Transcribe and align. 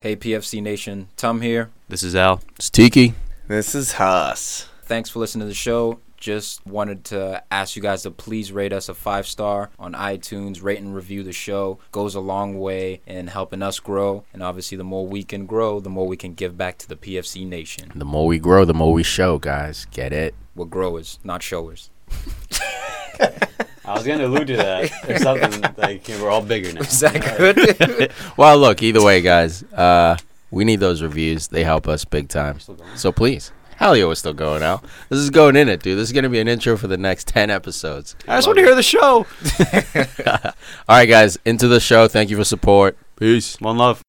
Hey, 0.00 0.14
PFC 0.14 0.62
Nation. 0.62 1.08
Tom 1.16 1.40
here. 1.40 1.70
This 1.88 2.04
is 2.04 2.14
Al. 2.14 2.40
It's 2.54 2.70
Tiki. 2.70 3.14
This 3.48 3.74
is 3.74 3.94
Huss. 3.94 4.68
Thanks 4.84 5.10
for 5.10 5.18
listening 5.18 5.40
to 5.40 5.48
the 5.48 5.54
show. 5.54 5.98
Just 6.16 6.64
wanted 6.64 7.02
to 7.06 7.42
ask 7.50 7.74
you 7.74 7.82
guys 7.82 8.04
to 8.04 8.12
please 8.12 8.52
rate 8.52 8.72
us 8.72 8.88
a 8.88 8.94
five 8.94 9.26
star 9.26 9.70
on 9.76 9.94
iTunes. 9.94 10.62
Rate 10.62 10.78
and 10.78 10.94
review 10.94 11.24
the 11.24 11.32
show 11.32 11.80
goes 11.90 12.14
a 12.14 12.20
long 12.20 12.60
way 12.60 13.00
in 13.08 13.26
helping 13.26 13.60
us 13.60 13.80
grow. 13.80 14.22
And 14.32 14.40
obviously, 14.40 14.78
the 14.78 14.84
more 14.84 15.04
we 15.04 15.24
can 15.24 15.46
grow, 15.46 15.80
the 15.80 15.90
more 15.90 16.06
we 16.06 16.16
can 16.16 16.34
give 16.34 16.56
back 16.56 16.78
to 16.78 16.88
the 16.88 16.94
PFC 16.94 17.44
Nation. 17.44 17.90
The 17.92 18.04
more 18.04 18.28
we 18.28 18.38
grow, 18.38 18.64
the 18.64 18.74
more 18.74 18.92
we 18.92 19.02
show, 19.02 19.40
guys. 19.40 19.88
Get 19.90 20.12
it? 20.12 20.32
We're 20.54 20.66
growers, 20.66 21.18
not 21.24 21.42
showers. 21.42 21.90
I 23.88 23.94
was 23.94 24.06
going 24.06 24.18
to 24.18 24.26
allude 24.26 24.48
to 24.48 24.56
that. 24.56 24.90
Or 25.08 25.18
something 25.18 25.62
like 25.78 26.06
we're 26.08 26.28
all 26.28 26.42
bigger 26.42 26.72
now. 26.72 26.80
Is 26.82 27.00
that 27.00 27.36
good? 27.38 28.12
Well, 28.36 28.58
look, 28.58 28.82
either 28.82 29.02
way, 29.02 29.22
guys, 29.22 29.62
uh, 29.72 30.16
we 30.50 30.64
need 30.64 30.80
those 30.80 31.02
reviews. 31.02 31.48
They 31.48 31.64
help 31.64 31.88
us 31.88 32.04
big 32.04 32.28
time. 32.28 32.58
So 32.94 33.12
please. 33.12 33.52
Hell 33.76 33.96
yeah, 33.96 34.06
we're 34.06 34.16
still 34.16 34.34
going 34.34 34.62
out. 34.62 34.84
This 35.08 35.20
is 35.20 35.30
going 35.30 35.54
in 35.56 35.68
it, 35.68 35.82
dude. 35.82 35.96
This 35.96 36.08
is 36.08 36.12
going 36.12 36.24
to 36.24 36.28
be 36.28 36.40
an 36.40 36.48
intro 36.48 36.76
for 36.76 36.88
the 36.88 36.98
next 36.98 37.28
10 37.28 37.48
episodes. 37.48 38.16
I 38.26 38.36
just 38.36 38.48
want 38.48 38.58
to 38.58 38.64
hear 38.64 38.74
the 38.74 38.82
show. 38.82 39.24
All 40.88 40.96
right, 40.96 41.06
guys, 41.06 41.38
into 41.44 41.68
the 41.68 41.78
show. 41.80 42.08
Thank 42.08 42.28
you 42.28 42.36
for 42.36 42.44
support. 42.44 42.98
Peace. 43.16 43.60
One 43.60 43.78
love. 43.78 44.02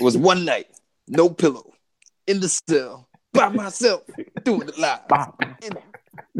It 0.00 0.04
was 0.04 0.16
one 0.16 0.46
night, 0.46 0.66
no 1.08 1.28
pillow, 1.28 1.74
in 2.26 2.40
the 2.40 2.48
cell, 2.48 3.06
by 3.34 3.50
myself, 3.50 4.00
doing 4.44 4.66
it 4.66 4.78
live, 4.78 5.00
in- 5.60 5.76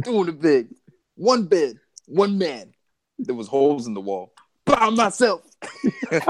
doing 0.02 0.30
it 0.30 0.40
big. 0.40 0.68
One 1.16 1.44
bed, 1.44 1.78
one 2.06 2.38
man. 2.38 2.72
There 3.18 3.34
was 3.34 3.48
holes 3.48 3.86
in 3.86 3.92
the 3.92 4.00
wall, 4.00 4.32
by 4.64 4.88
myself. 4.88 5.42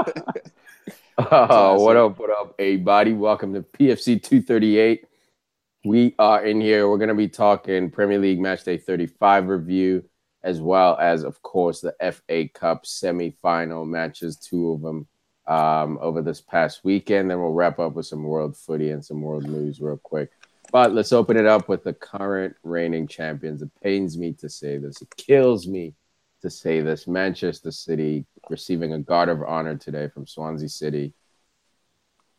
Oh, 1.17 1.81
what 1.81 1.95
up, 1.95 2.19
what 2.19 2.31
up, 2.31 2.55
everybody? 2.59 3.13
Welcome 3.13 3.53
to 3.53 3.61
PFC 3.61 4.21
238. 4.21 5.05
We 5.85 6.15
are 6.19 6.43
in 6.43 6.59
here. 6.59 6.89
We're 6.89 6.97
going 6.97 7.09
to 7.09 7.15
be 7.15 7.29
talking 7.29 7.91
Premier 7.91 8.17
League 8.19 8.39
Match 8.41 8.63
Day 8.65 8.77
35 8.77 9.47
review, 9.47 10.03
as 10.43 10.59
well 10.59 10.97
as, 10.99 11.23
of 11.23 11.41
course, 11.43 11.79
the 11.79 11.95
FA 12.11 12.49
Cup 12.49 12.85
semi-final 12.85 13.85
matches, 13.85 14.35
two 14.37 14.71
of 14.71 14.81
them 14.81 15.07
um, 15.47 15.97
over 16.01 16.21
this 16.21 16.41
past 16.41 16.81
weekend. 16.83 17.29
Then 17.29 17.39
we'll 17.39 17.53
wrap 17.53 17.79
up 17.79 17.93
with 17.93 18.05
some 18.05 18.23
world 18.23 18.55
footy 18.57 18.91
and 18.91 19.03
some 19.03 19.21
world 19.21 19.43
news 19.43 19.81
real 19.81 19.97
quick. 19.97 20.31
But 20.71 20.93
let's 20.93 21.11
open 21.11 21.37
it 21.37 21.45
up 21.45 21.67
with 21.67 21.83
the 21.83 21.93
current 21.93 22.55
reigning 22.63 23.07
champions. 23.07 23.61
It 23.61 23.71
pains 23.83 24.17
me 24.17 24.33
to 24.33 24.49
say 24.49 24.77
this. 24.77 25.01
It 25.01 25.13
kills 25.17 25.67
me 25.67 25.93
to 26.41 26.49
say 26.49 26.81
this. 26.81 27.07
Manchester 27.07 27.71
City 27.71 28.25
receiving 28.49 28.93
a 28.93 28.99
guard 28.99 29.29
of 29.29 29.41
honor 29.43 29.75
today 29.75 30.07
from 30.07 30.25
Swansea 30.25 30.69
City. 30.69 31.13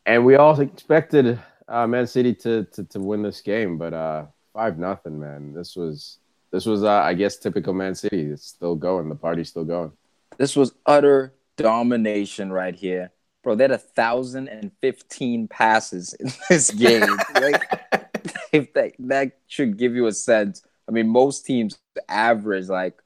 And 0.06 0.24
we 0.24 0.36
all 0.36 0.58
expected 0.58 1.38
uh, 1.68 1.86
Man 1.86 2.06
City 2.06 2.34
to, 2.34 2.64
to 2.72 2.84
to 2.84 3.00
win 3.00 3.22
this 3.22 3.40
game, 3.40 3.78
but 3.78 3.92
uh, 3.92 4.26
five 4.52 4.78
nothing, 4.78 5.18
man. 5.18 5.54
This 5.54 5.76
was 5.76 6.18
this 6.50 6.66
was 6.66 6.82
uh, 6.82 7.02
I 7.02 7.14
guess 7.14 7.36
typical 7.36 7.72
Man 7.72 7.94
City. 7.94 8.22
It's 8.22 8.46
still 8.46 8.74
going. 8.74 9.08
The 9.08 9.14
party's 9.14 9.48
still 9.48 9.64
going. 9.64 9.92
This 10.38 10.56
was 10.56 10.74
utter 10.86 11.34
domination 11.56 12.52
right 12.52 12.74
here. 12.74 13.12
Bro, 13.42 13.56
they 13.56 13.64
had 13.64 13.72
a 13.72 13.78
thousand 13.78 14.48
and 14.48 14.70
fifteen 14.80 15.48
passes 15.48 16.14
in 16.14 16.30
this 16.48 16.70
game. 16.70 17.02
like, 17.34 17.62
if 18.52 18.72
that, 18.74 18.92
that 19.00 19.38
should 19.46 19.76
give 19.76 19.94
you 19.94 20.06
a 20.06 20.12
sense. 20.12 20.62
I 20.88 20.92
mean, 20.92 21.08
most 21.08 21.46
teams 21.46 21.78
average 22.08 22.68
like 22.68 23.00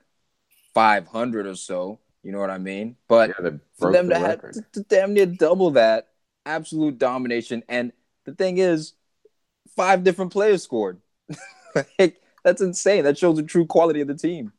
500 0.75 1.47
or 1.47 1.55
so. 1.55 1.99
You 2.23 2.33
know 2.33 2.41
what 2.41 2.51
I 2.51 2.59
mean? 2.59 2.97
But 3.09 3.31
Yeah, 3.31 3.51
for 3.79 3.93
them 3.93 4.09
the 4.09 4.15
to 4.15 4.21
have 4.21 4.41
to, 4.51 4.63
to 4.73 4.83
damn 4.83 5.15
near 5.15 5.27
double 5.27 5.71
that, 5.73 6.09
absolute 6.45 6.99
domination. 6.99 7.63
And 7.69 7.93
the 8.25 8.35
thing 8.35 8.59
is, 8.59 8.95
five 9.77 10.05
different 10.05 10.33
players 10.33 10.63
scored. 10.63 11.01
like, 11.99 12.21
that's 12.45 12.61
insane. 12.61 13.05
That 13.05 13.17
shows 13.17 13.37
the 13.37 13.43
true 13.43 13.67
quality 13.67 14.01
of 14.01 14.09
the 14.09 14.17
team. 14.17 14.53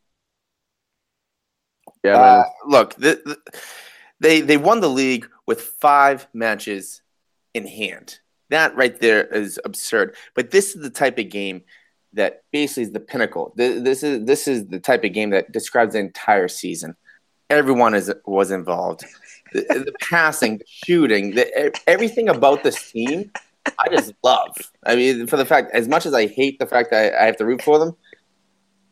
Yeah, 2.03 2.13
man. 2.13 2.21
Uh, 2.21 2.43
look, 2.65 2.95
the, 2.95 3.21
the, 3.25 3.37
they 4.19 4.41
they 4.41 4.57
won 4.57 4.79
the 4.79 4.89
league 4.89 5.27
with 5.45 5.61
five 5.61 6.27
matches 6.33 7.01
in 7.53 7.67
hand. 7.67 8.19
That 8.49 8.75
right 8.75 8.99
there 8.99 9.25
is 9.25 9.59
absurd. 9.65 10.15
But 10.35 10.51
this 10.51 10.75
is 10.75 10.81
the 10.81 10.89
type 10.89 11.17
of 11.17 11.29
game 11.29 11.63
that 12.13 12.43
basically 12.51 12.83
is 12.83 12.91
the 12.91 12.99
pinnacle. 12.99 13.53
Th- 13.57 13.83
This 13.83 14.03
is 14.03 14.25
this 14.25 14.47
is 14.47 14.67
the 14.67 14.79
type 14.79 15.03
of 15.03 15.13
game 15.13 15.31
that 15.31 15.51
describes 15.51 15.93
the 15.93 15.99
entire 15.99 16.47
season. 16.47 16.95
Everyone 17.49 17.93
is 17.93 18.11
was 18.25 18.51
involved. 18.51 19.03
The, 19.53 19.61
the 19.61 19.93
passing, 20.01 20.57
the 20.57 20.65
shooting, 20.67 21.35
the, 21.35 21.67
e, 21.67 21.71
everything 21.87 22.27
about 22.27 22.63
this 22.63 22.91
team, 22.91 23.31
I 23.65 23.87
just 23.89 24.13
love. 24.21 24.55
I 24.85 24.95
mean, 24.97 25.25
for 25.27 25.37
the 25.37 25.45
fact, 25.45 25.71
as 25.73 25.87
much 25.87 26.05
as 26.05 26.13
I 26.13 26.27
hate 26.27 26.59
the 26.59 26.65
fact 26.65 26.91
that 26.91 27.13
I, 27.13 27.23
I 27.23 27.25
have 27.27 27.37
to 27.37 27.45
root 27.45 27.61
for 27.61 27.79
them, 27.79 27.95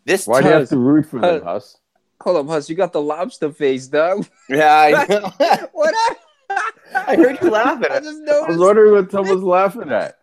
this 0.05 0.25
Why 0.27 0.41
do 0.41 0.47
you 0.47 0.53
have 0.53 0.69
to 0.69 0.77
root 0.77 1.07
for 1.07 1.19
them, 1.19 1.43
Huss- 1.43 1.43
Huss? 1.43 1.77
Hold 2.21 2.37
up, 2.37 2.47
Hus, 2.47 2.69
You 2.69 2.75
got 2.75 2.93
the 2.93 3.01
lobster 3.01 3.51
face, 3.51 3.87
dog. 3.87 4.25
yeah, 4.49 4.73
I 4.97 5.05
know. 5.09 5.67
what? 5.73 5.93
I 6.95 7.15
heard 7.15 7.39
you 7.41 7.49
laughing. 7.49 7.87
I 7.91 7.99
just 7.99 8.19
noticed. 8.21 8.43
I 8.45 8.49
was 8.49 8.57
wondering 8.59 8.91
what 8.93 9.09
Tom 9.09 9.27
was 9.27 9.41
laughing 9.41 9.91
at. 9.91 10.17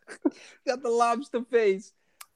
got 0.66 0.80
the 0.82 0.88
lobster 0.88 1.42
face. 1.50 1.92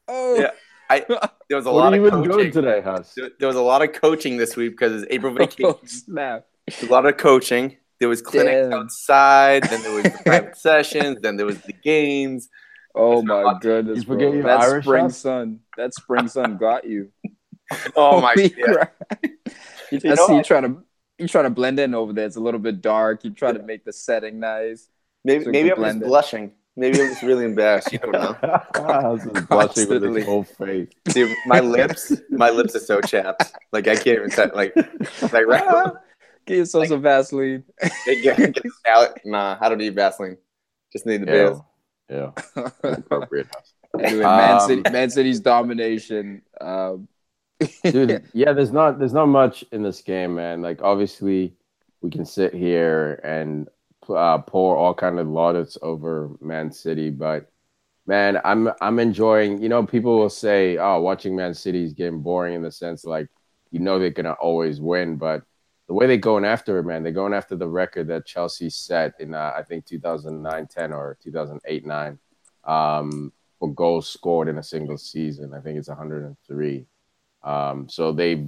Oh, 0.09 0.35
Yeah. 0.41 0.51
I 0.91 1.01
there 1.49 1.57
was 1.57 1.67
a 1.67 1.73
What 1.73 1.79
lot 1.81 1.93
are 1.93 1.97
you 1.97 2.03
of 2.07 2.13
even 2.15 2.23
doing 2.23 2.37
coaching. 2.37 2.53
today, 2.53 2.81
Hus. 2.81 3.13
There 3.17 3.31
there 3.41 3.49
was 3.49 3.57
a 3.57 3.63
lot 3.63 3.83
of 3.83 3.93
coaching 3.93 4.37
this 4.37 4.55
week 4.57 4.73
because 4.73 5.03
it's 5.03 5.13
April 5.13 5.33
oh, 5.33 5.37
vacation. 5.37 5.65
oh 5.67 5.81
snap. 5.85 6.47
a 6.83 6.87
lot 6.87 7.07
of 7.07 7.17
coaching. 7.17 7.77
There 7.99 8.09
was 8.09 8.23
clinics 8.23 8.69
Damn. 8.69 8.73
outside, 8.73 9.63
then 9.65 9.83
there 9.83 9.93
was 9.95 10.05
the 10.05 10.19
private 10.25 10.57
sessions, 10.57 11.19
then 11.23 11.37
there 11.37 11.47
was 11.47 11.61
the 11.63 11.73
games. 11.73 12.49
Oh 12.95 13.21
my 13.23 13.43
not- 13.43 13.63
goodness, 13.63 13.99
You 13.99 14.05
forget 14.05 14.31
bro. 14.33 14.43
That 14.43 14.61
Irish, 14.61 14.85
spring 14.85 15.03
Huss? 15.05 15.17
sun. 15.19 15.61
That 15.77 15.93
spring 15.95 16.29
sun 16.29 16.57
got 16.57 16.85
you. 16.85 17.11
Oh 17.97 18.21
my 18.21 18.35
god! 18.35 18.53
crap. 18.63 18.95
You 19.93 20.01
I 20.05 20.15
know, 20.15 20.27
see 20.27 20.37
you 20.37 20.43
trying 20.43 20.63
to 20.65 20.83
you 21.19 21.29
trying 21.29 21.45
to 21.45 21.51
blend 21.51 21.79
in 21.79 21.95
over 21.95 22.13
there. 22.13 22.27
It's 22.27 22.37
a 22.37 22.41
little 22.41 22.59
bit 22.61 22.81
dark. 22.81 23.25
You 23.25 23.31
try 23.31 23.53
to 23.53 23.63
make 23.63 23.85
the 23.85 23.93
setting 23.93 24.41
nice. 24.41 24.89
maybe 25.25 25.45
so 25.45 25.51
maybe 25.51 25.71
I'm 25.73 25.81
just 25.83 25.97
it. 25.99 26.03
blushing. 26.05 26.53
Maybe 26.75 27.01
I'm 27.01 27.09
just 27.09 27.23
really 27.23 27.45
embarrassed. 27.45 27.93
You 27.93 27.99
don't 28.01 28.13
know. 28.13 28.37
Huss 28.75 29.25
is 29.25 29.33
blushing 29.47 29.89
with 29.89 30.03
Constantly. 30.03 30.21
his 30.21 30.27
whole 30.29 30.43
face. 30.43 30.89
Dude, 31.05 31.35
my 31.47 31.61
lips, 31.61 32.13
my 32.31 32.51
lips 32.51 32.75
are 32.75 32.81
so 32.81 33.01
chapped. 33.01 33.53
Like 33.73 33.87
I 33.89 33.95
can't 33.95 34.19
even 34.19 34.31
say 34.31 34.51
like 34.55 34.75
like 35.33 35.47
right. 35.47 35.93
Give 36.47 36.59
yourself 36.59 36.89
some 36.89 37.03
Vaseline. 37.03 37.65
Get, 38.05 38.23
get, 38.23 38.55
get 38.55 38.65
out. 38.89 39.19
Nah, 39.25 39.57
I 39.61 39.69
don't 39.69 39.79
need 39.79 39.95
Vaseline. 39.95 40.37
Just 40.93 41.07
need 41.07 41.23
the 41.23 41.27
bills. 41.27 41.61
Yeah. 42.11 42.31
Yeah. 42.57 42.71
Appropriate, 42.83 43.49
Anyway, 43.99 44.23
Man, 44.23 44.61
Um, 44.61 44.61
City, 44.69 44.83
Man 44.91 45.11
City's 45.11 45.41
domination. 45.41 46.43
Um, 46.61 47.09
dude 47.85 48.25
yeah 48.33 48.53
there's 48.53 48.73
not 48.73 48.99
there's 48.99 49.13
not 49.13 49.27
much 49.27 49.65
in 49.73 49.83
this 49.83 50.01
game 50.03 50.35
man. 50.35 50.63
Like 50.63 50.83
obviously 50.83 51.55
we 52.01 52.11
can 52.11 52.25
sit 52.25 52.55
here 52.55 53.21
and 53.25 53.69
uh, 54.09 54.39
pour 54.39 54.77
all 54.77 54.95
kind 54.95 55.19
of 55.19 55.27
laudits 55.27 55.77
over 55.83 56.31
man 56.41 56.71
city 56.71 57.11
but 57.11 57.51
man 58.07 58.39
i'm 58.45 58.71
i'm 58.81 59.01
enjoying 59.01 59.61
you 59.61 59.69
know 59.69 59.85
people 59.85 60.17
will 60.17 60.31
say 60.31 60.77
oh 60.77 61.01
watching 61.01 61.35
man 61.35 61.53
city 61.53 61.83
is 61.83 61.93
getting 61.93 62.21
boring 62.21 62.55
in 62.55 62.63
the 62.63 62.71
sense 62.71 63.05
like 63.05 63.29
you 63.73 63.81
know 63.81 63.99
they're 63.99 64.11
gonna 64.11 64.31
always 64.35 64.81
win 64.81 65.17
but 65.17 65.43
the 65.89 65.95
way 65.95 66.07
they're 66.07 66.17
going 66.19 66.45
after 66.45 66.79
it 66.79 66.85
man 66.85 67.03
they're 67.03 67.11
going 67.11 67.35
after 67.35 67.57
the 67.57 67.67
record 67.67 68.07
that 68.07 68.25
chelsea 68.25 68.71
set 68.71 69.15
in 69.19 69.35
uh, 69.35 69.53
i 69.57 69.63
think 69.65 69.85
2009-10 69.87 70.91
or 70.93 71.19
2008-9 71.27 72.17
um, 72.67 73.33
for 73.59 73.73
goals 73.73 74.09
scored 74.09 74.49
in 74.49 74.59
a 74.59 74.63
single 74.63 74.99
season. 74.99 75.55
I 75.55 75.61
think 75.61 75.79
it's 75.79 75.89
103 75.89 76.87
um, 77.47 77.89
so 77.89 78.13
they 78.13 78.45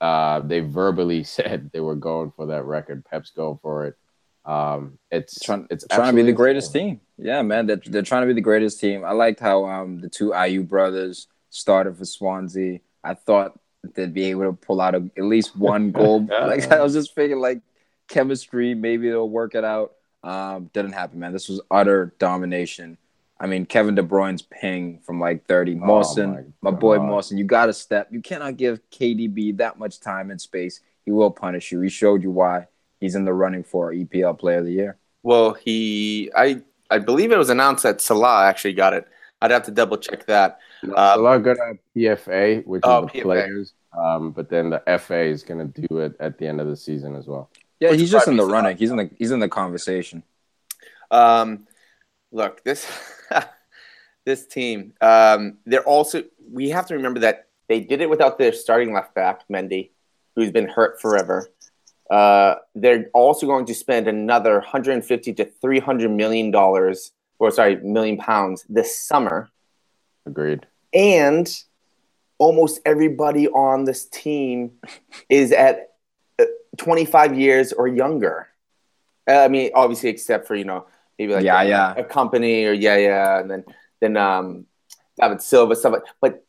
uh, 0.00 0.40
they 0.40 0.60
verbally 0.60 1.24
said 1.36 1.70
they 1.72 1.80
were 1.80 1.96
going 1.96 2.30
for 2.36 2.46
that 2.46 2.64
record. 2.64 3.04
Pep's 3.04 3.30
going 3.30 3.58
for 3.62 3.86
it. 3.86 3.96
Um, 4.44 4.98
it's 5.10 5.40
trying, 5.40 5.66
it's 5.70 5.86
trying 5.90 6.14
to 6.14 6.22
be 6.22 6.22
the 6.22 6.32
greatest 6.32 6.68
insane. 6.68 6.96
team. 6.96 7.00
Yeah, 7.16 7.40
man, 7.40 7.66
they're, 7.66 7.80
they're 7.82 8.02
trying 8.02 8.22
to 8.22 8.26
be 8.26 8.34
the 8.34 8.42
greatest 8.42 8.78
team. 8.78 9.02
I 9.02 9.12
liked 9.12 9.40
how 9.40 9.64
um 9.64 10.00
the 10.00 10.10
two 10.10 10.30
Ayew 10.30 10.68
brothers 10.68 11.28
started 11.48 11.96
for 11.96 12.04
Swansea. 12.04 12.80
I 13.02 13.14
thought 13.14 13.58
they'd 13.94 14.12
be 14.12 14.24
able 14.24 14.44
to 14.44 14.52
pull 14.52 14.82
out 14.82 14.94
a, 14.94 15.10
at 15.16 15.24
least 15.24 15.56
one 15.56 15.90
goal. 15.92 16.26
like 16.26 16.70
I 16.70 16.82
was 16.82 16.92
just 16.92 17.14
thinking, 17.14 17.40
like 17.40 17.62
chemistry, 18.08 18.74
maybe 18.74 19.08
they'll 19.08 19.28
work 19.28 19.54
it 19.54 19.64
out. 19.64 19.92
Um, 20.22 20.70
didn't 20.74 20.92
happen, 20.92 21.18
man. 21.18 21.32
This 21.32 21.48
was 21.48 21.62
utter 21.70 22.14
domination. 22.18 22.98
I 23.40 23.46
mean, 23.46 23.66
Kevin 23.66 23.94
De 23.94 24.02
Bruyne's 24.02 24.42
ping 24.42 25.00
from 25.04 25.20
like 25.20 25.46
30. 25.46 25.72
Oh 25.74 25.86
Mawson, 25.86 26.54
my 26.62 26.70
my, 26.70 26.76
boy 26.76 26.96
God. 26.98 27.06
Mawson, 27.08 27.36
you 27.38 27.44
got 27.44 27.66
to 27.66 27.72
step. 27.72 28.08
You 28.10 28.20
cannot 28.20 28.56
give 28.56 28.80
KDB 28.90 29.56
that 29.58 29.78
much 29.78 30.00
time 30.00 30.30
and 30.30 30.40
space. 30.40 30.80
He 31.04 31.10
will 31.10 31.30
punish 31.30 31.72
you. 31.72 31.80
He 31.80 31.88
showed 31.90 32.22
you 32.22 32.30
why 32.30 32.68
he's 33.00 33.14
in 33.16 33.24
the 33.24 33.32
running 33.34 33.64
for 33.64 33.92
EPL 33.92 34.38
Player 34.38 34.58
of 34.58 34.64
the 34.64 34.72
Year. 34.72 34.96
Well, 35.22 35.54
he, 35.54 36.30
I, 36.36 36.62
I 36.90 36.98
believe 36.98 37.32
it 37.32 37.38
was 37.38 37.50
announced 37.50 37.82
that 37.82 38.00
Salah 38.00 38.44
actually 38.46 38.74
got 38.74 38.92
it. 38.94 39.06
I'd 39.42 39.50
have 39.50 39.64
to 39.64 39.70
double 39.72 39.96
check 39.98 40.24
that. 40.26 40.58
No, 40.82 40.94
Um, 40.94 41.18
a 41.18 41.22
lot 41.22 41.38
good 41.42 41.58
at 41.58 41.76
PFA, 41.94 42.64
which 42.66 42.82
Oh, 42.84 43.06
is 43.06 43.12
the 43.12 43.18
PFA. 43.18 43.22
players. 43.22 43.74
Um, 43.98 44.30
but 44.30 44.48
then 44.48 44.70
the 44.70 44.82
FA 44.98 45.20
is 45.24 45.42
going 45.42 45.70
to 45.72 45.86
do 45.88 45.98
it 45.98 46.16
at 46.20 46.38
the 46.38 46.46
end 46.46 46.60
of 46.60 46.68
the 46.68 46.76
season 46.76 47.14
as 47.16 47.26
well. 47.26 47.50
Yeah, 47.80 47.90
Which 47.90 48.00
he's 48.00 48.10
just 48.10 48.28
in 48.28 48.36
the 48.36 48.42
probably 48.42 48.52
running. 48.54 48.76
He's 48.76 48.90
in 48.90 48.96
the 48.96 49.10
he's 49.18 49.30
in 49.32 49.40
the 49.40 49.48
conversation. 49.48 50.22
Um, 51.10 51.66
look, 52.32 52.62
this 52.64 52.86
this 54.24 54.46
team. 54.46 54.92
Um, 55.00 55.58
they're 55.66 55.82
also. 55.84 56.22
We 56.50 56.70
have 56.70 56.86
to 56.88 56.94
remember 56.94 57.20
that 57.20 57.48
they 57.68 57.80
did 57.80 58.00
it 58.00 58.10
without 58.10 58.38
their 58.38 58.52
starting 58.52 58.92
left 58.92 59.14
back 59.14 59.40
Mendy, 59.48 59.90
who's 60.36 60.50
been 60.50 60.68
hurt 60.68 61.00
forever. 61.00 61.48
Uh, 62.10 62.56
they're 62.74 63.08
also 63.14 63.46
going 63.46 63.64
to 63.66 63.74
spend 63.74 64.06
another 64.08 64.54
150 64.54 65.32
to 65.32 65.44
300 65.46 66.10
million 66.10 66.50
dollars, 66.50 67.12
or 67.38 67.50
sorry, 67.50 67.76
million 67.76 68.18
pounds 68.18 68.64
this 68.68 68.98
summer, 68.98 69.48
Agreed. 70.26 70.66
and 70.92 71.48
almost 72.38 72.80
everybody 72.84 73.48
on 73.48 73.84
this 73.84 74.04
team 74.06 74.72
is 75.30 75.50
at 75.52 75.92
uh, 76.38 76.44
25 76.76 77.38
years 77.38 77.72
or 77.72 77.88
younger. 77.88 78.48
Uh, 79.26 79.38
I 79.40 79.48
mean, 79.48 79.70
obviously, 79.74 80.10
except 80.10 80.46
for 80.46 80.54
you 80.54 80.64
know 80.64 80.86
maybe 81.18 81.32
like 81.32 81.44
Yeah, 81.44 81.62
a, 81.62 81.68
yeah. 81.68 81.94
a 81.96 82.04
Kompany 82.04 82.66
or 82.68 82.72
yeah, 82.74 82.96
yeah, 82.96 83.40
and 83.40 83.50
then 83.50 83.64
then 84.00 84.16
um, 84.16 84.66
David 85.20 85.42
Silva 85.42 85.76
stuff. 85.76 85.92
Like, 85.92 86.04
but 86.20 86.44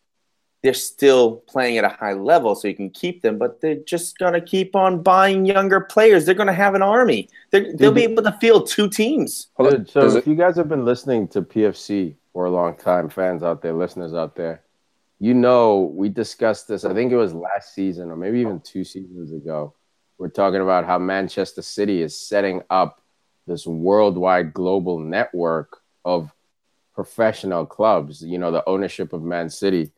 they're 0.64 0.74
still 0.74 1.44
playing 1.48 1.78
at 1.78 1.84
a 1.84 1.90
high 1.90 2.14
level, 2.14 2.56
so 2.56 2.68
you 2.68 2.76
can 2.76 2.90
keep 2.90 3.22
them. 3.22 3.38
But 3.38 3.62
they're 3.62 3.76
just 3.76 4.18
gonna 4.18 4.42
keep 4.42 4.76
on 4.76 5.04
buying 5.04 5.46
younger 5.46 5.80
players. 5.80 6.26
They're 6.26 6.34
gonna 6.36 6.54
have 6.54 6.74
an 6.74 6.82
army. 6.82 7.30
They're, 7.52 7.74
they'll 7.74 7.92
be 7.92 8.04
able 8.04 8.24
to 8.24 8.32
field 8.42 8.68
two 8.68 8.90
teams. 8.90 9.48
Dude, 9.60 9.90
so 9.90 10.02
Does 10.02 10.16
if 10.16 10.26
it- 10.26 10.30
you 10.30 10.36
guys 10.36 10.56
have 10.56 10.68
been 10.70 10.84
listening 10.86 11.28
to 11.30 11.42
PFC 11.42 12.16
for 12.34 12.46
a 12.46 12.50
long 12.50 12.76
time, 12.76 13.10
fans 13.10 13.44
out 13.44 13.62
there, 13.62 13.74
listeners 13.74 14.14
out 14.14 14.36
there, 14.36 14.64
you 15.20 15.34
know 15.34 15.92
we 15.94 16.10
discussed 16.10 16.68
this. 16.68 16.84
I 16.84 16.94
think 16.94 17.12
it 17.12 17.18
was 17.18 17.34
last 17.34 17.74
season 17.76 18.10
or 18.10 18.16
maybe 18.18 18.40
even 18.40 18.60
two 18.60 18.84
seasons 18.84 19.32
ago. 19.32 19.74
We're 20.18 20.30
talking 20.30 20.62
about 20.62 20.86
how 20.86 20.98
Manchester 20.98 21.62
City 21.62 22.02
is 22.02 22.20
setting 22.20 22.64
up 22.70 23.02
this 23.48 23.68
worldwide 23.68 24.54
global 24.54 24.98
network 24.98 25.78
of 26.04 26.32
professional 26.96 27.66
clubs. 27.66 28.24
You 28.24 28.38
know, 28.40 28.52
the 28.52 28.68
ownership 28.68 29.14
of 29.14 29.22
Man 29.22 29.50
City. 29.50 29.92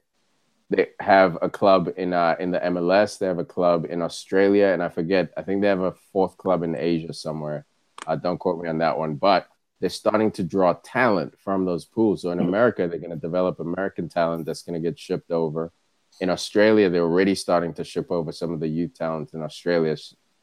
They 0.69 0.87
have 0.99 1.37
a 1.41 1.49
club 1.49 1.93
in 1.95 2.11
uh, 2.11 2.35
in 2.39 2.51
the 2.51 2.59
MLS. 2.59 3.17
They 3.17 3.27
have 3.27 3.39
a 3.39 3.45
club 3.45 3.85
in 3.89 4.01
Australia, 4.01 4.67
and 4.67 4.83
I 4.83 4.89
forget. 4.89 5.31
I 5.37 5.43
think 5.43 5.61
they 5.61 5.67
have 5.69 5.79
a 5.79 5.93
fourth 6.11 6.35
club 6.37 6.61
in 6.63 6.75
Asia 6.75 7.13
somewhere. 7.13 7.65
Uh, 8.05 8.17
don't 8.17 8.37
quote 8.37 8.61
me 8.61 8.67
on 8.67 8.79
that 8.79 8.97
one, 8.97 9.15
but 9.15 9.47
they're 9.79 9.89
starting 9.89 10.31
to 10.31 10.43
draw 10.43 10.73
talent 10.83 11.39
from 11.39 11.63
those 11.63 11.85
pools. 11.85 12.23
So 12.23 12.31
in 12.31 12.39
America, 12.39 12.87
they're 12.87 12.99
going 12.99 13.11
to 13.11 13.15
develop 13.15 13.59
American 13.59 14.09
talent 14.09 14.45
that's 14.45 14.63
going 14.63 14.73
to 14.81 14.85
get 14.89 14.99
shipped 14.99 15.31
over. 15.31 15.71
In 16.19 16.29
Australia, 16.29 16.89
they're 16.89 17.03
already 17.03 17.35
starting 17.35 17.73
to 17.75 17.83
ship 17.83 18.07
over 18.11 18.31
some 18.31 18.51
of 18.51 18.59
the 18.59 18.67
youth 18.67 18.93
talent 18.95 19.33
in 19.33 19.41
Australia. 19.43 19.95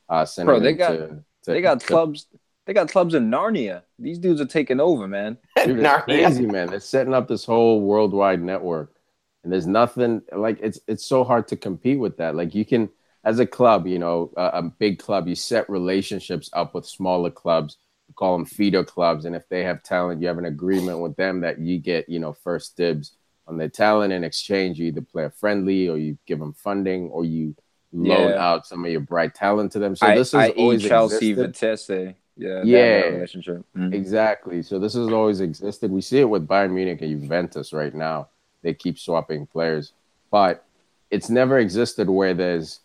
Uh, 0.08 0.24
Bro, 0.44 0.60
they 0.60 0.72
got- 0.74 0.92
to, 0.92 1.08
to- 1.08 1.24
they 1.52 1.60
got 1.60 1.80
to- 1.80 1.86
clubs. 1.86 2.28
They 2.66 2.72
got 2.72 2.88
clubs 2.90 3.14
in 3.14 3.30
Narnia. 3.30 3.82
These 3.98 4.18
dudes 4.18 4.40
are 4.40 4.46
taking 4.46 4.80
over, 4.80 5.06
man. 5.06 5.36
Dude, 5.64 5.78
it's 5.80 5.88
Narnia. 5.88 6.04
crazy, 6.04 6.46
man. 6.46 6.68
They're 6.70 6.80
setting 6.80 7.12
up 7.14 7.28
this 7.28 7.44
whole 7.44 7.80
worldwide 7.82 8.42
network, 8.42 8.94
and 9.42 9.52
there's 9.52 9.66
nothing 9.66 10.22
like 10.32 10.58
it's. 10.62 10.80
It's 10.88 11.04
so 11.04 11.24
hard 11.24 11.46
to 11.48 11.56
compete 11.56 11.98
with 11.98 12.16
that. 12.16 12.34
Like 12.34 12.54
you 12.54 12.64
can, 12.64 12.88
as 13.24 13.38
a 13.38 13.46
club, 13.46 13.86
you 13.86 13.98
know, 13.98 14.32
a, 14.36 14.44
a 14.54 14.62
big 14.62 14.98
club, 14.98 15.28
you 15.28 15.34
set 15.34 15.68
relationships 15.68 16.48
up 16.54 16.74
with 16.74 16.86
smaller 16.86 17.30
clubs. 17.30 17.76
You 18.08 18.14
call 18.14 18.36
them 18.36 18.46
feeder 18.46 18.84
clubs, 18.84 19.24
and 19.26 19.36
if 19.36 19.48
they 19.50 19.62
have 19.64 19.82
talent, 19.82 20.20
you 20.22 20.28
have 20.28 20.38
an 20.38 20.44
agreement 20.46 21.00
with 21.00 21.16
them 21.16 21.40
that 21.40 21.58
you 21.58 21.78
get, 21.78 22.08
you 22.08 22.18
know, 22.18 22.32
first 22.32 22.76
dibs 22.76 23.12
on 23.46 23.58
their 23.58 23.68
talent. 23.68 24.12
In 24.12 24.24
exchange, 24.24 24.78
you 24.78 24.86
either 24.86 25.02
play 25.02 25.24
a 25.24 25.30
friendly, 25.30 25.88
or 25.88 25.98
you 25.98 26.16
give 26.26 26.38
them 26.38 26.54
funding, 26.54 27.08
or 27.10 27.24
you 27.26 27.54
loan 27.92 28.30
Yeah. 28.32 28.44
out 28.44 28.66
some 28.66 28.84
of 28.84 28.90
your 28.90 29.00
bright 29.02 29.34
talent 29.34 29.72
to 29.72 29.78
them. 29.78 29.94
So 29.96 30.06
I, 30.06 30.14
this 30.16 30.28
is 30.28 30.34
I 30.34 30.48
always 30.50 30.82
Chelsea 30.82 31.30
existed. 31.30 31.54
Vitesse. 31.78 32.14
Yeah, 32.36 32.62
Yeah. 32.64 33.00
relationship. 33.10 33.64
Mm. 33.76 33.94
Exactly. 33.94 34.62
So 34.62 34.78
this 34.78 34.94
has 34.94 35.08
always 35.08 35.40
existed. 35.40 35.90
We 35.90 36.00
see 36.00 36.18
it 36.20 36.28
with 36.28 36.46
Bayern 36.48 36.72
Munich 36.72 37.00
and 37.02 37.20
Juventus 37.22 37.72
right 37.72 37.94
now. 37.94 38.28
They 38.62 38.74
keep 38.74 38.98
swapping 38.98 39.46
players, 39.46 39.92
but 40.30 40.64
it's 41.10 41.28
never 41.30 41.58
existed 41.58 42.08
where 42.08 42.34
there's 42.34 42.80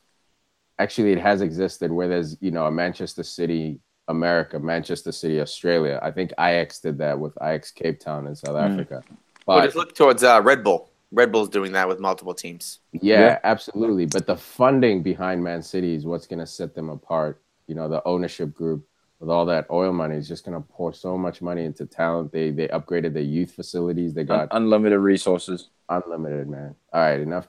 actually 0.78 1.12
it 1.12 1.20
has 1.20 1.42
existed 1.42 1.92
where 1.92 2.08
there's 2.08 2.38
you 2.42 2.52
know 2.52 2.66
a 2.66 2.72
Manchester 2.72 3.24
City 3.24 3.80
America, 4.08 4.60
Manchester 4.60 5.12
City 5.12 5.40
Australia. 5.40 6.00
I 6.02 6.12
think 6.12 6.32
Ajax 6.40 6.80
did 6.80 6.98
that 7.00 7.20
with 7.20 7.34
Ajax 7.42 7.72
Cape 7.72 8.00
Town 8.00 8.28
in 8.28 8.36
South 8.36 8.56
Mm. 8.56 8.72
Africa. 8.72 9.04
Well, 9.46 9.60
But 9.60 9.66
just 9.66 9.76
look 9.76 9.96
towards 9.96 10.24
uh, 10.24 10.42
Red 10.44 10.64
Bull. 10.64 10.90
Red 11.12 11.32
Bull's 11.32 11.50
doing 11.50 11.72
that 11.72 11.88
with 11.88 12.00
multiple 12.00 12.34
teams. 12.36 12.80
Yeah, 12.92 13.20
Yeah. 13.20 13.40
absolutely. 13.44 14.06
But 14.06 14.28
the 14.28 14.36
funding 14.36 15.02
behind 15.02 15.44
Man 15.44 15.64
City 15.64 15.96
is 15.96 16.06
what's 16.06 16.28
going 16.28 16.40
to 16.40 16.46
set 16.46 16.76
them 16.76 16.90
apart. 16.90 17.42
You 17.68 17.74
know, 17.76 17.88
the 17.90 18.02
ownership 18.06 18.54
group 18.54 18.86
with 19.20 19.30
all 19.30 19.46
that 19.48 19.66
oil 19.70 19.92
money 19.92 20.16
is 20.16 20.28
just 20.28 20.46
going 20.46 20.56
to 20.62 20.66
pour 20.70 20.94
so 20.94 21.18
much 21.18 21.42
money 21.42 21.66
into 21.66 21.86
talent. 21.86 22.32
They 22.32 22.52
they 22.52 22.68
upgraded 22.70 23.14
their 23.14 23.24
youth 23.24 23.52
facilities. 23.52 24.14
They 24.14 24.22
Un- 24.22 24.28
got 24.28 24.48
unlimited 24.52 25.00
resources. 25.00 25.70
unlimited, 25.90 26.48
man. 26.48 26.76
All 26.94 27.02
right, 27.02 27.20
enough 27.20 27.48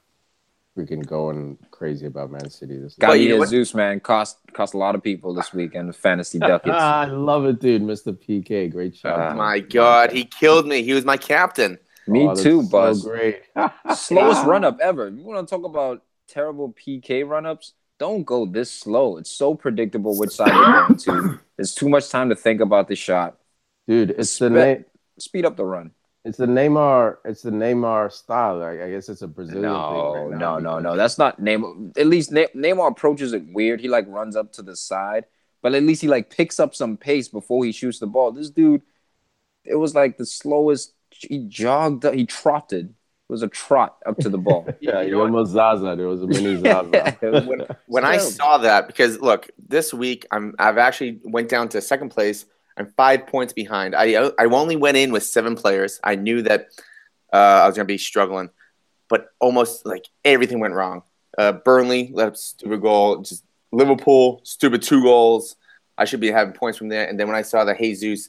We 0.76 0.86
can 0.86 1.00
go 1.00 1.30
and 1.30 1.58
crazy 1.70 2.06
about 2.06 2.30
Man 2.30 2.48
City. 2.50 2.76
This 2.78 2.94
Got 2.94 3.20
you 3.20 3.38
know? 3.38 3.44
Zeus, 3.44 3.74
man. 3.74 4.00
Cost 4.00 4.38
cost 4.52 4.74
a 4.74 4.78
lot 4.78 4.94
of 4.94 5.02
people 5.02 5.34
this 5.34 5.52
weekend. 5.52 5.88
The 5.88 5.92
fantasy 5.92 6.38
ducats. 6.38 6.70
I 7.02 7.04
love 7.06 7.44
it, 7.46 7.60
dude. 7.60 7.82
Mr. 7.82 8.12
PK, 8.16 8.70
great 8.70 8.96
shot. 8.96 9.18
Uh. 9.32 9.34
My 9.34 9.60
God, 9.60 10.10
he 10.12 10.24
killed 10.24 10.66
me. 10.66 10.82
He 10.82 10.92
was 10.92 11.04
my 11.04 11.16
captain. 11.16 11.78
Me 12.06 12.22
Oh, 12.24 12.28
that's 12.28 12.42
too, 12.42 12.62
so 12.62 12.68
Buzz. 12.68 13.04
great. 13.04 13.42
Slowest 13.94 14.44
run 14.46 14.64
up 14.64 14.78
ever. 14.80 15.08
You 15.08 15.22
want 15.24 15.46
to 15.46 15.54
talk 15.54 15.64
about 15.64 16.02
terrible 16.26 16.72
PK 16.72 17.28
run 17.28 17.46
ups? 17.46 17.74
Don't 17.98 18.24
go 18.24 18.46
this 18.46 18.70
slow. 18.70 19.18
It's 19.18 19.30
so 19.30 19.54
predictable 19.54 20.16
which 20.18 20.30
side 20.30 20.48
you're 20.54 20.86
going 20.86 20.96
to. 20.96 21.40
There's 21.60 21.74
too 21.74 21.90
much 21.90 22.08
time 22.08 22.30
to 22.30 22.34
think 22.34 22.62
about 22.62 22.88
the 22.88 22.96
shot. 22.96 23.36
dude. 23.86 24.12
It's 24.12 24.38
the 24.38 24.48
Spe- 24.48 24.52
name. 24.52 24.84
Speed 25.18 25.44
up 25.44 25.58
the 25.58 25.64
run. 25.66 25.90
It's 26.24 26.38
the 26.38 26.46
Neymar. 26.46 27.18
It's 27.26 27.42
the 27.42 27.50
Neymar 27.50 28.10
style. 28.12 28.60
Like, 28.60 28.80
I 28.80 28.90
guess 28.90 29.10
it's 29.10 29.20
a 29.20 29.28
Brazilian 29.28 29.64
thing. 29.64 29.70
No, 29.72 30.14
right 30.14 30.30
no, 30.30 30.58
now 30.58 30.58
no, 30.58 30.78
no. 30.78 30.96
That's 30.96 31.18
not 31.18 31.38
Neymar. 31.38 31.98
At 31.98 32.06
least 32.06 32.32
Ne- 32.32 32.48
Neymar 32.56 32.90
approaches 32.92 33.34
it 33.34 33.42
weird. 33.52 33.78
He 33.82 33.88
like 33.88 34.06
runs 34.08 34.36
up 34.36 34.54
to 34.54 34.62
the 34.62 34.74
side, 34.74 35.26
but 35.60 35.74
at 35.74 35.82
least 35.82 36.00
he 36.00 36.08
like 36.08 36.30
picks 36.30 36.58
up 36.58 36.74
some 36.74 36.96
pace 36.96 37.28
before 37.28 37.62
he 37.66 37.72
shoots 37.72 37.98
the 37.98 38.06
ball. 38.06 38.32
This 38.32 38.48
dude, 38.48 38.80
it 39.62 39.74
was 39.76 39.94
like 39.94 40.16
the 40.16 40.24
slowest. 40.24 40.94
He 41.10 41.44
jogged. 41.46 42.04
He 42.14 42.24
trotted. 42.24 42.94
It 43.30 43.34
was 43.34 43.44
a 43.44 43.48
trot 43.48 43.96
up 44.06 44.16
to 44.18 44.28
the 44.28 44.38
ball. 44.38 44.66
Yeah, 44.80 45.02
You 45.02 45.06
you 45.06 45.12
know 45.12 45.18
what? 45.18 45.24
almost 45.26 45.52
Zaza. 45.52 45.94
There 45.96 46.08
was 46.08 46.22
a 46.22 46.26
mini 46.26 46.56
Zaza. 46.60 47.16
when, 47.46 47.64
when 47.86 48.04
I 48.04 48.18
saw 48.18 48.58
that, 48.58 48.88
because 48.88 49.20
look, 49.20 49.48
this 49.68 49.94
week 49.94 50.26
I'm 50.32 50.56
I've 50.58 50.78
actually 50.78 51.20
went 51.22 51.48
down 51.48 51.68
to 51.68 51.80
second 51.80 52.08
place. 52.08 52.44
I'm 52.76 52.86
five 52.96 53.28
points 53.28 53.52
behind. 53.52 53.94
I 53.94 54.14
I 54.36 54.46
only 54.46 54.74
went 54.74 54.96
in 54.96 55.12
with 55.12 55.22
seven 55.22 55.54
players. 55.54 56.00
I 56.02 56.16
knew 56.16 56.42
that 56.42 56.70
uh, 57.32 57.36
I 57.62 57.66
was 57.68 57.76
gonna 57.76 57.84
be 57.86 57.98
struggling, 57.98 58.50
but 59.08 59.28
almost 59.38 59.86
like 59.86 60.06
everything 60.24 60.58
went 60.58 60.74
wrong. 60.74 61.02
Uh, 61.38 61.52
Burnley 61.52 62.10
let 62.12 62.26
up 62.26 62.34
a 62.34 62.36
stupid 62.36 62.80
goal. 62.80 63.18
Just 63.18 63.44
Liverpool 63.70 64.40
stupid 64.42 64.82
two 64.82 65.04
goals. 65.04 65.54
I 65.96 66.04
should 66.04 66.18
be 66.20 66.32
having 66.32 66.52
points 66.54 66.78
from 66.78 66.88
there. 66.88 67.06
And 67.06 67.20
then 67.20 67.28
when 67.28 67.36
I 67.36 67.42
saw 67.42 67.64
the 67.64 67.76
Jesus 67.76 68.28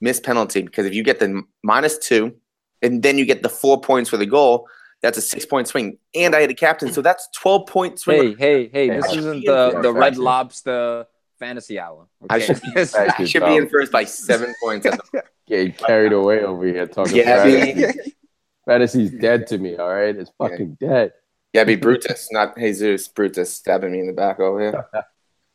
missed 0.00 0.24
penalty, 0.24 0.62
because 0.62 0.84
if 0.84 0.94
you 0.94 1.04
get 1.04 1.20
the 1.20 1.42
minus 1.62 1.96
two, 1.98 2.34
and 2.82 3.02
then 3.02 3.18
you 3.18 3.24
get 3.24 3.42
the 3.42 3.48
four 3.48 3.80
points 3.80 4.10
for 4.10 4.16
the 4.16 4.26
goal, 4.26 4.68
that's 5.00 5.18
a 5.18 5.22
six 5.22 5.44
point 5.46 5.68
swing. 5.68 5.98
And 6.14 6.34
I 6.34 6.40
had 6.40 6.50
a 6.50 6.54
captain, 6.54 6.92
so 6.92 7.02
that's 7.02 7.28
twelve 7.34 7.66
point 7.66 7.98
swing. 7.98 8.36
hey, 8.36 8.68
hey, 8.68 8.88
hey! 8.88 8.96
This 8.96 9.12
Yeah. 9.12 9.18
isn't 9.18 9.44
the 9.46 9.80
the 9.82 9.92
Red 9.92 10.16
Lobster 10.18 11.06
fantasy 11.38 11.78
hour. 11.78 12.06
I 12.30 12.38
should 12.38 12.58
Facts. 12.74 12.94
I 12.94 13.24
should 13.24 13.44
be 13.44 13.56
in 13.56 13.68
first 13.68 13.90
by 13.90 14.04
seven 14.04 14.54
points. 14.62 14.86
At 14.86 15.00
the, 15.12 15.24
Getting 15.48 15.72
carried 15.72 16.12
away 16.12 16.42
over 16.44 16.64
here 16.64 16.86
talking 16.86 17.16
Yeah, 17.16 17.42
fantasy. 17.42 18.14
Fantasy's 18.64 19.10
dead 19.10 19.48
to 19.48 19.58
me, 19.58 19.76
all 19.76 19.88
right? 19.92 20.14
It's 20.14 20.30
fucking 20.38 20.76
dead. 20.78 21.12
yeah, 21.52 21.64
be 21.64 21.74
Brutus, 21.74 22.28
not 22.30 22.56
Jesus. 22.56 23.08
Brutus 23.08 23.52
stabbing 23.52 23.90
me 23.90 23.98
in 23.98 24.06
the 24.06 24.12
back 24.12 24.38
over 24.38 24.60
here. 24.60 24.86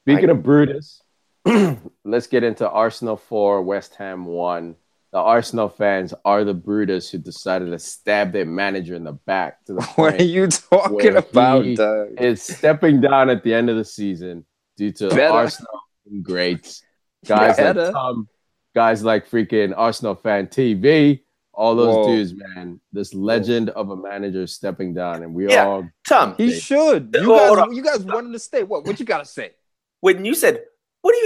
Speaking 0.03 0.29
of 0.29 0.43
Brutus, 0.43 1.01
let's 2.03 2.27
get 2.27 2.43
into 2.43 2.69
Arsenal 2.69 3.15
4, 3.15 3.61
West 3.61 3.95
Ham 3.95 4.25
1. 4.25 4.75
The 5.17 5.23
Arsenal 5.23 5.67
fans 5.67 6.13
are 6.25 6.43
the 6.43 6.53
Brutus 6.53 7.09
who 7.09 7.17
decided 7.17 7.71
to 7.71 7.79
stab 7.79 8.31
their 8.31 8.45
manager 8.45 8.93
in 8.93 9.03
the 9.03 9.13
back 9.13 9.65
to 9.65 9.73
the 9.73 9.81
what 9.95 10.13
are 10.13 10.17
point 10.17 10.29
you 10.29 10.45
talking 10.47 11.15
about? 11.17 11.65
he 11.65 11.73
dog? 11.73 12.09
is 12.21 12.39
stepping 12.43 13.01
down 13.01 13.31
at 13.31 13.41
the 13.43 13.51
end 13.51 13.71
of 13.71 13.77
the 13.77 13.83
season 13.83 14.45
due 14.77 14.91
to 14.91 15.09
Better. 15.09 15.33
Arsenal 15.33 15.79
greats. 16.21 16.83
Guys 17.25 17.57
Better. 17.57 17.85
like 17.85 17.93
Tom, 17.93 18.27
guys 18.75 19.03
like 19.03 19.27
freaking 19.27 19.73
Arsenal 19.75 20.13
fan 20.13 20.45
TV 20.45 21.21
all 21.51 21.75
those 21.75 21.95
Whoa. 21.95 22.05
dudes, 22.15 22.35
man. 22.35 22.79
This 22.93 23.15
legend 23.15 23.71
of 23.71 23.89
a 23.89 23.95
manager 23.95 24.45
stepping 24.45 24.93
down, 24.93 25.23
and 25.23 25.33
we 25.33 25.49
Yeah. 25.49 25.65
all 25.65 25.89
Tom, 26.07 26.35
He 26.37 26.51
should. 26.59 27.09
You 27.19 27.27
guys, 27.29 27.75
you 27.75 27.81
guys 27.81 28.03
wanted 28.03 28.33
to 28.33 28.39
stay. 28.39 28.61
What? 28.61 28.85
What 28.85 28.99
you 28.99 29.05
gotta 29.07 29.25
say? 29.25 29.53
when 30.01 30.23
you 30.23 30.35
said, 30.35 30.53
"What 30.57 30.61
are 30.61 30.76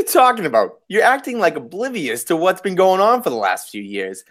you 0.01 0.11
talking 0.11 0.45
about?" 0.45 0.79
You're 0.87 1.03
acting 1.03 1.39
like 1.39 1.55
oblivious 1.55 2.23
to 2.25 2.35
what's 2.35 2.61
been 2.61 2.75
going 2.75 3.01
on 3.01 3.21
for 3.23 3.29
the 3.29 3.35
last 3.35 3.69
few 3.69 3.81
years. 3.81 4.23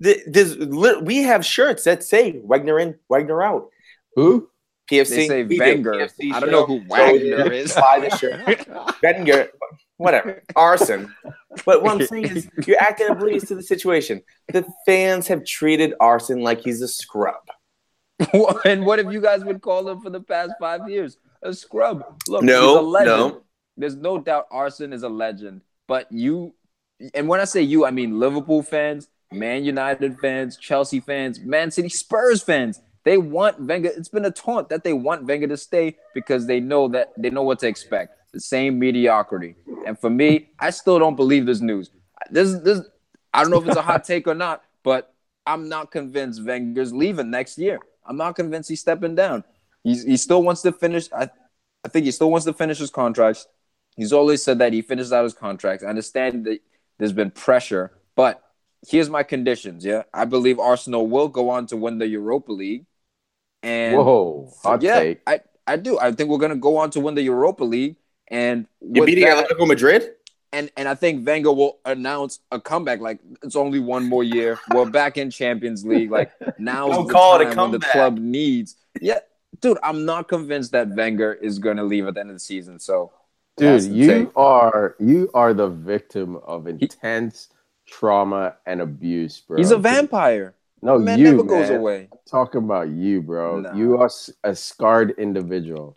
There's, 0.00 0.56
we 0.58 1.22
have 1.22 1.44
shirts 1.46 1.84
that 1.84 2.02
say 2.02 2.40
Wagner 2.44 2.78
in, 2.78 2.96
Wagner 3.08 3.42
out. 3.42 3.68
who? 4.16 4.48
PFC. 4.90 5.08
They 5.08 5.28
say 5.28 5.42
we 5.44 5.58
Wenger. 5.58 6.08
I 6.34 6.40
don't 6.40 6.50
know 6.50 6.66
who 6.66 6.80
So 6.80 6.84
Wagner 6.88 7.16
you 7.22 7.36
is. 7.52 7.72
Buy 7.74 8.00
the 8.06 8.14
shirt. 8.18 8.68
Wenger, 9.02 9.48
whatever. 9.96 10.42
Arsene. 10.56 11.10
But 11.64 11.82
what 11.82 11.92
I'm 12.00 12.06
saying 12.06 12.36
is, 12.36 12.48
you're 12.66 12.80
acting 12.82 13.08
oblivious 13.08 13.44
to 13.48 13.54
the 13.54 13.62
situation. 13.62 14.20
The 14.52 14.66
fans 14.84 15.26
have 15.28 15.44
treated 15.46 15.94
Arsene 16.00 16.42
like 16.42 16.60
he's 16.60 16.82
a 16.82 16.88
scrub. 16.88 17.36
and 18.64 18.84
what 18.84 18.98
have 18.98 19.10
you 19.12 19.22
guys 19.22 19.42
been 19.42 19.58
calling 19.60 19.96
him 19.96 20.02
for 20.02 20.10
the 20.10 20.20
past 20.20 20.52
five 20.60 20.86
years? 20.88 21.16
A 21.42 21.54
scrub. 21.54 22.04
Look, 22.28 22.42
No, 22.42 22.68
he's 22.68 22.76
a 22.76 22.80
legend. 22.82 23.16
no. 23.16 23.40
There's 23.76 23.96
no 23.96 24.18
doubt 24.18 24.46
Arsene 24.50 24.92
is 24.92 25.02
a 25.02 25.08
legend. 25.08 25.62
But 25.86 26.10
you, 26.10 26.54
and 27.14 27.28
when 27.28 27.40
I 27.40 27.44
say 27.44 27.62
you, 27.62 27.84
I 27.84 27.90
mean 27.90 28.18
Liverpool 28.18 28.62
fans, 28.62 29.08
Man 29.32 29.64
United 29.64 30.18
fans, 30.20 30.56
Chelsea 30.56 31.00
fans, 31.00 31.40
Man 31.40 31.70
City, 31.70 31.88
Spurs 31.88 32.42
fans. 32.42 32.80
They 33.04 33.18
want 33.18 33.60
Wenger. 33.60 33.90
It's 33.94 34.08
been 34.08 34.24
a 34.24 34.30
taunt 34.30 34.70
that 34.70 34.82
they 34.82 34.94
want 34.94 35.24
Wenger 35.24 35.48
to 35.48 35.56
stay 35.56 35.96
because 36.14 36.46
they 36.46 36.60
know 36.60 36.88
that 36.88 37.12
they 37.18 37.30
know 37.30 37.42
what 37.42 37.58
to 37.58 37.68
expect. 37.68 38.16
The 38.32 38.40
same 38.40 38.78
mediocrity. 38.78 39.56
And 39.86 39.98
for 39.98 40.08
me, 40.08 40.50
I 40.58 40.70
still 40.70 40.98
don't 40.98 41.14
believe 41.14 41.44
this 41.44 41.60
news. 41.60 41.90
This 42.30 42.54
this 42.60 42.80
I 43.32 43.42
don't 43.42 43.50
know 43.50 43.58
if 43.58 43.66
it's 43.66 43.76
a 43.76 43.82
hot 43.82 44.04
take 44.06 44.26
or 44.26 44.34
not, 44.34 44.62
but 44.82 45.12
I'm 45.46 45.68
not 45.68 45.90
convinced 45.90 46.44
Wenger's 46.44 46.92
leaving 46.92 47.30
next 47.30 47.58
year. 47.58 47.80
I'm 48.06 48.16
not 48.16 48.36
convinced 48.36 48.68
he's 48.68 48.80
stepping 48.80 49.14
down. 49.14 49.44
He's, 49.82 50.04
he 50.04 50.16
still 50.16 50.42
wants 50.42 50.62
to 50.62 50.72
finish. 50.72 51.08
I, 51.12 51.28
I 51.84 51.88
think 51.88 52.06
he 52.06 52.10
still 52.10 52.30
wants 52.30 52.46
to 52.46 52.52
finish 52.52 52.78
his 52.78 52.90
contracts. 52.90 53.46
He's 53.96 54.12
always 54.12 54.42
said 54.42 54.58
that 54.58 54.72
he 54.72 54.82
finishes 54.82 55.12
out 55.12 55.24
his 55.24 55.34
contract. 55.34 55.82
I 55.82 55.86
understand 55.86 56.44
that 56.46 56.60
there's 56.98 57.12
been 57.12 57.30
pressure, 57.30 57.92
but 58.16 58.42
here's 58.86 59.08
my 59.08 59.22
conditions. 59.22 59.84
Yeah, 59.84 60.02
I 60.12 60.24
believe 60.24 60.58
Arsenal 60.58 61.06
will 61.06 61.28
go 61.28 61.50
on 61.50 61.66
to 61.66 61.76
win 61.76 61.98
the 61.98 62.06
Europa 62.06 62.52
League. 62.52 62.86
And 63.62 63.96
Whoa, 63.96 64.52
hot 64.62 64.82
yeah, 64.82 65.00
take. 65.00 65.20
I, 65.26 65.40
I 65.66 65.76
do. 65.76 65.98
I 65.98 66.12
think 66.12 66.28
we're 66.30 66.38
gonna 66.38 66.56
go 66.56 66.76
on 66.76 66.90
to 66.90 67.00
win 67.00 67.14
the 67.14 67.22
Europa 67.22 67.64
League. 67.64 67.96
And 68.28 68.66
You're 68.80 69.06
beating 69.06 69.24
that- 69.24 69.48
Atletico 69.48 69.66
Madrid? 69.66 70.14
and 70.54 70.70
and 70.76 70.88
I 70.88 70.94
think 70.94 71.26
Wenger 71.26 71.52
will 71.52 71.78
announce 71.84 72.38
a 72.52 72.60
comeback. 72.60 73.00
Like 73.00 73.18
it's 73.42 73.56
only 73.56 73.80
one 73.80 74.08
more 74.08 74.22
year. 74.22 74.58
We're 74.72 74.88
back 74.88 75.18
in 75.18 75.30
Champions 75.30 75.84
League. 75.84 76.10
Like 76.10 76.30
now 76.58 76.88
Don't 76.88 77.06
the 77.06 77.12
call 77.12 77.40
it 77.40 77.48
a 77.48 77.54
time 77.54 77.70
when 77.72 77.80
the 77.80 77.86
club 77.86 78.18
needs. 78.18 78.76
Yeah, 79.00 79.18
dude, 79.60 79.78
I'm 79.82 80.04
not 80.04 80.28
convinced 80.28 80.72
that 80.72 80.88
Wenger 80.88 81.32
is 81.34 81.58
going 81.58 81.76
to 81.78 81.82
leave 81.84 82.06
at 82.06 82.14
the 82.14 82.20
end 82.20 82.30
of 82.30 82.36
the 82.36 82.40
season. 82.40 82.78
So, 82.78 83.10
that's 83.10 83.23
Dude, 83.56 83.84
you 83.84 84.32
are 84.34 84.96
you 84.98 85.30
are 85.32 85.54
the 85.54 85.68
victim 85.68 86.36
of 86.44 86.66
intense 86.66 87.48
trauma 87.86 88.56
and 88.66 88.80
abuse, 88.80 89.40
bro. 89.40 89.58
he's 89.58 89.70
a 89.70 89.78
vampire. 89.78 90.54
No, 90.82 90.98
man 90.98 91.18
you 91.18 91.24
never 91.30 91.44
goes 91.44 91.70
man. 91.70 91.78
away. 91.78 92.08
Talking 92.28 92.64
about 92.64 92.90
you, 92.90 93.22
bro. 93.22 93.60
Nah. 93.60 93.74
You 93.74 94.00
are 94.00 94.10
a 94.42 94.54
scarred 94.54 95.12
individual 95.18 95.96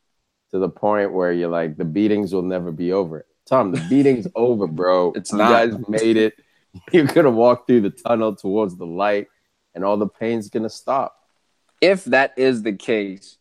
to 0.52 0.60
the 0.60 0.70
point 0.70 1.12
where 1.14 1.32
you're 1.32 1.50
like 1.50 1.78
the 1.78 1.86
beatings 1.86 2.34
will 2.34 2.44
never 2.44 2.72
be 2.72 2.94
over. 2.94 3.26
Tom, 3.48 3.72
the 3.72 3.86
beating's 3.90 4.28
over, 4.36 4.68
bro. 4.68 5.14
It's 5.16 5.32
you 5.32 5.40
not. 5.40 5.52
guys 5.52 5.80
made 5.88 6.18
it. 6.18 6.34
You're 6.92 7.06
gonna 7.06 7.32
walk 7.32 7.66
through 7.66 7.82
the 7.82 7.90
tunnel 7.90 8.36
towards 8.36 8.78
the 8.78 8.86
light, 8.86 9.28
and 9.74 9.84
all 9.84 9.98
the 9.98 10.08
pain's 10.08 10.50
gonna 10.50 10.70
stop. 10.70 11.16
If 11.82 12.06
that 12.06 12.34
is 12.38 12.62
the 12.62 12.74
case, 12.74 13.38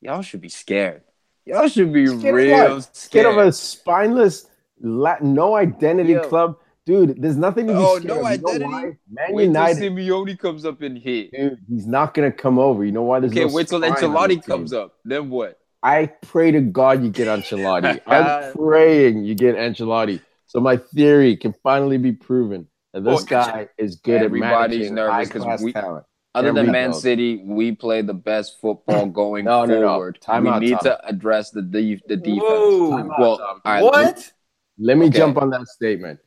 y'all 0.00 0.22
should 0.22 0.40
be 0.40 0.48
scared. 0.48 1.02
Y'all 1.44 1.68
should 1.68 1.92
be 1.92 2.06
Scared 2.06 2.18
of 2.24 2.34
real 2.34 2.74
what? 2.76 2.82
scared. 2.94 2.96
Scared 2.96 3.26
of 3.26 3.36
a 3.38 3.52
spineless, 3.52 4.46
la- 4.80 5.16
no 5.20 5.56
identity 5.56 6.12
Yo. 6.12 6.20
club, 6.28 6.56
dude. 6.86 7.20
There's 7.20 7.36
nothing 7.36 7.66
to 7.66 7.72
be 7.72 7.78
Oh, 7.78 7.96
scared 7.98 8.04
no 8.04 8.14
of. 8.14 8.18
You 8.18 8.38
know 8.38 8.48
identity? 8.48 8.64
why? 8.64 8.82
Man 9.10 9.32
Wait 9.32 9.44
United, 9.44 9.80
till 9.80 9.92
Simeone 9.92 10.38
comes 10.38 10.64
up 10.64 10.82
in 10.82 10.94
here. 10.96 11.28
dude. 11.32 11.58
He's 11.68 11.86
not 11.86 12.14
gonna 12.14 12.30
come 12.32 12.58
over. 12.58 12.84
You 12.84 12.92
know 12.92 13.02
why? 13.02 13.20
There's 13.20 13.32
Okay, 13.32 13.44
no 13.46 13.52
wait 13.52 13.66
till 13.68 13.80
spine 13.80 13.92
Ancelotti 13.94 14.44
comes 14.44 14.72
up. 14.72 14.94
Then 15.04 15.30
what? 15.30 15.58
I 15.82 16.06
pray 16.22 16.52
to 16.52 16.60
God 16.60 17.02
you 17.02 17.10
get 17.10 17.26
Ancelotti. 17.26 18.00
I'm 18.06 18.52
praying 18.52 19.24
you 19.24 19.34
get 19.34 19.56
Ancelotti. 19.56 20.20
So 20.46 20.60
my 20.60 20.76
theory 20.76 21.36
can 21.36 21.54
finally 21.62 21.98
be 21.98 22.12
proven 22.12 22.68
that 22.92 23.02
this 23.04 23.22
Oh, 23.22 23.24
guy 23.24 23.68
is 23.78 23.96
good 23.96 24.22
Everybody's 24.22 24.52
at 24.52 24.70
managing 24.70 24.94
nervous 24.94 25.28
'cause 25.30 25.42
high-class 25.42 25.62
we- 25.62 25.72
talent. 25.72 26.04
Other 26.34 26.48
Can 26.48 26.54
than 26.56 26.70
Man 26.72 26.90
build? 26.90 27.02
City, 27.02 27.42
we 27.44 27.72
play 27.72 28.00
the 28.02 28.14
best 28.14 28.60
football 28.60 29.06
going 29.20 29.44
No, 29.44 29.64
no, 29.64 29.80
no. 29.80 29.88
forward. 29.88 30.18
Time 30.20 30.44
we 30.44 30.50
out, 30.50 30.62
need 30.62 30.70
Tom. 30.72 30.80
to 30.84 31.06
address 31.06 31.50
the 31.50 31.60
de- 31.62 32.00
the 32.08 32.16
defense. 32.16 32.40
Whoa. 32.42 32.90
Time 32.96 33.10
out, 33.10 33.20
Well, 33.20 33.38
Tom. 33.38 33.60
all 33.64 33.72
right, 33.72 33.82
what? 33.82 34.32
Let 34.78 34.96
me 34.96 35.06
Okay. 35.06 35.18
jump 35.18 35.36
on 35.36 35.50
that 35.50 35.66
statement. 35.68 36.20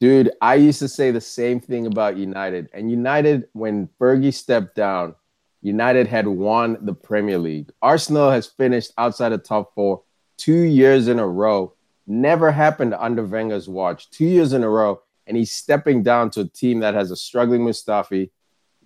Dude, 0.00 0.30
I 0.40 0.54
used 0.56 0.78
to 0.80 0.88
say 0.88 1.10
the 1.10 1.20
same 1.20 1.60
thing 1.60 1.86
about 1.86 2.16
United. 2.16 2.68
And 2.72 2.90
United, 2.90 3.48
when 3.52 3.88
Fergie 4.00 4.34
stepped 4.34 4.74
down, 4.76 5.14
United 5.62 6.06
had 6.06 6.26
won 6.26 6.78
the 6.82 6.94
Premier 6.94 7.38
League. 7.38 7.70
Arsenal 7.82 8.30
has 8.30 8.46
finished 8.46 8.92
outside 8.98 9.30
the 9.30 9.38
top 9.38 9.74
four 9.74 10.02
two 10.36 10.62
years 10.62 11.08
in 11.08 11.18
a 11.18 11.26
row. 11.26 11.74
Never 12.06 12.52
happened 12.52 12.94
under 12.94 13.24
Wenger's 13.24 13.68
watch. 13.68 14.08
Two 14.10 14.24
years 14.24 14.52
in 14.52 14.62
a 14.62 14.68
row. 14.68 15.00
And 15.26 15.36
he's 15.36 15.50
stepping 15.52 16.02
down 16.04 16.30
to 16.30 16.42
a 16.42 16.44
team 16.44 16.78
that 16.80 16.94
has 16.94 17.10
a 17.10 17.16
struggling 17.16 17.62
Mustafi. 17.62 18.30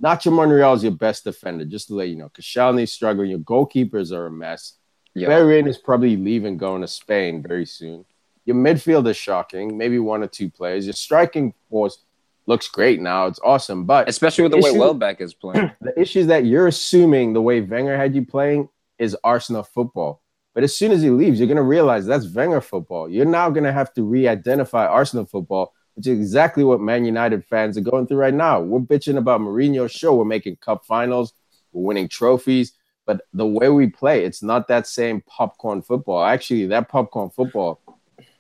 Nacho 0.03 0.33
Monreal 0.33 0.75
is 0.75 0.83
your 0.83 0.93
best 0.93 1.25
defender, 1.25 1.65
just 1.65 1.89
to 1.89 1.95
let 1.95 2.09
you 2.09 2.17
know. 2.17 2.29
Koscielny's 2.29 2.93
struggling. 2.93 3.31
Your 3.31 3.39
goalkeepers 3.39 4.11
are 4.11 4.27
a 4.27 4.31
mess. 4.31 4.75
Yeah. 5.15 5.29
Bellerin 5.29 5.69
is 5.69 5.79
probably 5.79 6.17
leaving, 6.17 6.57
going 6.57 6.81
to 6.81 6.89
Spain 6.89 7.43
very 7.47 7.67
soon. 7.67 8.05
Your 8.45 8.57
midfield 8.57 9.07
is 9.09 9.17
shocking, 9.17 9.79
maybe 9.79 9.99
one 10.01 10.23
or 10.23 10.27
two 10.27 10.51
players. 10.51 10.87
Your 10.87 10.95
striking 10.95 11.55
force 11.71 11.99
looks 12.47 12.67
great 12.67 13.01
now. 13.01 13.27
It's 13.27 13.39
awesome. 13.45 13.85
But 13.85 14.09
Especially 14.09 14.43
with 14.43 14.53
the 14.53 14.59
way 14.59 14.71
Issue- 14.71 14.81
Welbeck 14.81 15.21
is 15.21 15.35
playing. 15.35 15.71
the 15.81 15.99
issue 16.01 16.21
is 16.21 16.27
that 16.27 16.47
you're 16.47 16.67
assuming 16.67 17.33
the 17.33 17.43
way 17.43 17.61
Wenger 17.61 17.97
had 17.97 18.15
you 18.15 18.25
playing 18.25 18.69
is 18.99 19.17
Arsenal 19.23 19.63
football. 19.63 20.21
But 20.55 20.65
as 20.65 20.77
soon 20.77 20.91
as 20.93 21.03
he 21.03 21.11
leaves, 21.11 21.39
you're 21.39 21.47
going 21.47 21.57
to 21.57 21.63
realize 21.63 22.05
that's 22.05 22.27
Wenger 22.27 22.61
football. 22.61 23.09
You're 23.09 23.25
now 23.25 23.49
going 23.51 23.65
to 23.65 23.73
have 23.73 23.95
to 23.95 24.03
re 24.03 24.27
identify 24.27 24.87
Arsenal 24.87 25.25
football, 25.25 25.73
which 25.95 26.07
is 26.07 26.19
exactly 26.19 26.65
what 26.65 26.81
Man 26.81 27.05
United 27.05 27.45
fans 27.45 27.77
are 27.77 27.83
going 27.83 28.07
through 28.07 28.19
right 28.19 28.35
now. 28.35 28.61
We're 28.61 28.81
bitching 28.81 29.19
about 29.19 29.41
Mourinho. 29.41 29.91
Sure, 29.91 30.13
we're 30.13 30.25
making 30.25 30.57
cup 30.57 30.85
finals, 30.85 31.35
we're 31.73 31.87
winning 31.87 32.09
trophies. 32.09 32.73
But 33.05 33.23
the 33.33 33.47
way 33.47 33.69
we 33.69 33.89
play, 33.89 34.25
it's 34.25 34.43
not 34.43 34.69
that 34.69 34.87
same 34.87 35.23
popcorn 35.23 35.83
football. 35.83 36.25
Actually, 36.25 36.67
that 36.67 36.89
popcorn 36.89 37.31
football 37.31 37.81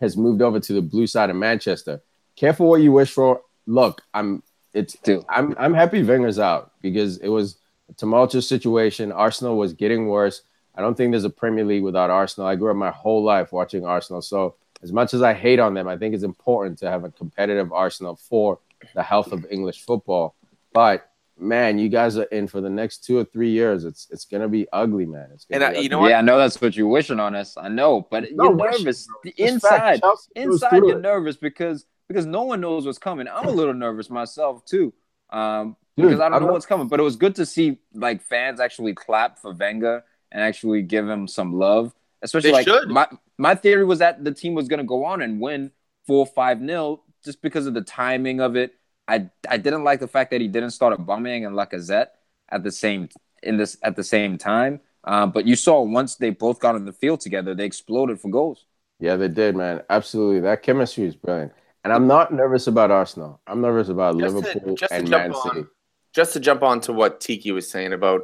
has 0.00 0.16
moved 0.16 0.40
over 0.40 0.60
to 0.60 0.72
the 0.72 0.82
blue 0.82 1.06
side 1.06 1.30
of 1.30 1.36
Manchester. 1.36 2.00
Careful 2.36 2.68
what 2.68 2.80
you 2.80 2.92
wish 2.92 3.10
for. 3.10 3.42
Look, 3.66 4.02
I'm 4.14 4.42
it's 4.72 4.94
Dude. 4.94 5.24
I'm 5.28 5.54
I'm 5.58 5.74
happy 5.74 6.02
Wenger's 6.02 6.38
out 6.38 6.72
because 6.80 7.18
it 7.18 7.28
was 7.28 7.58
a 7.90 7.94
tumultuous 7.94 8.48
situation. 8.48 9.12
Arsenal 9.12 9.56
was 9.56 9.72
getting 9.72 10.08
worse. 10.08 10.42
I 10.74 10.80
don't 10.80 10.96
think 10.96 11.10
there's 11.12 11.24
a 11.24 11.30
Premier 11.30 11.64
League 11.64 11.82
without 11.82 12.10
Arsenal. 12.10 12.48
I 12.48 12.56
grew 12.56 12.70
up 12.70 12.76
my 12.76 12.90
whole 12.90 13.22
life 13.22 13.52
watching 13.52 13.84
Arsenal. 13.84 14.22
So 14.22 14.56
as 14.82 14.92
much 14.92 15.14
as 15.14 15.22
I 15.22 15.32
hate 15.34 15.58
on 15.58 15.74
them, 15.74 15.88
I 15.88 15.96
think 15.96 16.14
it's 16.14 16.24
important 16.24 16.78
to 16.80 16.90
have 16.90 17.04
a 17.04 17.10
competitive 17.10 17.72
Arsenal 17.72 18.16
for 18.16 18.58
the 18.94 19.02
health 19.02 19.32
of 19.32 19.46
English 19.50 19.84
football. 19.84 20.34
But 20.72 21.08
man, 21.38 21.78
you 21.78 21.88
guys 21.88 22.16
are 22.18 22.24
in 22.24 22.46
for 22.48 22.60
the 22.60 22.70
next 22.70 23.04
two 23.04 23.16
or 23.18 23.24
three 23.24 23.50
years. 23.50 23.84
It's 23.84 24.08
it's 24.10 24.24
gonna 24.24 24.48
be 24.48 24.66
ugly, 24.72 25.06
man. 25.06 25.28
It's 25.32 25.44
gonna 25.44 25.64
And 25.66 25.74
be 25.74 25.78
I- 25.78 25.82
you 25.82 25.88
know 25.88 26.00
what? 26.00 26.10
Yeah, 26.10 26.18
I 26.18 26.22
know 26.22 26.38
that's 26.38 26.60
what 26.60 26.76
you're 26.76 26.88
wishing 26.88 27.20
on 27.20 27.34
us. 27.34 27.56
I 27.56 27.68
know, 27.68 28.06
but 28.10 28.24
No, 28.32 28.44
you're 28.44 28.56
nervous. 28.56 29.08
It's 29.24 29.38
inside, 29.38 30.00
Chelsea 30.00 30.30
inside, 30.36 30.76
you're 30.78 30.98
it. 30.98 31.02
nervous 31.02 31.36
because 31.36 31.86
because 32.08 32.26
no 32.26 32.42
one 32.42 32.60
knows 32.60 32.84
what's 32.84 32.98
coming. 32.98 33.26
I'm 33.28 33.46
a 33.46 33.50
little 33.50 33.72
nervous 33.74 34.10
myself 34.10 34.64
too, 34.66 34.92
um, 35.30 35.76
Dude, 35.96 36.06
because 36.08 36.20
I 36.20 36.24
don't 36.24 36.34
I'm 36.34 36.40
know 36.42 36.46
not- 36.48 36.52
what's 36.54 36.66
coming. 36.66 36.88
But 36.88 37.00
it 37.00 37.04
was 37.04 37.16
good 37.16 37.34
to 37.36 37.46
see 37.46 37.78
like 37.94 38.20
fans 38.22 38.60
actually 38.60 38.94
clap 38.94 39.38
for 39.38 39.52
Wenger 39.52 40.04
and 40.30 40.42
actually 40.42 40.82
give 40.82 41.08
him 41.08 41.26
some 41.28 41.52
love. 41.54 41.94
Especially 42.22 42.50
They 42.50 42.54
like 42.56 42.66
should. 42.68 42.88
my 42.88 43.06
my 43.42 43.54
theory 43.64 43.84
was 43.84 43.98
that 44.04 44.14
the 44.28 44.32
team 44.32 44.54
was 44.54 44.66
going 44.68 44.78
to 44.84 44.90
go 44.96 45.04
on 45.04 45.22
and 45.22 45.40
win 45.46 45.70
four 46.06 46.24
five 46.26 46.60
nil 46.60 47.02
just 47.24 47.42
because 47.46 47.66
of 47.66 47.74
the 47.74 47.82
timing 47.82 48.40
of 48.40 48.56
it. 48.62 48.70
I 49.08 49.16
I 49.54 49.56
didn't 49.64 49.84
like 49.84 50.00
the 50.00 50.08
fact 50.16 50.30
that 50.30 50.40
he 50.40 50.48
didn't 50.56 50.70
start 50.78 50.96
Aubameyang 50.98 51.42
and 51.46 51.54
Lacazette 51.60 52.08
at 52.54 52.62
the 52.62 52.70
same 52.82 53.08
in 53.42 53.56
this 53.56 53.76
at 53.82 53.94
the 53.96 54.04
same 54.04 54.38
time. 54.38 54.80
Uh, 55.04 55.26
but 55.26 55.44
you 55.50 55.56
saw 55.56 55.82
once 55.82 56.14
they 56.16 56.30
both 56.30 56.58
got 56.60 56.74
on 56.76 56.84
the 56.84 56.92
field 57.02 57.20
together, 57.20 57.54
they 57.54 57.64
exploded 57.64 58.20
for 58.20 58.30
goals. 58.30 58.66
Yeah, 59.00 59.16
they 59.16 59.28
did, 59.28 59.56
man. 59.56 59.82
Absolutely. 59.90 60.40
That 60.40 60.62
chemistry 60.62 61.04
is 61.10 61.16
brilliant. 61.16 61.52
And 61.84 61.92
I'm 61.92 62.06
not 62.06 62.32
nervous 62.32 62.68
about 62.68 62.92
Arsenal. 62.92 63.40
I'm 63.48 63.60
nervous 63.60 63.88
about 63.88 64.16
Just 64.20 64.36
to- 64.36 64.42
Liverpool 64.42 64.76
just 64.76 64.92
to 64.92 64.98
and 64.98 65.08
jump 65.08 65.22
Man 65.24 65.32
on- 65.34 65.54
City. 65.54 65.66
just 66.14 66.32
to 66.34 66.40
jump 66.40 66.62
on 66.62 66.80
to 66.82 66.92
what 66.92 67.20
Tiki 67.20 67.50
was 67.50 67.68
saying 67.68 67.92
about 67.92 68.20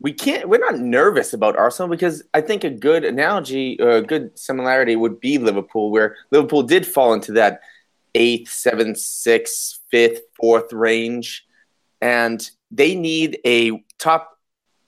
we 0.00 0.12
can't 0.12 0.48
we're 0.48 0.58
not 0.58 0.78
nervous 0.78 1.32
about 1.32 1.56
Arsenal 1.56 1.88
because 1.88 2.22
I 2.34 2.40
think 2.40 2.64
a 2.64 2.70
good 2.70 3.04
analogy 3.04 3.80
or 3.80 3.90
a 3.90 4.02
good 4.02 4.38
similarity 4.38 4.96
would 4.96 5.20
be 5.20 5.38
Liverpool 5.38 5.90
where 5.90 6.16
Liverpool 6.30 6.62
did 6.62 6.86
fall 6.86 7.12
into 7.12 7.32
that 7.32 7.60
eighth, 8.14 8.50
seventh, 8.50 8.98
sixth, 8.98 9.80
fifth, 9.90 10.20
fourth 10.36 10.72
range 10.72 11.46
and 12.00 12.50
they 12.70 12.94
need 12.94 13.38
a 13.44 13.82
top 13.98 14.38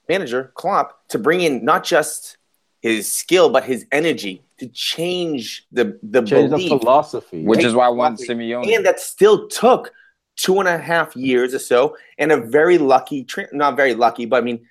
manager, 0.07 0.51
Klopp, 0.55 1.07
to 1.09 1.19
bring 1.19 1.41
in 1.41 1.65
not 1.65 1.83
just 1.83 2.37
his 2.81 3.11
skill 3.11 3.49
but 3.49 3.63
his 3.63 3.85
energy 3.91 4.43
to 4.59 4.67
change 4.67 5.65
the 5.71 5.99
the 6.03 6.21
Change 6.21 6.51
the 6.51 6.67
philosophy. 6.67 7.43
Which 7.43 7.63
is 7.63 7.73
why 7.73 7.87
I 7.87 7.89
want. 7.89 8.19
Simeone. 8.19 8.75
and 8.75 8.85
that 8.85 8.99
still 8.99 9.47
took 9.47 9.91
two 10.35 10.59
and 10.59 10.67
a 10.67 10.77
half 10.77 11.15
years 11.15 11.53
or 11.53 11.59
so, 11.59 11.97
and 12.17 12.31
a 12.31 12.37
very 12.37 12.77
lucky, 12.77 13.23
tra- 13.23 13.47
not 13.51 13.75
very 13.75 13.93
lucky, 13.93 14.25
but 14.25 14.37
I 14.37 14.41
mean, 14.41 14.65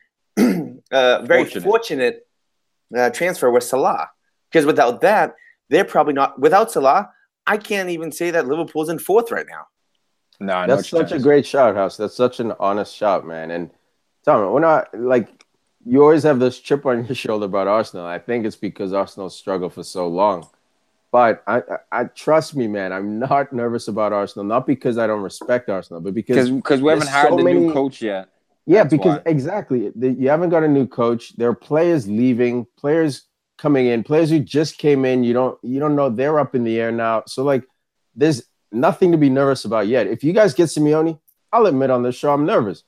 uh, 0.90 1.22
very 1.22 1.44
Fortunate. 1.44 1.64
fortunate, 1.64 2.26
uh, 2.96 3.10
transfer 3.10 3.50
with 3.50 3.64
Salah. 3.64 4.10
Because 4.50 4.66
without 4.66 5.00
that, 5.02 5.34
they're 5.68 5.84
probably 5.84 6.12
not. 6.14 6.38
Without 6.40 6.70
Salah, 6.72 7.10
I 7.46 7.56
can't 7.56 7.88
even 7.90 8.10
say 8.12 8.30
that 8.32 8.46
Liverpool's 8.48 8.88
in 8.88 8.98
fourth 8.98 9.30
right 9.30 9.46
now. 9.48 9.66
no, 10.40 10.66
no 10.66 10.76
That's 10.76 10.88
such 10.88 11.12
a 11.12 11.18
great 11.18 11.46
shout, 11.46 11.76
House. 11.76 11.96
That's 11.96 12.14
such 12.16 12.40
an 12.40 12.52
honest 12.58 12.94
shout, 12.94 13.26
man. 13.26 13.50
And 13.50 13.70
Tom, 14.24 14.52
we're 14.52 14.60
not 14.60 14.88
like 14.98 15.44
you 15.86 16.02
always 16.02 16.24
have 16.24 16.40
this 16.40 16.58
chip 16.58 16.84
on 16.86 17.04
your 17.06 17.14
shoulder 17.14 17.46
about 17.46 17.68
Arsenal. 17.68 18.06
I 18.06 18.18
think 18.18 18.44
it's 18.44 18.56
because 18.56 18.92
Arsenal 18.92 19.30
struggled 19.30 19.72
for 19.74 19.84
so 19.84 20.08
long. 20.08 20.48
But 21.12 21.42
I, 21.46 21.56
I, 21.58 21.62
I 21.92 22.04
trust 22.04 22.54
me, 22.54 22.68
man. 22.68 22.92
I'm 22.92 23.18
not 23.18 23.52
nervous 23.52 23.88
about 23.88 24.12
Arsenal, 24.12 24.44
not 24.44 24.66
because 24.66 24.96
I 24.98 25.06
don't 25.08 25.22
respect 25.22 25.68
Arsenal, 25.68 26.00
but 26.00 26.14
because 26.14 26.50
because 26.50 26.80
we 26.82 26.90
haven't 26.90 27.06
there's 27.06 27.14
hired 27.14 27.30
so 27.30 27.36
the 27.36 27.42
many- 27.44 27.60
new 27.60 27.72
coach 27.72 28.02
yet. 28.02 28.28
Yeah, 28.70 28.84
That's 28.84 28.92
because 28.92 29.16
why. 29.18 29.22
exactly. 29.26 29.90
The, 29.96 30.10
you 30.12 30.28
haven't 30.28 30.50
got 30.50 30.62
a 30.62 30.68
new 30.68 30.86
coach. 30.86 31.34
There 31.36 31.48
are 31.48 31.54
players 31.56 32.06
leaving, 32.06 32.66
players 32.78 33.24
coming 33.58 33.86
in, 33.86 34.04
players 34.04 34.30
who 34.30 34.38
just 34.38 34.78
came 34.78 35.04
in. 35.04 35.24
You 35.24 35.32
don't 35.32 35.58
you 35.62 35.80
don't 35.80 35.96
know 35.96 36.08
they're 36.08 36.38
up 36.38 36.54
in 36.54 36.62
the 36.62 36.78
air 36.78 36.92
now. 36.92 37.24
So 37.26 37.42
like 37.42 37.64
there's 38.14 38.44
nothing 38.70 39.10
to 39.10 39.18
be 39.18 39.28
nervous 39.28 39.64
about 39.64 39.88
yet. 39.88 40.06
If 40.06 40.22
you 40.22 40.32
guys 40.32 40.54
get 40.54 40.68
Simeone, 40.68 41.18
I'll 41.52 41.66
admit 41.66 41.90
on 41.90 42.04
this 42.04 42.14
show 42.14 42.32
I'm 42.32 42.46
nervous. 42.46 42.84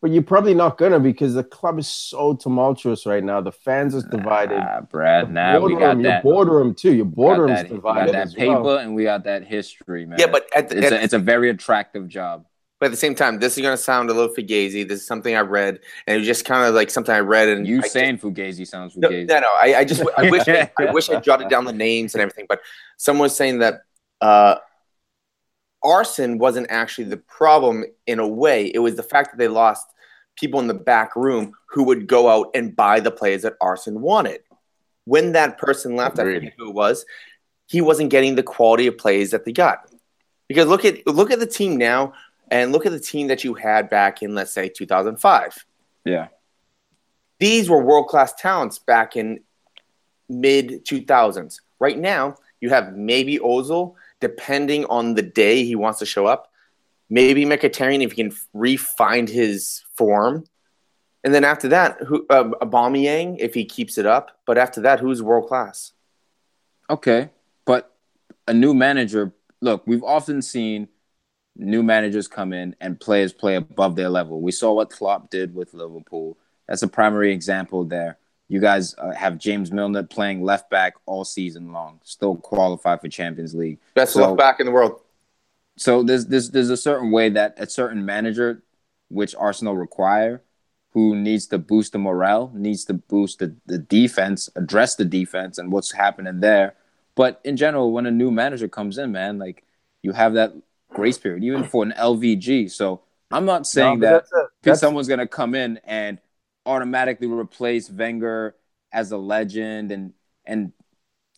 But 0.00 0.12
you're 0.12 0.22
probably 0.22 0.54
not 0.54 0.78
gonna 0.78 0.98
because 0.98 1.34
the 1.34 1.44
club 1.44 1.78
is 1.78 1.88
so 1.88 2.32
tumultuous 2.34 3.04
right 3.04 3.22
now. 3.22 3.42
The 3.42 3.52
fans 3.52 3.94
is 3.94 4.04
divided. 4.04 4.60
Nah, 4.60 4.80
Brad. 4.80 5.28
The 5.28 5.32
Now 5.32 5.60
we 5.60 5.72
got 5.74 5.80
boardroom- 5.80 6.02
that. 6.04 6.24
Your 6.24 6.32
boardroom 6.32 6.74
too. 6.74 6.94
Your 6.94 7.04
we 7.04 7.10
got 7.10 7.16
boardroom's 7.16 7.50
that, 7.50 7.68
we 7.68 7.76
divided 7.76 8.06
got 8.06 8.12
that 8.12 8.26
as 8.28 8.34
paper 8.34 8.62
well. 8.62 8.78
and 8.78 8.94
we 8.94 9.02
got 9.04 9.24
that 9.24 9.44
history, 9.44 10.06
man. 10.06 10.18
Yeah, 10.18 10.28
but 10.28 10.46
at, 10.56 10.70
the, 10.70 10.78
it's 10.78 10.86
at, 10.86 10.92
a, 10.94 11.02
it's 11.04 11.12
a 11.12 11.18
very 11.18 11.50
attractive 11.50 12.08
job. 12.08 12.46
But 12.80 12.86
at 12.86 12.90
the 12.92 12.96
same 12.96 13.14
time, 13.16 13.40
this 13.40 13.56
is 13.58 13.62
going 13.62 13.76
to 13.76 13.82
sound 13.82 14.08
a 14.08 14.14
little 14.14 14.32
fugazi. 14.34 14.86
This 14.86 15.00
is 15.00 15.06
something 15.06 15.34
I 15.34 15.40
read, 15.40 15.80
and 16.06 16.14
it 16.14 16.18
was 16.18 16.26
just 16.28 16.44
kind 16.44 16.64
of 16.64 16.74
like 16.74 16.90
something 16.90 17.12
I 17.14 17.18
read. 17.20 17.48
And 17.48 17.66
You 17.66 17.80
I 17.82 17.88
saying 17.88 18.18
Fugazi 18.18 18.66
sounds 18.66 18.96
No, 18.96 19.08
Fugazi. 19.08 19.26
no, 19.28 19.40
no. 19.40 19.48
I, 19.60 19.74
I 19.78 19.84
just 19.84 20.02
I 20.16 20.30
wish 20.30 20.46
I, 20.46 20.70
I 20.78 20.92
wish 20.92 21.10
I 21.10 21.18
jotted 21.18 21.48
down 21.48 21.64
the 21.64 21.72
names 21.88 22.14
and 22.14 22.22
everything, 22.22 22.46
but 22.48 22.60
someone 22.96 23.24
was 23.24 23.34
saying 23.34 23.58
that 23.58 23.82
uh, 24.20 24.56
Arsene 25.82 26.38
wasn't 26.38 26.68
actually 26.70 27.04
the 27.04 27.16
problem 27.16 27.84
in 28.06 28.18
a 28.18 28.26
way. 28.28 28.66
It 28.72 28.78
was 28.80 28.94
the 28.96 29.02
fact 29.02 29.32
that 29.32 29.38
they 29.38 29.48
lost 29.48 29.86
people 30.36 30.60
in 30.60 30.66
the 30.68 30.74
back 30.74 31.16
room 31.16 31.52
who 31.70 31.82
would 31.84 32.06
go 32.06 32.28
out 32.28 32.50
and 32.54 32.74
buy 32.76 33.00
the 33.00 33.10
players 33.10 33.42
that 33.42 33.54
Arsene 33.60 34.00
wanted. 34.00 34.40
When 35.04 35.32
that 35.32 35.58
person 35.58 35.96
left, 35.96 36.18
I 36.18 36.22
Agreed. 36.22 36.34
forget 36.36 36.52
who 36.58 36.68
it 36.68 36.74
was, 36.74 37.04
he 37.66 37.80
wasn't 37.80 38.10
getting 38.10 38.34
the 38.34 38.42
quality 38.42 38.86
of 38.86 38.98
plays 38.98 39.30
that 39.32 39.44
they 39.44 39.52
got. 39.52 39.80
Because 40.48 40.66
look 40.66 40.84
at 40.84 41.06
look 41.06 41.30
at 41.30 41.40
the 41.40 41.46
team 41.46 41.76
now, 41.76 42.14
and 42.50 42.72
look 42.72 42.86
at 42.86 42.92
the 42.92 43.00
team 43.00 43.28
that 43.28 43.44
you 43.44 43.54
had 43.54 43.88
back 43.90 44.22
in 44.22 44.34
let's 44.34 44.52
say 44.52 44.68
2005 44.68 45.64
Yeah. 46.04 46.28
these 47.38 47.68
were 47.70 47.82
world 47.82 48.08
class 48.08 48.32
talents 48.34 48.78
back 48.78 49.16
in 49.16 49.40
mid 50.28 50.84
2000s. 50.84 51.60
Right 51.80 51.98
now, 51.98 52.34
you 52.60 52.70
have 52.70 52.94
maybe 52.96 53.38
Ozil, 53.38 53.94
depending 54.20 54.84
on 54.86 55.14
the 55.14 55.22
day 55.22 55.64
he 55.64 55.74
wants 55.76 56.00
to 56.00 56.06
show 56.06 56.26
up. 56.26 56.50
Maybe 57.08 57.44
Mkhitaryan 57.44 58.02
if 58.02 58.12
he 58.12 58.24
can 58.24 58.36
re-find 58.52 59.28
his 59.28 59.84
form. 59.94 60.44
And 61.24 61.32
then 61.32 61.44
after 61.44 61.68
that, 61.68 61.98
who 62.02 62.26
uh, 62.28 62.50
Aubameyang 62.60 63.36
if 63.38 63.54
he 63.54 63.64
keeps 63.64 63.96
it 63.96 64.06
up. 64.06 64.38
But 64.44 64.58
after 64.58 64.80
that, 64.82 65.00
who's 65.00 65.22
world 65.22 65.48
class? 65.48 65.92
Okay, 66.90 67.30
but 67.64 67.94
a 68.46 68.52
new 68.52 68.74
manager. 68.74 69.32
Look, 69.60 69.86
we've 69.86 70.04
often 70.04 70.42
seen 70.42 70.88
new 71.58 71.82
managers 71.82 72.28
come 72.28 72.52
in 72.52 72.74
and 72.80 72.98
players 73.00 73.32
play 73.32 73.56
above 73.56 73.96
their 73.96 74.08
level. 74.08 74.40
We 74.40 74.52
saw 74.52 74.72
what 74.72 74.90
Klopp 74.90 75.30
did 75.30 75.54
with 75.54 75.74
Liverpool. 75.74 76.38
That's 76.68 76.82
a 76.82 76.88
primary 76.88 77.32
example 77.32 77.84
there. 77.84 78.18
You 78.48 78.60
guys 78.60 78.94
uh, 78.96 79.12
have 79.12 79.38
James 79.38 79.70
Milner 79.70 80.04
playing 80.04 80.42
left 80.42 80.70
back 80.70 80.94
all 81.04 81.24
season 81.24 81.72
long, 81.72 82.00
still 82.04 82.36
qualified 82.36 83.00
for 83.00 83.08
Champions 83.08 83.54
League. 83.54 83.78
Best 83.94 84.14
So- 84.14 84.20
left 84.20 84.38
back 84.38 84.60
in 84.60 84.66
the 84.66 84.72
world. 84.72 85.00
So 85.76 86.02
there's 86.02 86.26
there's 86.26 86.50
there's 86.50 86.70
a 86.70 86.76
certain 86.76 87.12
way 87.12 87.28
that 87.28 87.54
a 87.56 87.68
certain 87.68 88.04
manager, 88.04 88.62
which 89.10 89.34
Arsenal 89.36 89.76
require, 89.76 90.42
who 90.90 91.14
needs 91.14 91.46
to 91.48 91.58
boost 91.58 91.92
the 91.92 91.98
morale, 91.98 92.50
needs 92.52 92.84
to 92.86 92.94
boost 92.94 93.38
the, 93.38 93.54
the 93.66 93.78
defense, 93.78 94.48
address 94.56 94.96
the 94.96 95.04
defense 95.04 95.56
and 95.56 95.70
what's 95.70 95.92
happening 95.92 96.40
there. 96.40 96.74
But 97.14 97.40
in 97.44 97.56
general, 97.56 97.92
when 97.92 98.06
a 98.06 98.10
new 98.10 98.32
manager 98.32 98.66
comes 98.66 98.98
in, 98.98 99.12
man, 99.12 99.38
like 99.38 99.64
you 100.02 100.10
have 100.12 100.34
that 100.34 100.52
grace 100.90 101.18
period, 101.18 101.44
even 101.44 101.64
for 101.64 101.82
an 101.84 101.92
LVG. 101.96 102.68
So 102.68 103.02
I'm 103.30 103.44
not 103.44 103.66
saying 103.66 104.00
No, 104.00 104.06
that 104.10 104.26
that's 104.62 104.80
someone's 104.80 105.08
gonna 105.08 105.26
come 105.26 105.54
in 105.54 105.80
and 105.84 106.20
automatically 106.66 107.26
replace 107.26 107.90
Wenger 107.90 108.56
as 108.92 109.12
a 109.12 109.18
legend 109.18 109.92
and 109.92 110.12
and 110.44 110.72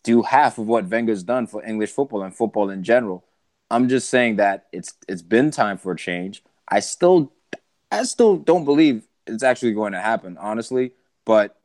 do 0.03 0.21
half 0.23 0.57
of 0.57 0.67
what 0.67 0.87
Wenger's 0.87 1.23
done 1.23 1.47
for 1.47 1.63
English 1.63 1.91
football 1.91 2.23
and 2.23 2.35
football 2.35 2.69
in 2.69 2.83
general. 2.83 3.25
I'm 3.69 3.87
just 3.89 4.09
saying 4.09 4.37
that 4.37 4.67
it's 4.71 4.93
it's 5.07 5.21
been 5.21 5.51
time 5.51 5.77
for 5.77 5.93
a 5.93 5.97
change. 5.97 6.43
I 6.67 6.79
still 6.79 7.33
I 7.91 8.03
still 8.03 8.37
don't 8.37 8.65
believe 8.65 9.07
it's 9.27 9.43
actually 9.43 9.73
going 9.73 9.93
to 9.93 10.01
happen, 10.01 10.37
honestly, 10.37 10.93
but 11.25 11.57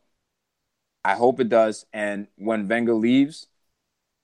I 1.03 1.15
hope 1.15 1.39
it 1.39 1.49
does. 1.49 1.85
And 1.93 2.27
when 2.37 2.67
Wenger 2.67 2.93
leaves, 2.95 3.47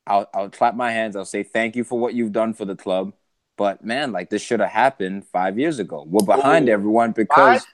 I'll 0.08 0.30
I'll 0.34 0.50
clap 0.50 0.76
my 0.76 0.92
hands. 0.92 1.16
I'll 1.16 1.26
say 1.26 1.44
thank 1.44 1.76
you 1.76 1.84
for 1.84 2.00
what 2.00 2.14
you've 2.14 2.34
done 2.34 2.54
for 2.54 2.66
the 2.66 2.76
club. 2.76 3.14
But 3.58 3.84
man, 3.84 4.12
like 4.12 4.30
this 4.30 4.42
should 4.42 4.60
have 4.60 4.70
happened 4.70 5.28
five 5.28 5.60
years 5.60 5.80
ago. 5.80 6.06
We're 6.08 6.26
behind 6.26 6.68
Ooh. 6.68 6.74
everyone 6.74 7.12
because 7.12 7.66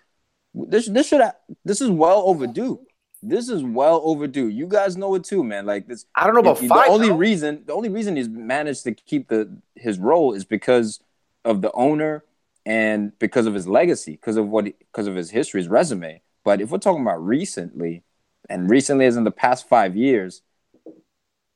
this 0.54 0.88
this 0.88 1.08
should 1.08 1.22
have 1.22 1.36
this 1.64 1.82
is 1.82 1.90
well 1.90 2.24
overdue. 2.26 2.82
This 3.22 3.50
is 3.50 3.64
well 3.64 4.02
overdue. 4.04 4.48
You 4.48 4.68
guys 4.68 4.96
know 4.98 5.16
it 5.16 5.24
too, 5.24 5.44
man. 5.44 5.66
Like 5.66 5.88
this 5.88 6.06
I 6.16 6.26
don't 6.26 6.34
know 6.34 6.42
about 6.42 6.60
the 6.60 6.68
five. 6.68 6.90
only 6.90 7.10
though. 7.10 7.16
reason 7.16 7.64
the 7.66 7.74
only 7.74 7.90
reason 7.90 8.16
he's 8.16 8.30
managed 8.30 8.84
to 8.84 8.94
keep 8.94 9.30
the 9.30 9.58
his 9.76 10.00
role 10.00 10.34
is 10.34 10.46
because 10.46 11.00
of 11.46 11.62
the 11.62 11.72
owner 11.72 12.24
and 12.66 13.18
because 13.20 13.46
of 13.46 13.54
his 13.54 13.68
legacy, 13.68 14.12
because 14.12 14.38
of 14.38 14.48
what 14.48 14.66
because 14.66 15.08
of 15.08 15.16
his 15.16 15.32
history, 15.32 15.62
his 15.62 15.70
resume. 15.70 16.22
But 16.44 16.62
if 16.62 16.72
we're 16.72 16.78
talking 16.78 17.02
about 17.02 17.26
recently, 17.26 18.04
and 18.50 18.70
recently 18.70 19.06
as 19.06 19.18
in 19.18 19.24
the 19.24 19.32
past 19.32 19.68
five 19.68 19.96
years, 19.96 20.42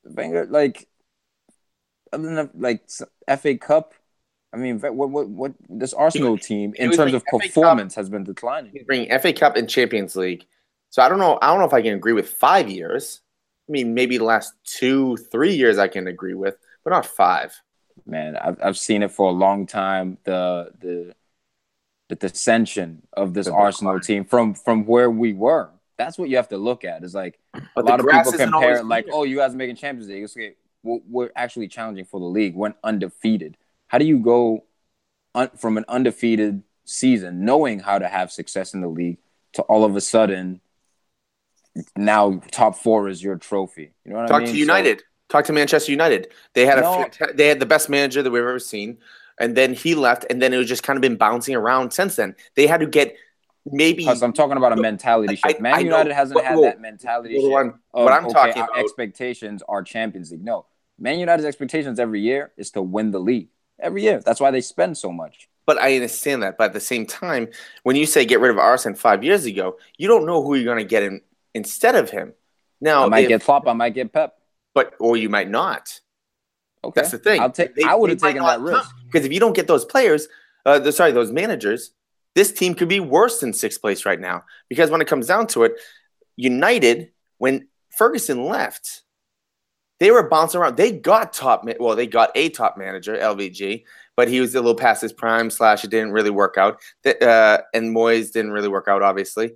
Wenger 0.04 0.46
like 0.46 0.88
other 2.12 2.36
than 2.36 2.50
like 2.56 2.84
FA 3.40 3.58
Cup, 3.58 3.94
I 4.54 4.58
mean, 4.58 4.80
what 4.80 5.10
what 5.10 5.28
what 5.28 5.54
this 5.70 5.94
Arsenal 5.94 6.38
team 6.50 6.74
in 6.78 6.92
terms 6.92 7.14
of 7.14 7.24
FA 7.24 7.32
Cup. 7.32 7.42
performance 7.42 7.96
has 7.96 8.10
been 8.10 8.24
declining. 8.24 8.74
Bringing 8.86 9.18
FA 9.20 9.34
Cup 9.34 9.56
and 9.56 9.70
Champions 9.70 10.16
League. 10.16 10.46
So 10.90 11.02
I 11.02 11.10
don't 11.10 11.20
know. 11.20 11.40
I 11.42 11.48
don't 11.48 11.60
know 11.60 11.66
if 11.66 11.74
I 11.74 11.82
can 11.82 11.96
agree 11.96 12.14
with 12.14 12.30
five 12.30 12.70
years. 12.70 13.22
I 13.68 13.72
mean, 13.72 13.94
maybe 13.94 14.18
the 14.18 14.26
last 14.26 14.54
two, 14.64 15.18
three 15.18 15.56
years 15.56 15.78
I 15.78 15.88
can 15.88 16.08
agree 16.08 16.36
with, 16.36 16.56
but 16.84 16.92
not 16.92 17.06
five. 17.06 17.60
man. 18.06 18.38
I've 18.38 18.58
I've 18.64 18.78
seen 18.78 19.02
it 19.04 19.12
for 19.12 19.28
a 19.30 19.32
long 19.34 19.66
time. 19.66 20.18
The 20.26 20.72
the 20.80 21.16
the 22.10 22.16
dissension 22.16 23.02
of 23.14 23.34
this 23.34 23.48
The 23.48 23.54
Arsenal 23.54 23.94
decline. 23.94 24.06
team 24.06 24.26
from 24.26 24.54
from 24.54 24.86
where 24.86 25.10
we 25.10 25.34
were. 25.34 25.70
That's 25.98 26.18
what 26.18 26.30
you 26.30 26.36
have 26.38 26.50
to 26.50 26.58
look 26.58 26.84
at. 26.86 27.04
Is 27.04 27.16
like 27.16 27.40
But 27.76 27.86
a 27.86 27.88
lot 27.88 28.00
of 28.00 28.06
people 28.08 28.34
compare 28.34 28.84
like, 28.84 29.08
oh, 29.12 29.24
you 29.24 29.38
guys 29.38 29.54
are 29.54 29.58
making 29.58 29.78
Champions 29.78 30.10
League. 30.10 30.24
It's 30.24 30.36
okay. 30.36 30.56
We're, 30.84 31.00
we're 31.10 31.30
actually 31.36 31.70
challenging 31.70 32.06
for 32.06 32.20
the 32.20 32.26
league. 32.26 32.56
When 32.56 32.74
undefeated, 32.84 33.58
how 33.94 34.00
do 34.00 34.06
you 34.06 34.18
go 34.18 34.64
un- 35.36 35.52
from 35.56 35.78
an 35.78 35.86
undefeated 35.88 36.64
season, 36.84 37.46
knowing 37.46 37.78
how 37.78 38.00
to 38.00 38.08
have 38.08 38.32
success 38.32 38.74
in 38.74 38.82
the 38.82 38.88
league, 38.88 39.20
to 39.54 39.62
all 39.64 39.86
of 39.86 39.96
a 39.96 40.02
sudden 40.02 40.60
now 41.96 42.42
top 42.52 42.76
four 42.76 43.08
is 43.08 43.24
your 43.24 43.36
trophy? 43.36 43.94
You 44.04 44.14
know 44.14 44.18
what 44.18 44.26
I 44.26 44.28
Talk 44.30 44.38
mean? 44.40 44.48
to 44.48 44.54
So- 44.54 44.58
United. 44.58 45.04
Talk 45.30 45.46
to 45.46 45.54
Manchester 45.54 45.92
United. 45.92 46.32
They 46.56 46.66
had 46.66 46.80
a 46.80 46.82
fanta- 46.82 47.38
they 47.38 47.48
had 47.48 47.60
the 47.60 47.68
best 47.68 47.88
manager 47.88 48.24
that 48.24 48.32
we've 48.32 48.42
ever 48.42 48.58
seen, 48.58 48.98
and 49.40 49.56
then 49.56 49.74
he 49.76 49.94
left, 49.94 50.26
and 50.32 50.42
then 50.42 50.54
it 50.56 50.58
was 50.58 50.68
just 50.68 50.82
kind 50.82 50.98
of 50.98 51.02
been 51.02 51.16
bouncing 51.16 51.56
around 51.56 51.92
since 51.94 52.16
then. 52.16 52.36
They 52.56 52.66
had 52.66 52.80
to 52.80 52.88
get 52.88 53.16
maybe. 53.66 54.06
Plus, 54.06 54.24
I'm 54.24 54.34
talking 54.34 54.58
about 54.58 54.74
a 54.74 54.82
mentality 54.82 55.40
I- 55.44 55.50
shift. 55.50 55.62
Man 55.62 55.76
I 55.76 55.78
know. 55.78 55.84
United 55.86 56.14
hasn't 56.14 56.36
What- 56.36 56.46
had 56.46 56.58
that 56.64 56.82
mentality 56.82 57.36
what 57.36 57.42
shift. 57.44 57.56
I'm- 57.56 57.80
of, 57.94 58.04
what 58.06 58.14
I'm 58.14 58.26
okay, 58.26 58.34
talking 58.34 58.62
our 58.64 58.70
about- 58.70 58.80
expectations 58.84 59.62
are 59.70 59.84
Champions 59.84 60.32
League. 60.32 60.44
No, 60.44 60.66
Man 60.98 61.20
United's 61.20 61.46
expectations 61.46 62.00
every 62.00 62.22
year 62.22 62.52
is 62.58 62.72
to 62.72 62.82
win 62.82 63.12
the 63.12 63.20
league 63.20 63.50
every 63.84 64.02
year. 64.04 64.20
That's 64.20 64.40
why 64.40 64.52
they 64.52 64.62
spend 64.62 64.98
so 64.98 65.12
much. 65.12 65.50
But 65.66 65.78
I 65.78 65.96
understand 65.96 66.44
that. 66.44 66.58
But 66.58 66.66
at 66.66 66.74
the 66.74 66.80
same 66.80 67.06
time, 67.06 67.50
when 67.84 67.96
you 67.96 68.06
say 68.06 68.26
get 68.26 68.40
rid 68.40 68.52
of 68.52 68.58
Arsene 68.58 68.96
five 68.96 69.24
years 69.24 69.46
ago, 69.46 69.78
you 69.98 70.08
don't 70.08 70.26
know 70.26 70.44
who 70.44 70.56
you're 70.56 70.66
going 70.66 70.84
to 70.86 70.90
get 70.90 71.04
in 71.04 71.22
instead 71.54 71.96
of 71.96 72.10
him. 72.10 72.34
Now, 72.82 73.06
I 73.06 73.10
might 73.10 73.24
if- 73.24 73.30
get 73.30 73.42
Klopp. 73.44 73.68
I 73.68 73.74
might 73.74 73.94
get 73.94 74.12
Pep. 74.12 74.36
but 74.74 74.94
or 75.00 75.16
you 75.16 75.30
might 75.30 75.50
not. 75.50 76.00
Okay, 76.84 77.00
That's 77.00 77.12
the 77.12 77.18
thing. 77.18 77.40
I'll 77.40 77.50
take. 77.52 77.76
They- 77.76 77.84
I 77.84 77.96
would 77.96 78.10
have 78.10 78.20
taken 78.20 78.44
that 78.44 78.60
risk. 78.60 78.90
because 79.06 79.26
if 79.26 79.32
you 79.32 79.40
don't 79.40 79.56
get 79.56 79.68
those 79.68 79.86
players, 79.86 80.28
uh, 80.66 80.80
the, 80.80 80.92
sorry, 80.92 81.14
those 81.14 81.32
managers, 81.32 81.92
this 82.36 82.52
team 82.52 82.74
could 82.74 82.90
be 82.90 83.00
worse 83.00 83.40
than 83.40 83.54
sixth 83.54 83.80
place 83.80 84.06
right 84.06 84.20
now 84.20 84.44
because 84.68 84.90
when 84.92 85.00
it 85.00 85.08
comes 85.08 85.28
down 85.28 85.48
to 85.48 85.64
it, 85.64 85.74
United, 86.36 87.12
when 87.38 87.68
Ferguson 87.90 88.44
left, 88.46 89.03
they 90.04 90.12
were 90.12 90.28
bouncing 90.28 90.60
around. 90.60 90.76
They 90.76 90.92
got 90.92 91.32
top, 91.32 91.66
well, 91.80 91.96
they 91.96 92.08
got 92.08 92.30
a 92.36 92.50
top 92.50 92.78
manager, 92.78 93.16
LVG, 93.16 93.86
but 94.18 94.28
he 94.28 94.42
was 94.42 94.54
a 94.54 94.60
little 94.60 94.76
past 94.76 95.02
his 95.02 95.14
prime. 95.14 95.50
Slash, 95.50 95.86
it 95.86 95.92
didn't 95.92 96.12
really 96.12 96.30
work 96.30 96.58
out. 96.58 96.82
Uh, 97.06 97.60
and 97.74 97.96
Moyes 97.96 98.34
didn't 98.34 98.52
really 98.52 98.68
work 98.68 98.90
out, 98.90 99.02
obviously. 99.02 99.54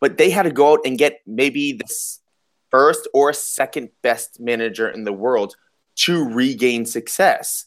But 0.00 0.16
they 0.16 0.30
had 0.30 0.44
to 0.44 0.52
go 0.52 0.74
out 0.74 0.80
and 0.84 0.96
get 0.96 1.20
maybe 1.26 1.72
the 1.72 1.84
first 2.70 3.08
or 3.12 3.32
second 3.32 3.88
best 4.02 4.38
manager 4.38 4.88
in 4.88 5.02
the 5.02 5.12
world 5.12 5.56
to 5.96 6.28
regain 6.28 6.86
success. 6.86 7.64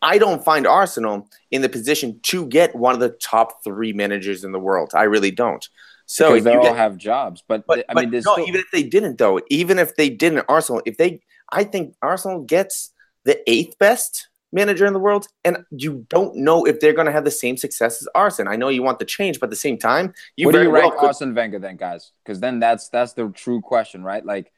I 0.00 0.16
don't 0.16 0.42
find 0.42 0.66
Arsenal 0.66 1.28
in 1.50 1.60
the 1.60 1.68
position 1.68 2.18
to 2.24 2.46
get 2.46 2.74
one 2.74 2.94
of 2.94 3.00
the 3.00 3.10
top 3.10 3.62
three 3.62 3.92
managers 3.92 4.42
in 4.42 4.52
the 4.52 4.58
world. 4.58 4.92
I 4.94 5.02
really 5.02 5.32
don't. 5.32 5.68
So 6.06 6.30
because 6.30 6.44
they 6.44 6.54
all 6.54 6.62
get, 6.62 6.76
have 6.76 6.96
jobs, 6.96 7.44
but, 7.46 7.66
but 7.66 7.84
I 7.90 7.92
but 7.92 8.04
mean, 8.04 8.10
no, 8.10 8.20
still, 8.20 8.40
even 8.40 8.60
if 8.60 8.70
they 8.72 8.84
didn't, 8.84 9.18
though, 9.18 9.38
even 9.50 9.78
if 9.78 9.96
they 9.96 10.08
didn't, 10.08 10.46
Arsenal, 10.48 10.80
if 10.86 10.96
they, 10.96 11.20
I 11.52 11.64
think 11.64 11.94
Arsenal 12.02 12.42
gets 12.42 12.92
the 13.24 13.38
eighth 13.50 13.78
best 13.78 14.28
manager 14.52 14.86
in 14.86 14.92
the 14.92 14.98
world, 14.98 15.26
and 15.44 15.64
you 15.70 16.06
don't 16.08 16.36
know 16.36 16.64
if 16.64 16.78
they're 16.80 16.92
going 16.92 17.06
to 17.06 17.12
have 17.12 17.24
the 17.24 17.30
same 17.30 17.56
success 17.56 18.00
as 18.00 18.08
Arsene. 18.14 18.46
I 18.46 18.56
know 18.56 18.68
you 18.68 18.82
want 18.82 18.98
the 19.00 19.04
change, 19.04 19.40
but 19.40 19.46
at 19.46 19.50
the 19.50 19.56
same 19.56 19.78
time, 19.78 20.14
you 20.36 20.46
what 20.46 20.52
do 20.52 20.62
you 20.62 20.70
well 20.70 20.82
rank 20.82 20.94
could- 20.94 21.06
Arsene 21.06 21.34
Wenger 21.34 21.58
then, 21.58 21.76
guys? 21.76 22.12
Because 22.24 22.40
then 22.40 22.60
that's 22.60 22.88
that's 22.88 23.14
the 23.14 23.28
true 23.30 23.60
question, 23.60 24.04
right? 24.04 24.24
Like, 24.24 24.52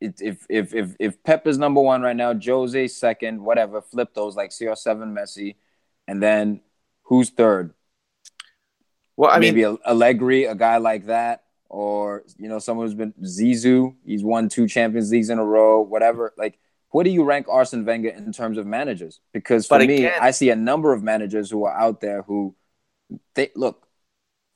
it, 0.00 0.20
if 0.20 0.46
if 0.50 0.74
if 0.74 0.94
if 1.00 1.22
Pep 1.24 1.46
is 1.46 1.56
number 1.58 1.80
one 1.80 2.02
right 2.02 2.16
now, 2.16 2.34
Jose 2.38 2.88
second, 2.88 3.40
whatever, 3.40 3.80
flip 3.80 4.12
those 4.14 4.36
like 4.36 4.50
CR7 4.50 5.12
Messi, 5.12 5.56
and 6.06 6.22
then 6.22 6.60
who's 7.04 7.30
third? 7.30 7.72
Well, 9.16 9.30
I 9.30 9.38
mean, 9.38 9.54
Maybe 9.54 9.62
a 9.62 9.76
Allegri, 9.86 10.44
a 10.44 10.54
guy 10.54 10.78
like 10.78 11.06
that, 11.06 11.43
or 11.74 12.22
you 12.38 12.48
know, 12.48 12.60
someone 12.60 12.86
who's 12.86 12.94
been 12.94 13.12
Zizou. 13.22 13.94
He's 14.06 14.22
won 14.22 14.48
two 14.48 14.68
Champions 14.68 15.10
Leagues 15.10 15.28
in 15.28 15.38
a 15.40 15.44
row, 15.44 15.80
whatever. 15.80 16.32
Like, 16.38 16.58
what 16.90 17.02
do 17.02 17.10
you 17.10 17.24
rank 17.24 17.46
Arsene 17.48 17.84
Wenger 17.84 18.10
in 18.10 18.32
terms 18.32 18.58
of 18.58 18.64
managers? 18.66 19.18
Because 19.32 19.66
for 19.66 19.78
But 19.78 19.88
me, 19.88 19.94
again- 20.06 20.18
I 20.20 20.30
see 20.30 20.50
a 20.50 20.56
number 20.56 20.92
of 20.92 21.02
managers 21.02 21.50
who 21.50 21.64
are 21.64 21.76
out 21.76 22.00
there 22.00 22.22
who 22.22 22.54
they 23.34 23.50
look. 23.56 23.88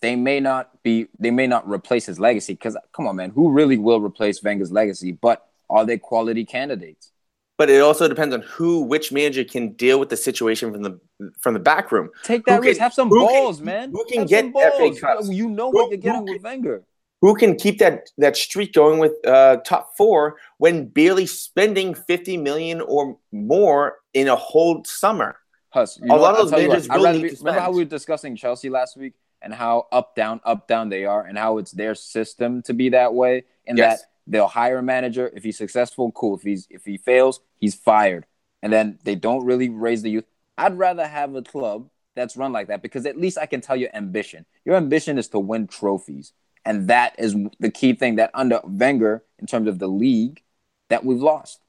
They 0.00 0.14
may 0.14 0.38
not 0.38 0.81
be. 0.85 1.09
They 1.18 1.33
may 1.33 1.48
not 1.48 1.68
replace 1.68 2.07
his 2.07 2.20
legacy. 2.20 2.52
Because 2.52 2.76
come 2.92 3.09
on, 3.09 3.16
man, 3.16 3.31
who 3.31 3.50
really 3.50 3.78
will 3.78 4.00
replace 4.00 4.40
Wenger's 4.40 4.70
legacy? 4.70 5.11
But 5.11 5.44
are 5.68 5.85
they 5.85 5.98
quality 5.98 6.44
candidates? 6.44 7.11
but 7.59 7.68
it 7.68 7.81
also 7.83 8.07
depends 8.07 8.33
on 8.33 8.40
who, 8.42 8.83
which 8.83 9.11
manager 9.11 9.42
can 9.42 9.72
deal 9.72 9.98
with 9.98 10.09
the 10.11 10.16
situation 10.16 10.70
from 10.72 10.83
the 10.85 11.00
from 11.40 11.54
the 11.54 11.59
back 11.72 11.90
room. 11.90 12.09
Take 12.22 12.42
Who 12.46 12.52
that 12.52 12.61
risk. 12.61 12.76
can- 12.78 12.83
Have 12.85 12.94
some 12.94 13.09
who 13.09 13.18
can- 13.26 13.35
balls, 13.35 13.61
man. 13.61 13.90
who 13.90 14.04
can 14.04 14.20
Have 14.20 14.28
get 14.28 14.44
FA 14.44 14.50
balls. 14.52 15.00
Cups? 15.00 15.28
You 15.28 15.48
know 15.50 15.72
Who- 15.72 15.78
what 15.78 15.88
you're 15.90 15.98
getting 15.98 16.24
with 16.24 16.40
Wenger. 16.44 16.85
Who 17.20 17.35
can 17.35 17.57
keep 17.57 17.78
that 17.78 18.11
that 18.18 18.37
streak 18.37 18.72
going 18.72 18.98
with 19.00 19.12
uh, 19.26 19.57
top 19.64 19.96
four 19.96 20.37
when 20.59 20.87
barely 20.87 21.26
spending 21.26 21.94
fifty 21.94 22.37
million 22.37 22.81
or 22.81 23.18
more 23.33 23.96
in 24.14 24.28
a 24.28 24.37
whole 24.37 24.85
summer? 24.85 25.37
You 25.74 25.83
A 26.11 26.16
lot 26.16 26.33
of 26.33 26.38
those 26.38 26.50
tell 26.50 26.61
you 26.61 26.68
what, 26.68 26.88
managers 26.88 27.16
need 27.16 27.22
be- 27.22 27.31
to 27.31 27.37
remember 27.38 27.61
how 27.61 27.70
we 27.70 27.78
were 27.78 27.85
discussing 27.85 28.37
Chelsea 28.37 28.68
last 28.70 28.96
week 28.96 29.14
and 29.42 29.52
how 29.52 29.87
up 29.92 30.14
down 30.16 30.40
up 30.44 30.66
down 30.68 30.88
they 30.88 31.04
are 31.04 31.24
and 31.24 31.37
how 31.37 31.59
it's 31.59 31.72
their 31.72 31.94
system 31.94 32.62
to 32.62 32.72
be 32.72 32.88
that 32.90 33.14
way 33.14 33.44
and 33.66 33.76
Yes. 33.78 34.00
that 34.00 34.09
they'll 34.26 34.46
hire 34.48 34.78
a 34.78 34.83
manager 34.83 35.31
if 35.35 35.42
he's 35.44 35.59
successful, 35.59 36.11
cool. 36.12 36.37
If 36.37 36.42
he's 36.42 36.66
if 36.70 36.85
he 36.85 36.96
fails, 36.98 37.40
he's 37.59 37.74
fired. 37.74 38.26
And 38.62 38.72
then 38.72 38.98
they 39.04 39.14
don't 39.14 39.44
really 39.44 39.68
raise 39.68 40.02
the 40.02 40.11
youth. 40.11 40.24
I'd 40.57 40.76
rather 40.78 41.07
have 41.07 41.35
a 41.35 41.42
club 41.42 41.88
that's 42.16 42.37
run 42.37 42.52
like 42.52 42.66
that 42.68 42.83
because 42.83 43.07
at 43.07 43.16
least 43.16 43.38
I 43.38 43.46
can 43.46 43.61
tell 43.61 43.76
your 43.76 43.90
ambition. 43.94 44.46
Your 44.64 44.74
ambition 44.76 45.18
is 45.18 45.28
to 45.28 45.38
win 45.38 45.68
trophies. 45.68 46.33
And 46.68 46.88
that 46.88 47.14
is 47.18 47.35
the 47.59 47.70
key 47.70 47.94
thing 47.94 48.16
that 48.16 48.31
under 48.35 48.61
Wenger, 48.62 49.24
in 49.38 49.46
terms 49.46 49.68
of 49.68 49.78
the 49.78 49.87
league, 49.87 50.42
that 50.90 51.02
we've 51.02 51.18
lost. 51.18 51.61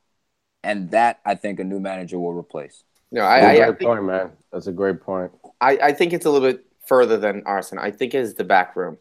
And 0.61 0.91
that 0.91 1.21
I 1.25 1.35
think 1.35 1.61
a 1.61 1.63
new 1.63 1.79
manager 1.79 2.19
will 2.19 2.33
replace. 2.33 2.83
No, 3.09 3.21
That's 3.21 3.45
I, 3.45 3.47
I, 3.47 3.53
a 3.53 3.61
I, 3.61 3.65
great 3.67 3.79
think, 3.79 3.87
point, 3.87 4.03
man. 4.03 4.31
That's 4.51 4.67
a 4.67 4.73
great 4.73 4.99
point. 4.99 5.31
I, 5.61 5.77
I 5.77 5.93
think 5.93 6.11
it's 6.11 6.25
a 6.25 6.29
little 6.29 6.45
bit 6.45 6.65
further 6.85 7.15
than 7.15 7.43
Arsenal. 7.45 7.81
I 7.81 7.91
think 7.91 8.13
it's 8.13 8.33
the 8.33 8.43
back 8.43 8.75
room. 8.75 8.97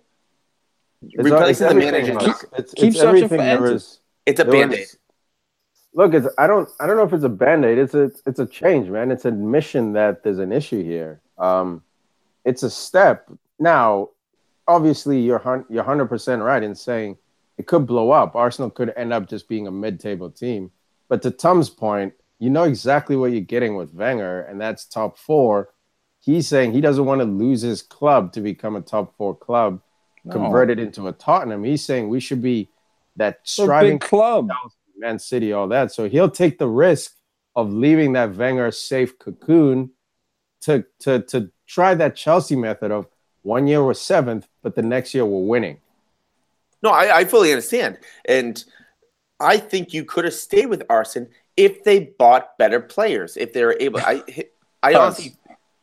It's, 1.03 1.17
Replacing 1.17 1.67
the 1.67 1.75
manager, 1.75 2.15
man. 2.15 2.25
just- 2.27 2.45
it's, 2.57 2.75
keep 2.75 2.89
it's 2.91 2.99
searching 2.99 3.25
everything 3.25 3.39
for 3.39 3.45
answers. 3.45 3.99
it's 4.25 4.39
a 4.39 4.45
there 4.45 4.53
band 4.53 4.75
aid. 4.75 4.87
Look, 5.95 6.15
it's 6.15 6.29
I 6.39 6.47
don't 6.47 6.69
I 6.79 6.87
don't 6.87 6.97
know 6.97 7.03
if 7.03 7.13
it's 7.13 7.25
a 7.25 7.29
band 7.29 7.65
aid. 7.65 7.79
It's 7.79 7.95
a 7.95 8.13
it's 8.25 8.39
a 8.39 8.47
change, 8.47 8.89
man. 8.89 9.11
It's 9.11 9.25
admission 9.25 9.95
that 9.95 10.23
there's 10.23 10.39
an 10.39 10.53
issue 10.53 10.85
here. 10.85 11.21
Um, 11.39 11.83
it's 12.45 12.63
a 12.63 12.71
step. 12.71 13.29
Now, 13.59 14.11
obviously, 14.69 15.19
you're 15.21 15.67
you're 15.69 15.83
hundred 15.83 16.07
percent 16.07 16.43
right 16.43 16.63
in 16.63 16.75
saying 16.75 17.17
it 17.57 17.67
could 17.67 17.87
blow 17.87 18.11
up. 18.13 18.37
Arsenal 18.37 18.71
could 18.71 18.93
end 18.97 19.13
up 19.13 19.29
just 19.29 19.49
being 19.49 19.67
a 19.67 19.73
mid-table 19.73 20.31
team. 20.31 20.71
But 21.09 21.23
to 21.23 21.31
Tom's 21.33 21.71
point, 21.71 22.13
you 22.39 22.51
know 22.51 22.65
exactly 22.65 23.17
what 23.17 23.33
you're 23.33 23.41
getting 23.41 23.75
with 23.75 23.93
Wenger, 23.95 24.43
and 24.43 24.61
that's 24.61 24.85
top 24.85 25.19
four. 25.19 25.71
He's 26.21 26.47
saying 26.47 26.73
he 26.73 26.81
doesn't 26.81 27.05
want 27.05 27.21
to 27.21 27.25
lose 27.25 27.63
his 27.63 27.83
club 27.83 28.33
to 28.35 28.41
become 28.41 28.77
a 28.77 28.81
top 28.81 29.17
four 29.17 29.35
club, 29.35 29.81
No. 30.25 30.33
convert 30.33 30.71
it 30.71 30.79
into 30.79 31.09
a 31.09 31.13
Tottenham. 31.13 31.65
He's 31.65 31.85
saying 31.85 32.09
we 32.09 32.21
should 32.21 32.43
be 32.43 32.69
that 33.17 33.41
striving 33.43 33.99
club. 33.99 34.51
Man 34.97 35.19
City, 35.19 35.53
all 35.53 35.69
that. 35.69 35.93
So 35.93 36.09
he'll 36.09 36.31
take 36.31 36.59
the 36.59 36.69
risk 36.69 37.15
of 37.57 37.73
leaving 37.73 38.13
that 38.13 38.35
Wenger 38.37 38.71
safe 38.71 39.19
cocoon 39.19 39.91
to 40.63 40.85
to 41.01 41.23
to 41.23 41.51
try 41.67 41.95
that 41.95 42.15
Chelsea 42.17 42.57
method 42.57 42.91
of 42.91 43.07
one 43.49 43.67
year 43.67 43.83
we're 43.83 43.95
seventh, 43.95 44.47
but 44.63 44.75
the 44.75 44.83
next 44.83 45.15
year 45.15 45.25
we're 45.25 45.47
winning. 45.47 45.79
No, 46.83 46.91
I, 46.91 47.19
I 47.19 47.25
fully 47.25 47.51
understand. 47.51 47.99
And 48.27 48.63
I 49.41 49.57
think 49.59 49.93
you 49.95 50.05
could 50.05 50.25
have 50.27 50.35
stayed 50.35 50.67
with 50.67 50.83
Arsenal 50.91 51.31
if 51.57 51.83
they 51.83 51.99
bought 52.19 52.57
better 52.59 52.79
players, 52.81 53.37
if 53.37 53.53
they 53.53 53.65
were 53.65 53.77
able. 53.81 54.01
I, 54.01 54.23
I 54.83 54.95
honestly, 54.95 55.35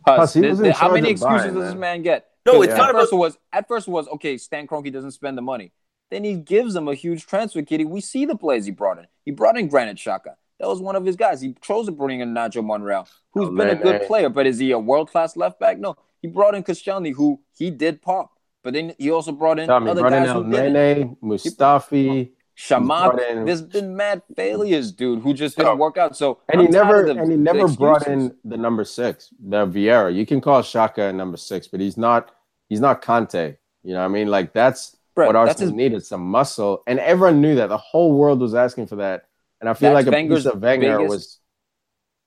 Huss, 0.05 0.15
Plus, 0.17 0.33
he 0.35 0.41
th- 0.41 0.49
was 0.51 0.59
in 0.59 0.63
th- 0.65 0.75
how 0.75 0.91
many 0.91 1.09
excuses 1.09 1.41
buying, 1.41 1.53
does 1.55 1.63
this 1.63 1.71
man. 1.73 1.79
man 1.79 2.01
get? 2.03 2.27
No, 2.45 2.53
'Cause 2.53 2.63
it's 2.65 2.73
at 2.73 2.77
not 2.77 2.91
first 2.93 3.11
about- 3.11 3.19
was 3.19 3.37
at 3.51 3.67
first 3.67 3.87
it 3.87 3.91
was 3.91 4.07
okay. 4.09 4.37
Stan 4.37 4.67
Kroenke 4.67 4.93
doesn't 4.93 5.11
spend 5.11 5.35
the 5.37 5.41
money. 5.41 5.71
Then 6.11 6.23
he 6.23 6.35
gives 6.35 6.75
them 6.75 6.87
a 6.87 6.93
huge 6.93 7.25
transfer 7.25 7.63
kitty. 7.63 7.83
We 7.83 7.99
see 7.99 8.25
the 8.25 8.35
players 8.37 8.65
he 8.65 8.71
brought 8.71 8.99
in. 8.99 9.07
He 9.25 9.31
brought 9.31 9.57
in 9.57 9.67
Granit 9.67 9.97
Xhaka. 9.97 10.35
That 10.59 10.67
was 10.69 10.79
one 10.79 10.95
of 10.95 11.05
his 11.05 11.15
guys. 11.15 11.41
He 11.41 11.53
chose 11.61 11.85
to 11.87 11.91
bring 11.91 12.21
in 12.21 12.33
Nacho 12.33 12.63
Monreal, 12.65 13.07
who's 13.33 13.49
Oh, 13.49 13.51
been 13.55 13.69
a 13.69 13.75
good 13.75 14.01
eh. 14.01 14.07
player, 14.07 14.29
but 14.29 14.45
is 14.47 14.57
he 14.57 14.71
a 14.71 14.79
world 14.79 15.09
class 15.11 15.35
left 15.35 15.59
back? 15.59 15.77
No. 15.79 15.95
He 16.21 16.27
brought 16.29 16.55
in 16.55 16.63
Koscielny, 16.63 17.13
who 17.13 17.39
he 17.57 17.69
did 17.69 18.01
pop, 18.01 18.31
but 18.63 18.73
then 18.73 18.93
he 18.97 19.11
also 19.11 19.31
brought 19.31 19.59
in 19.59 19.67
Tommy 19.67 19.91
other 19.91 20.01
brought 20.01 20.11
guys 20.13 20.29
El 20.29 20.43
who. 20.43 20.49
Nene, 20.49 21.17
Mustafi, 21.21 22.31
Chamakh. 22.57 23.19
in- 23.31 23.45
There's 23.45 23.61
been 23.61 23.95
mad 23.95 24.21
failures, 24.35 24.91
dude, 24.91 25.19
who 25.21 25.33
just 25.33 25.57
didn't 25.57 25.77
work 25.77 25.97
out. 25.97 26.15
So 26.15 26.39
and 26.49 26.61
he 26.61 26.67
I'm 26.67 26.73
tired 26.73 26.85
never 26.85 27.13
the- 27.13 27.21
and 27.21 27.31
he 27.31 27.37
never 27.37 27.67
brought 27.67 28.07
in 28.07 28.33
the 28.45 28.57
number 28.57 28.85
six, 28.85 29.33
the 29.39 29.65
Vieira. 29.67 30.13
You 30.15 30.25
can 30.25 30.39
call 30.41 30.61
Xhaka 30.61 31.09
a 31.09 31.13
number 31.13 31.37
six, 31.37 31.67
but 31.67 31.79
he's 31.81 31.97
not 31.97 32.31
he's 32.69 32.79
not 32.79 33.01
Conte. 33.01 33.57
You 33.83 33.93
know 33.93 33.99
what 33.99 34.05
I 34.05 34.07
mean? 34.07 34.29
Like 34.29 34.53
that's 34.53 34.95
what 35.15 35.33
that's 35.33 35.49
Arsenal 35.51 35.67
his 35.67 35.73
needed, 35.73 36.05
some 36.05 36.21
muscle. 36.21 36.81
And 36.87 36.97
everyone 36.99 37.41
knew 37.41 37.55
that. 37.55 37.67
The 37.67 37.77
whole 37.77 38.13
world 38.13 38.39
was 38.39 38.55
asking 38.55 38.87
for 38.87 38.95
that. 38.97 39.25
And 39.65 39.71
I 39.71 39.73
feel 39.73 39.95
That's 39.95 40.05
like 40.05 40.13
a 40.13 40.15
Wenger's 40.15 40.43
piece 40.43 40.53
of 40.53 40.61
Wenger 40.61 40.97
biggest- 40.99 41.09
was 41.09 41.39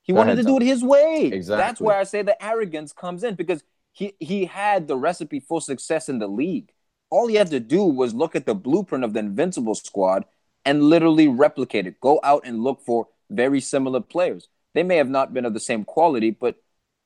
He 0.01 0.11
wanted 0.11 0.33
ahead, 0.33 0.45
to 0.45 0.51
do 0.51 0.57
it 0.57 0.63
his 0.63 0.83
way. 0.83 1.29
Exactly. 1.31 1.63
That's 1.63 1.79
where 1.79 1.97
I 1.97 2.03
say 2.03 2.21
the 2.21 2.43
arrogance 2.43 2.91
comes 2.91 3.23
in 3.23 3.35
because 3.35 3.63
he 3.93 4.13
he 4.19 4.43
had 4.43 4.89
the 4.89 4.97
recipe 4.97 5.39
for 5.39 5.61
success 5.61 6.09
in 6.09 6.19
the 6.19 6.27
league. 6.27 6.73
All 7.09 7.27
he 7.27 7.35
had 7.35 7.49
to 7.51 7.61
do 7.61 7.85
was 7.85 8.13
look 8.13 8.35
at 8.35 8.45
the 8.45 8.53
blueprint 8.53 9.05
of 9.05 9.13
the 9.13 9.21
Invincible 9.21 9.73
squad 9.73 10.25
and 10.65 10.83
literally 10.83 11.29
replicate 11.29 11.87
it. 11.87 12.01
Go 12.01 12.19
out 12.23 12.41
and 12.43 12.61
look 12.61 12.81
for 12.85 13.07
very 13.29 13.61
similar 13.61 14.01
players. 14.01 14.49
They 14.73 14.83
may 14.83 14.97
have 14.97 15.09
not 15.09 15.33
been 15.33 15.45
of 15.45 15.53
the 15.53 15.61
same 15.61 15.85
quality, 15.85 16.31
but 16.31 16.57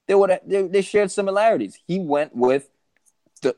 they 0.08 0.16
would 0.16 0.40
they, 0.48 0.64
they 0.64 0.82
shared 0.82 1.12
similarities. 1.12 1.78
He 1.86 2.00
went 2.00 2.36
with 2.36 2.70
the 3.44 3.56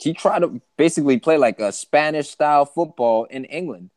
he 0.00 0.12
tried 0.12 0.40
to 0.40 0.60
basically 0.76 1.20
play 1.20 1.36
like 1.36 1.60
a 1.60 1.70
Spanish 1.70 2.30
style 2.30 2.64
football 2.66 3.26
in 3.26 3.44
England 3.44 3.90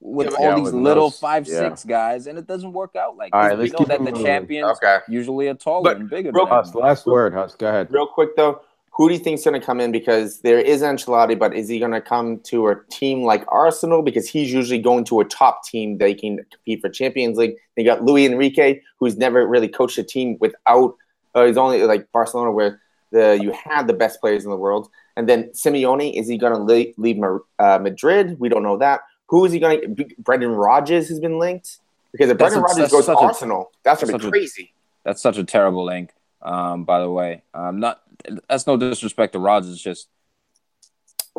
with 0.00 0.30
Yeah, 0.30 0.36
all 0.38 0.44
yeah, 0.44 0.54
these 0.56 0.64
with 0.64 0.74
little 0.74 1.10
those- 1.10 1.18
five 1.18 1.46
yeah. 1.46 1.58
six 1.58 1.84
guys, 1.84 2.26
and 2.26 2.38
it 2.38 2.46
doesn't 2.46 2.72
work 2.72 2.96
out 2.96 3.16
like 3.16 3.34
All 3.34 3.42
this. 3.42 3.50
right, 3.50 3.58
we 3.58 3.64
let's 3.68 3.80
know 3.80 3.86
that 3.86 3.98
the 4.04 4.10
moving. 4.12 4.24
champions 4.24 4.78
Okay. 4.82 4.98
usually 5.08 5.48
are 5.48 5.54
taller 5.54 5.82
But 5.84 5.96
and 5.98 6.08
bigger. 6.10 6.30
real 6.32 6.46
than 6.46 6.54
them. 6.54 6.64
Huss, 6.64 6.74
last 6.74 7.06
word, 7.06 7.34
Huss. 7.34 7.54
Go 7.54 7.68
ahead. 7.68 7.88
real 7.90 8.06
quick 8.06 8.34
though, 8.36 8.60
who 8.92 9.08
do 9.08 9.14
you 9.14 9.20
think's 9.20 9.44
going 9.44 9.58
to 9.58 9.64
come 9.64 9.80
in? 9.80 9.92
Because 9.92 10.40
there 10.40 10.58
is 10.58 10.82
Ancelotti, 10.82 11.38
but 11.38 11.54
is 11.54 11.68
he 11.68 11.78
going 11.78 11.92
to 11.92 12.00
come 12.00 12.40
to 12.44 12.68
a 12.68 12.76
team 12.90 13.22
like 13.22 13.44
Arsenal? 13.48 14.02
Because 14.02 14.28
he's 14.28 14.52
usually 14.52 14.80
going 14.80 15.04
to 15.04 15.20
a 15.20 15.24
top 15.24 15.64
team 15.64 15.98
that 15.98 16.08
he 16.08 16.14
can 16.14 16.38
compete 16.50 16.80
for 16.80 16.88
Champions 16.88 17.38
League. 17.38 17.54
They 17.76 17.84
got 17.84 18.02
Luis 18.02 18.28
Enrique, 18.30 18.80
who's 18.98 19.16
never 19.16 19.46
really 19.46 19.68
coached 19.68 19.96
a 19.98 20.02
team 20.02 20.36
without. 20.40 20.96
Uh, 21.34 21.46
he's 21.46 21.56
only 21.56 21.82
like 21.84 22.10
Barcelona, 22.12 22.50
where 22.52 22.80
the 23.12 23.38
you 23.40 23.52
had 23.52 23.86
the 23.86 23.92
best 23.94 24.20
players 24.20 24.44
in 24.44 24.50
the 24.50 24.56
world. 24.56 24.90
And 25.16 25.28
then 25.28 25.44
Simeone, 25.54 26.18
is 26.18 26.26
he 26.28 26.36
going 26.36 26.52
to 26.54 26.60
leave, 26.62 26.92
leave 26.98 27.22
uh, 27.58 27.78
Madrid? 27.78 28.38
We 28.40 28.48
don't 28.48 28.62
know 28.62 28.76
that. 28.78 29.00
Who 29.30 29.44
is 29.44 29.52
he 29.52 29.58
going 29.58 29.96
to? 29.96 30.06
Brendan 30.18 30.50
Rodgers 30.50 31.08
has 31.08 31.20
been 31.20 31.38
linked 31.38 31.78
because 32.12 32.30
if 32.30 32.38
That's 32.38 32.54
Brendan 32.54 32.62
Rodgers 32.62 32.90
goes 32.90 33.06
to 33.06 33.12
such 33.12 33.16
a- 33.16 33.20
Arsenal, 33.20 33.70
that's 33.82 34.02
going 34.02 34.12
to 34.12 34.18
be 34.18 34.22
such 34.22 34.28
a- 34.28 34.30
crazy. 34.30 34.72
That's 35.04 35.22
such 35.22 35.38
a 35.38 35.44
terrible 35.44 35.84
link. 35.84 36.10
Um, 36.42 36.84
by 36.84 37.00
the 37.00 37.10
way, 37.10 37.42
um, 37.54 37.80
not 37.80 38.02
that's 38.48 38.66
no 38.66 38.76
disrespect 38.76 39.32
to 39.34 39.38
Rodgers. 39.38 39.72
It's 39.72 39.82
just 39.82 40.08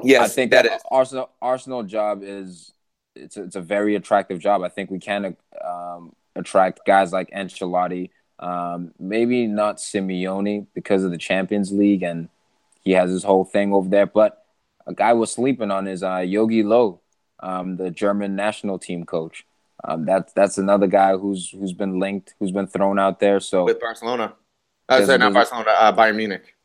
yeah, 0.03 0.21
I 0.23 0.27
think 0.27 0.51
that. 0.51 0.81
Arsenal 0.89 1.29
Arsenal 1.41 1.83
job 1.83 2.21
is 2.23 2.71
it's 3.15 3.35
a, 3.35 3.43
it's 3.43 3.55
a 3.55 3.61
very 3.61 3.95
attractive 3.95 4.39
job. 4.39 4.63
I 4.63 4.69
think 4.69 4.89
we 4.89 4.99
can 4.99 5.35
um, 5.63 6.15
attract 6.35 6.85
guys 6.85 7.11
like 7.11 7.29
Ancelotti, 7.31 8.09
um, 8.39 8.93
maybe 8.99 9.47
not 9.47 9.77
Simeone 9.77 10.67
because 10.73 11.03
of 11.03 11.11
the 11.11 11.17
Champions 11.17 11.71
League 11.73 12.03
and 12.03 12.29
he 12.83 12.91
has 12.91 13.11
his 13.11 13.23
whole 13.23 13.43
thing 13.43 13.73
over 13.73 13.89
there. 13.89 14.05
But 14.05 14.43
a 14.87 14.93
guy 14.93 15.13
we're 15.13 15.25
sleeping 15.25 15.71
on 15.71 15.87
is 15.87 16.03
uh, 16.03 16.19
Jogi 16.19 16.63
Löw, 16.63 16.99
um, 17.41 17.77
the 17.77 17.89
German 17.91 18.35
national 18.35 18.79
team 18.79 19.05
coach. 19.05 19.45
Um, 19.83 20.05
that's 20.05 20.31
that's 20.33 20.57
another 20.57 20.87
guy 20.87 21.17
who's 21.17 21.49
who's 21.49 21.73
been 21.73 21.99
linked, 21.99 22.35
who's 22.39 22.51
been 22.51 22.67
thrown 22.67 22.99
out 22.99 23.19
there. 23.19 23.39
So 23.39 23.65
with 23.65 23.79
Barcelona. 23.79 24.33
Uh, 24.89 24.95
There's- 24.97 25.07
sorry, 25.07 25.19
not 25.19 25.33
there's- 25.33 25.49
Barcelona. 25.49 25.77
Uh, 25.79 25.95
Bayern 25.95 26.15
Munich. 26.17 26.55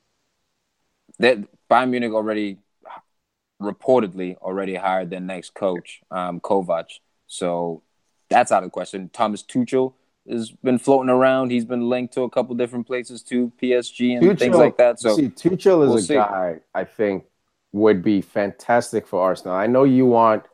that 1.19 1.39
Bayern 1.71 1.91
Munich 1.91 2.13
already 2.13 2.59
reportedly 3.61 4.37
already 4.39 4.75
hired 4.75 5.11
their 5.11 5.21
next 5.21 5.55
coach, 5.55 6.01
um, 6.11 6.41
Kovac. 6.41 6.87
So 7.27 7.83
that's 8.29 8.53
out 8.53 8.63
of 8.63 8.67
the 8.67 8.71
question. 8.71 9.09
Thomas 9.13 9.43
Tuchel 9.43 9.95
has 10.29 10.51
been 10.51 10.79
floating 10.79 11.09
around. 11.09 11.51
He's 11.51 11.65
been 11.65 11.89
linked 11.89 12.13
to 12.15 12.23
a 12.23 12.31
couple 12.31 12.55
different 12.55 12.87
places 12.87 13.23
to 13.25 13.51
PSG 13.61 14.17
and 14.19 14.39
things 14.39 14.57
like 14.57 14.77
that. 14.77 15.01
So 15.01 15.17
see, 15.17 15.29
Tuchel 15.29 15.85
is 15.85 15.89
we'll 15.89 15.97
a 15.97 16.03
see. 16.03 16.15
guy 16.15 16.57
I 16.75 16.85
think 16.85 17.25
would 17.73 18.03
be 18.03 18.21
fantastic 18.21 19.07
for 19.07 19.21
Arsenal. 19.23 19.55
I 19.55 19.67
know 19.67 19.85
you 19.85 20.05
want 20.07 20.45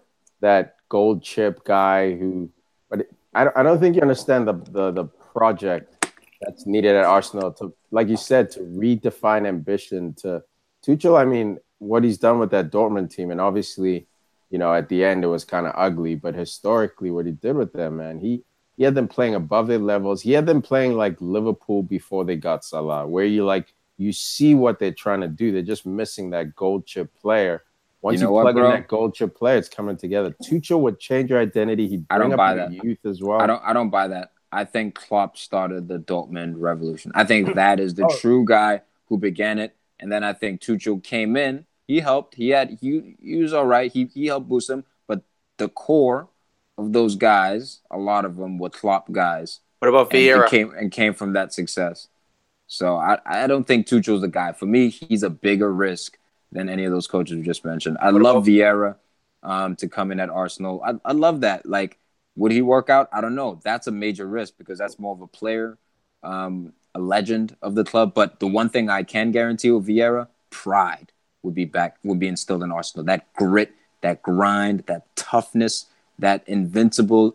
that 0.42 0.76
gold 0.88 1.22
chip 1.22 1.64
guy 1.64 2.14
who, 2.14 2.50
but 2.90 3.07
I 3.35 3.44
don't, 3.44 3.57
I 3.57 3.62
don't 3.62 3.81
think 3.81 3.96
you 3.96 4.02
understand 4.02 4.46
the, 4.46 4.52
the 4.52 4.90
the 4.92 5.05
project 5.05 6.07
that's 6.42 6.66
needed 6.66 6.94
at 6.94 7.05
Arsenal 7.05 7.52
to, 7.52 7.72
like 7.90 8.09
you 8.09 8.16
said, 8.16 8.50
to 8.52 8.61
redefine 8.61 9.46
ambition. 9.46 10.12
To 10.14 10.42
Tuchel, 10.85 11.18
I 11.18 11.24
mean, 11.24 11.59
what 11.78 12.05
he's 12.05 12.18
done 12.18 12.38
with 12.38 12.50
that 12.50 12.70
Dortmund 12.70 13.11
team, 13.11 13.31
and 13.31 13.40
obviously, 13.40 14.07
you 14.50 14.59
know, 14.59 14.74
at 14.74 14.88
the 14.88 15.05
end 15.05 15.24
it 15.24 15.28
was 15.28 15.44
kind 15.44 15.66
of 15.66 15.72
ugly, 15.76 16.14
but 16.14 16.35
historically, 16.35 17.11
what 17.11 17.26
he 17.26 17.33
did 17.33 17.57
with 17.57 17.72
them, 17.72 17.96
man, 17.96 18.18
he 18.18 18.44
he 18.76 18.85
had 18.85 18.94
them 18.94 19.09
playing 19.09 19.35
above 19.35 19.68
their 19.68 19.78
levels. 19.78 20.22
He 20.22 20.33
had 20.33 20.46
them 20.46 20.62
playing 20.62 20.94
like 20.94 21.16
Liverpool 21.20 21.83
before 21.83 22.24
they 22.24 22.37
got 22.37 22.64
Salah, 22.64 23.07
where 23.07 23.24
you 23.24 23.44
like 23.44 23.72
you 23.96 24.12
see 24.12 24.55
what 24.55 24.78
they're 24.78 24.92
trying 24.92 25.20
to 25.20 25.28
do. 25.28 25.52
They're 25.52 25.62
just 25.62 25.87
missing 25.87 26.31
that 26.31 26.55
gold 26.57 26.87
chip 26.87 27.14
player. 27.14 27.62
Once 28.02 28.14
You 28.14 28.20
you, 28.20 28.26
know 28.26 28.32
what, 28.32 28.42
plug 28.42 28.56
in 28.58 28.62
that 28.64 28.88
gold 28.88 29.14
chip 29.14 29.34
player, 29.36 29.56
it's 29.56 29.68
coming 29.68 29.96
together. 29.96 30.34
Tuchel 30.42 30.80
would 30.80 30.98
change 30.98 31.30
your 31.30 31.40
identity. 31.40 31.86
He'd 31.88 32.04
I 32.10 32.16
bring 32.18 32.30
don't 32.30 32.32
up 32.34 32.36
buy 32.38 32.54
that. 32.56 32.72
youth 32.72 32.98
as 33.06 33.22
well. 33.22 33.40
I 33.40 33.46
don't 33.46 33.62
I 33.64 33.72
don't 33.72 33.90
buy 33.90 34.08
that. 34.08 34.32
I 34.50 34.64
think 34.64 34.94
Klopp 34.94 35.38
started 35.38 35.88
the 35.88 35.98
Dortmund 35.98 36.54
revolution. 36.56 37.12
I 37.14 37.24
think 37.24 37.54
that 37.54 37.80
is 37.80 37.94
the 37.94 38.04
Oh. 38.04 38.16
true 38.18 38.44
guy 38.44 38.82
who 39.06 39.16
began 39.18 39.58
it. 39.58 39.76
And 40.00 40.10
then 40.10 40.24
I 40.24 40.32
think 40.32 40.60
Tuchel 40.60 41.02
came 41.02 41.36
in. 41.36 41.64
He 41.86 42.00
helped. 42.00 42.34
He 42.34 42.48
had 42.50 42.76
he, 42.80 43.16
he 43.22 43.36
was 43.36 43.52
all 43.52 43.66
right. 43.66 43.90
He 43.92 44.06
he 44.06 44.26
helped 44.26 44.48
boost 44.48 44.66
them. 44.68 44.84
But 45.06 45.22
the 45.58 45.68
core 45.68 46.28
of 46.76 46.92
those 46.92 47.14
guys, 47.14 47.80
a 47.90 47.98
lot 47.98 48.24
of 48.24 48.36
them 48.36 48.58
were 48.58 48.70
Klopp 48.70 49.12
guys. 49.12 49.60
What 49.78 49.88
about 49.88 50.12
and, 50.12 50.22
Vieira? 50.22 50.40
and 50.42 50.50
came 50.50 50.74
and 50.74 50.90
came 50.92 51.14
from 51.14 51.34
that 51.34 51.52
success. 51.52 52.08
So 52.66 52.96
I, 52.96 53.18
I 53.26 53.46
don't 53.46 53.66
think 53.66 53.86
Tuchel's 53.86 54.22
the 54.22 54.28
guy. 54.28 54.52
For 54.52 54.66
me, 54.66 54.88
he's 54.88 55.22
a 55.22 55.30
bigger 55.30 55.72
risk 55.72 56.18
than 56.52 56.68
any 56.68 56.84
of 56.84 56.92
those 56.92 57.06
coaches 57.06 57.36
we 57.36 57.42
just 57.42 57.64
mentioned. 57.64 57.96
I 58.00 58.12
What 58.12 58.22
love 58.22 58.44
Vieira 58.44 58.96
um, 59.42 59.76
to 59.76 59.88
come 59.88 60.12
in 60.12 60.20
at 60.20 60.30
Arsenal. 60.30 60.82
I, 60.84 60.94
I 61.04 61.12
love 61.12 61.40
that. 61.40 61.66
Like, 61.66 61.98
would 62.36 62.52
he 62.52 62.62
work 62.62 62.88
out? 62.90 63.08
I 63.12 63.20
don't 63.20 63.34
know. 63.34 63.60
That's 63.64 63.86
a 63.86 63.90
major 63.90 64.26
risk 64.26 64.54
because 64.58 64.78
that's 64.78 64.98
more 64.98 65.14
of 65.14 65.20
a 65.20 65.26
player, 65.26 65.78
um, 66.22 66.72
a 66.94 67.00
legend 67.00 67.56
of 67.62 67.74
the 67.74 67.84
club. 67.84 68.14
But 68.14 68.38
the 68.40 68.46
one 68.46 68.68
thing 68.68 68.88
I 68.88 69.02
can 69.02 69.32
guarantee 69.32 69.70
with 69.70 69.86
Vieira, 69.86 70.28
pride 70.50 71.12
would 71.42 71.54
be 71.54 71.64
back, 71.64 71.96
would 72.04 72.18
be 72.18 72.28
instilled 72.28 72.62
in 72.62 72.70
Arsenal. 72.70 73.04
That 73.04 73.32
grit, 73.34 73.72
that 74.02 74.22
grind, 74.22 74.84
that 74.86 75.04
toughness, 75.16 75.86
that 76.18 76.44
invincible 76.46 77.34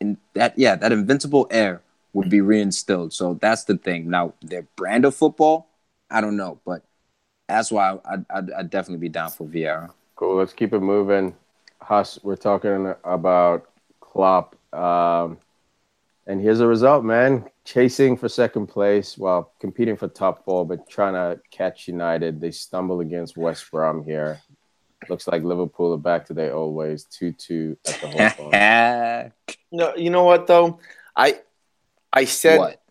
in 0.00 0.16
that 0.34 0.58
yeah 0.58 0.74
that 0.76 0.92
invincible 0.92 1.46
air 1.50 1.82
would 2.12 2.30
be 2.30 2.38
reinstilled 2.38 3.12
so 3.12 3.34
that's 3.34 3.64
the 3.64 3.76
thing 3.76 4.08
now 4.08 4.32
their 4.42 4.62
brand 4.76 5.04
of 5.04 5.14
football 5.14 5.68
i 6.10 6.20
don't 6.20 6.36
know 6.36 6.58
but 6.64 6.82
that's 7.48 7.72
why 7.72 7.98
i'd, 8.04 8.24
I'd, 8.30 8.50
I'd 8.52 8.70
definitely 8.70 9.00
be 9.00 9.08
down 9.08 9.30
for 9.30 9.46
vieira 9.46 9.90
Cool. 10.18 10.34
Let's 10.34 10.52
keep 10.52 10.72
it 10.72 10.80
moving. 10.80 11.32
Huss, 11.80 12.18
we're 12.24 12.34
talking 12.34 12.92
about 13.04 13.68
Klopp. 14.00 14.56
Um, 14.74 15.38
and 16.26 16.40
here's 16.40 16.58
the 16.58 16.66
result, 16.66 17.04
man. 17.04 17.48
Chasing 17.64 18.16
for 18.16 18.28
second 18.28 18.66
place, 18.66 19.16
well, 19.16 19.52
competing 19.60 19.96
for 19.96 20.08
top 20.08 20.44
four, 20.44 20.66
but 20.66 20.90
trying 20.90 21.14
to 21.14 21.40
catch 21.52 21.86
United. 21.86 22.40
They 22.40 22.50
stumble 22.50 22.98
against 22.98 23.36
West 23.36 23.70
Brom 23.70 24.02
here. 24.02 24.40
Looks 25.08 25.28
like 25.28 25.44
Liverpool 25.44 25.94
are 25.94 25.98
back 25.98 26.26
to 26.26 26.34
their 26.34 26.52
old 26.52 26.74
ways. 26.74 27.04
2 27.04 27.30
2 27.30 27.76
at 27.86 28.00
the 28.00 28.08
Hawthorns. 28.08 29.32
No, 29.70 29.94
you 29.94 30.08
know 30.08 30.24
what 30.24 30.46
though? 30.46 30.80
I 31.14 31.40
I 32.10 32.24
said 32.24 32.58
what 32.58 32.82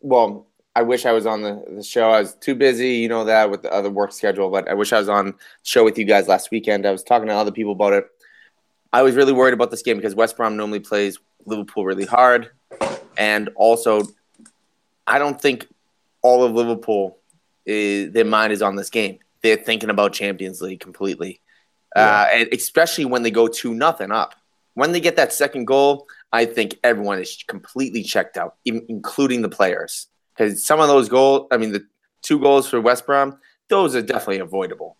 well, 0.00 0.46
I 0.76 0.82
wish 0.82 1.06
I 1.06 1.12
was 1.12 1.24
on 1.24 1.40
the, 1.40 1.64
the 1.76 1.82
show. 1.82 2.10
I 2.10 2.20
was 2.20 2.34
too 2.34 2.54
busy, 2.54 2.96
you 2.96 3.08
know 3.08 3.24
that 3.24 3.50
with 3.50 3.62
the 3.62 3.72
other 3.72 3.88
work 3.88 4.12
schedule, 4.12 4.50
but 4.50 4.68
I 4.68 4.74
wish 4.74 4.92
I 4.92 4.98
was 4.98 5.08
on 5.08 5.26
the 5.28 5.34
show 5.62 5.82
with 5.84 5.96
you 5.96 6.04
guys 6.04 6.28
last 6.28 6.50
weekend. 6.50 6.84
I 6.84 6.92
was 6.92 7.02
talking 7.02 7.28
to 7.28 7.34
other 7.34 7.50
people 7.50 7.72
about 7.72 7.94
it. 7.94 8.06
I 8.92 9.00
was 9.00 9.14
really 9.14 9.32
worried 9.32 9.54
about 9.54 9.70
this 9.70 9.80
game 9.80 9.96
because 9.96 10.14
West 10.14 10.36
Brom 10.36 10.54
normally 10.54 10.80
plays 10.80 11.18
Liverpool 11.46 11.86
really 11.86 12.04
hard. 12.04 12.50
And 13.16 13.48
also 13.56 14.02
I 15.06 15.18
don't 15.18 15.40
think 15.40 15.66
all 16.20 16.44
of 16.44 16.52
Liverpool 16.52 17.16
is 17.64 18.12
their 18.12 18.26
mind 18.26 18.52
is 18.52 18.60
on 18.60 18.76
this 18.76 18.90
game. 18.90 19.18
They're 19.42 19.56
thinking 19.56 19.88
about 19.88 20.12
Champions 20.12 20.60
League 20.60 20.80
completely. 20.80 21.40
Uh, 21.94 22.26
and 22.30 22.48
especially 22.52 23.06
when 23.06 23.22
they 23.22 23.30
go 23.30 23.48
two 23.48 23.72
nothing 23.72 24.12
up. 24.12 24.34
When 24.74 24.92
they 24.92 25.00
get 25.00 25.16
that 25.16 25.32
second 25.32 25.64
goal, 25.64 26.06
I 26.30 26.44
think 26.44 26.78
everyone 26.84 27.18
is 27.18 27.42
completely 27.48 28.02
checked 28.02 28.36
out, 28.36 28.56
in- 28.66 28.84
including 28.90 29.40
the 29.40 29.48
players. 29.48 30.08
Because 30.36 30.64
some 30.66 30.80
of 30.80 30.88
those 30.88 31.08
goals, 31.08 31.48
I 31.50 31.56
mean, 31.56 31.72
the 31.72 31.86
two 32.22 32.38
goals 32.38 32.68
for 32.68 32.80
West 32.80 33.06
Brom, 33.06 33.38
those 33.68 33.94
are 33.94 34.02
definitely 34.02 34.40
avoidable. 34.40 34.96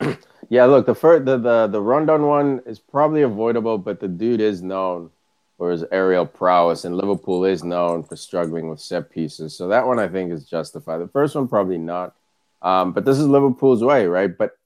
Yeah, 0.52 0.64
look, 0.64 0.84
the 0.84 0.96
first, 0.96 1.26
the, 1.26 1.38
the 1.38 1.68
the 1.68 1.80
rundown 1.80 2.26
one 2.26 2.60
is 2.66 2.80
probably 2.80 3.22
avoidable, 3.22 3.78
but 3.78 4.00
the 4.00 4.08
dude 4.08 4.40
is 4.40 4.62
known 4.62 5.10
for 5.56 5.70
his 5.70 5.84
aerial 5.92 6.26
prowess, 6.26 6.84
and 6.84 6.96
Liverpool 6.96 7.44
is 7.44 7.62
known 7.62 8.02
for 8.02 8.16
struggling 8.16 8.68
with 8.68 8.80
set 8.80 9.10
pieces. 9.10 9.54
So 9.56 9.68
that 9.68 9.86
one 9.86 10.00
I 10.00 10.08
think 10.08 10.32
is 10.32 10.46
justified. 10.46 10.98
The 10.98 11.06
first 11.06 11.36
one 11.36 11.46
probably 11.46 11.78
not. 11.78 12.16
Um, 12.62 12.90
but 12.90 13.04
this 13.04 13.16
is 13.16 13.28
Liverpool's 13.28 13.84
way, 13.84 14.06
right? 14.06 14.36
But 14.36 14.58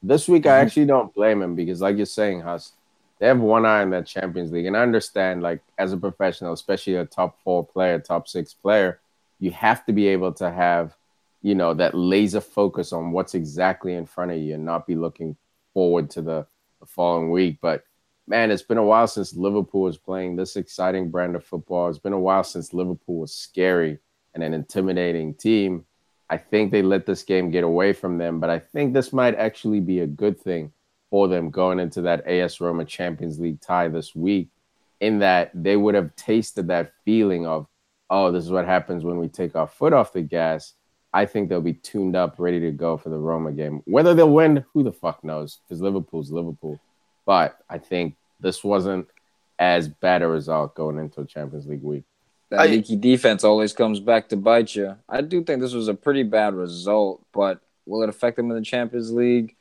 this 0.00 0.28
week 0.28 0.46
I 0.46 0.50
Mhm. 0.60 0.62
actually 0.62 0.86
don't 0.86 1.12
blame 1.12 1.42
him 1.42 1.56
because, 1.56 1.80
like 1.80 1.96
you're 1.96 2.06
saying, 2.06 2.42
Huss, 2.42 2.74
they 3.18 3.26
have 3.26 3.40
one 3.40 3.66
eye 3.66 3.82
on 3.82 3.90
that 3.90 4.06
Champions 4.06 4.52
League, 4.52 4.66
and 4.66 4.76
I 4.76 4.82
understand, 4.82 5.42
like 5.42 5.60
as 5.76 5.92
a 5.92 5.96
professional, 5.96 6.52
especially 6.52 6.94
a 6.94 7.04
top 7.04 7.36
four 7.42 7.66
player, 7.66 7.98
top 7.98 8.28
six 8.28 8.54
player, 8.54 9.00
you 9.42 9.50
have 9.50 9.84
to 9.84 9.92
be 9.92 10.06
able 10.06 10.32
to 10.32 10.48
have 10.48 10.96
you 11.42 11.56
know 11.56 11.74
that 11.74 11.94
laser 11.94 12.40
focus 12.40 12.92
on 12.92 13.10
what's 13.10 13.34
exactly 13.34 13.94
in 13.94 14.06
front 14.06 14.30
of 14.30 14.38
you 14.38 14.54
and 14.54 14.64
not 14.64 14.86
be 14.86 14.94
looking 14.94 15.36
forward 15.74 16.08
to 16.10 16.22
the, 16.22 16.46
the 16.78 16.86
following 16.86 17.30
week. 17.32 17.58
But 17.60 17.84
man 18.28 18.52
it's 18.52 18.62
been 18.62 18.78
a 18.78 18.84
while 18.84 19.08
since 19.08 19.34
liverpool 19.34 19.82
was 19.82 19.98
playing 19.98 20.36
this 20.36 20.54
exciting 20.54 21.10
brand 21.10 21.34
of 21.34 21.44
football. 21.44 21.88
It's 21.88 21.98
been 21.98 22.12
a 22.12 22.18
while 22.18 22.44
since 22.44 22.72
liverpool 22.72 23.18
was 23.18 23.34
scary 23.34 23.98
and 24.34 24.44
an 24.44 24.54
intimidating 24.54 25.34
team. 25.34 25.84
I 26.30 26.38
think 26.38 26.70
they 26.70 26.80
let 26.80 27.04
this 27.04 27.24
game 27.24 27.50
get 27.50 27.64
away 27.64 27.92
from 27.92 28.16
them 28.16 28.40
but 28.40 28.48
i 28.48 28.58
think 28.58 28.94
this 28.94 29.12
might 29.12 29.34
actually 29.34 29.80
be 29.80 30.00
a 30.00 30.06
good 30.06 30.40
thing 30.40 30.72
for 31.10 31.28
them 31.28 31.50
going 31.50 31.78
into 31.78 32.00
that 32.00 32.26
as 32.26 32.58
roma 32.58 32.86
champions 32.86 33.38
league 33.38 33.60
tie 33.60 33.88
this 33.88 34.14
week 34.14 34.48
in 35.00 35.18
that 35.18 35.50
they 35.52 35.76
would 35.76 35.94
have 35.94 36.16
tasted 36.16 36.68
that 36.68 36.94
feeling 37.04 37.46
of 37.46 37.66
oh 38.12 38.30
this 38.30 38.44
is 38.44 38.50
what 38.52 38.64
happens 38.66 39.02
when 39.02 39.16
we 39.18 39.26
take 39.26 39.56
our 39.56 39.66
foot 39.66 39.92
off 39.92 40.12
the 40.12 40.22
gas 40.22 40.74
I 41.14 41.26
think 41.26 41.50
they'll 41.50 41.60
be 41.60 41.74
tuned 41.74 42.16
up, 42.16 42.36
ready 42.38 42.58
to 42.60 42.70
go 42.70 42.96
for 42.96 43.10
the 43.10 43.18
Roma 43.18 43.52
game. 43.52 43.82
Whether 43.84 44.14
they'll 44.14 44.32
win, 44.32 44.64
who 44.72 44.82
the 44.82 44.92
fuck 44.92 45.22
knows? 45.22 45.58
Because 45.68 45.82
Liverpool's 45.82 46.30
Liverpool. 46.30 46.80
But 47.26 47.58
I 47.68 47.76
think 47.76 48.14
this 48.40 48.64
wasn't 48.64 49.08
as 49.58 49.88
bad 49.88 50.22
a 50.22 50.26
result 50.26 50.74
going 50.74 50.96
into 50.96 51.20
a 51.20 51.26
Champions 51.26 51.66
League 51.66 51.82
week. 51.82 52.04
that 52.48 52.60
I- 52.60 52.66
leaky 52.68 52.96
defense 52.96 53.44
always 53.44 53.74
comes 53.74 54.00
back 54.00 54.28
to 54.30 54.36
bite 54.38 54.74
you 54.74 54.96
i 55.06 55.20
do 55.20 55.42
think 55.44 55.60
this 55.60 55.74
was 55.74 55.88
a 55.88 55.94
pretty 55.94 56.22
bad 56.22 56.54
result 56.54 57.22
but 57.32 57.60
will 57.84 58.02
it 58.02 58.08
affect 58.08 58.38
them 58.38 58.50
in 58.50 58.56
the 58.56 58.62
champions 58.62 59.12
league 59.12 59.54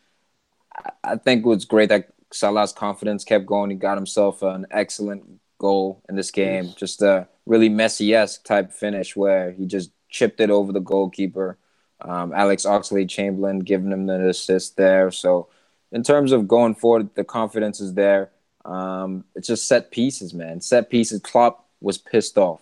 I- 0.73 0.91
I 1.03 1.15
think 1.17 1.45
it 1.45 1.49
was 1.49 1.65
great 1.65 1.89
that 1.89 2.13
Salah's 2.31 2.71
confidence 2.71 3.25
kept 3.25 3.45
going. 3.45 3.71
He 3.71 3.75
got 3.75 3.97
himself 3.97 4.41
an 4.41 4.65
excellent 4.71 5.40
goal 5.62 6.02
in 6.10 6.15
this 6.15 6.32
game. 6.32 6.74
Just 6.76 7.02
a 7.04 7.28
really 7.45 7.69
Messi 7.69 8.13
esque 8.15 8.43
type 8.43 8.71
finish 8.74 9.15
where 9.15 9.52
he 9.52 9.65
just 9.67 9.91
chipped 10.10 10.41
it 10.41 10.50
over 10.50 10.74
the 10.74 10.82
goalkeeper. 10.82 11.58
Um, 12.02 12.34
Alex 12.34 12.65
Oxlade 12.65 13.10
Chamberlain 13.10 13.60
giving 13.60 13.91
him 13.91 14.08
the 14.08 14.30
assist 14.30 14.76
there. 14.78 15.12
So, 15.12 15.50
in 15.91 16.04
terms 16.04 16.32
of 16.34 16.47
going 16.47 16.76
forward, 16.76 17.15
the 17.15 17.24
confidence 17.24 17.80
is 17.80 17.93
there. 17.93 18.32
Um, 18.65 19.26
it's 19.36 19.47
just 19.47 19.67
set 19.67 19.91
pieces, 19.91 20.34
man. 20.34 20.62
Set 20.62 20.89
pieces. 20.89 21.21
Klopp 21.21 21.67
was 21.82 21.97
pissed 22.00 22.38
off. 22.38 22.62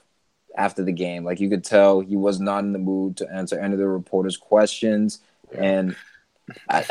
after 0.58 0.84
the 0.84 0.92
game. 0.92 1.24
Like 1.26 1.40
you 1.40 1.50
could 1.50 1.64
tell 1.64 2.02
he 2.02 2.18
was 2.18 2.40
not 2.40 2.64
in 2.66 2.74
the 2.74 2.80
mood 2.80 3.18
to 3.18 3.28
answer 3.34 3.60
any 3.60 3.74
of 3.74 3.80
the 3.80 3.88
reporters' 3.88 4.38
questions, 4.38 5.20
and 5.58 5.96
I, 6.70 6.86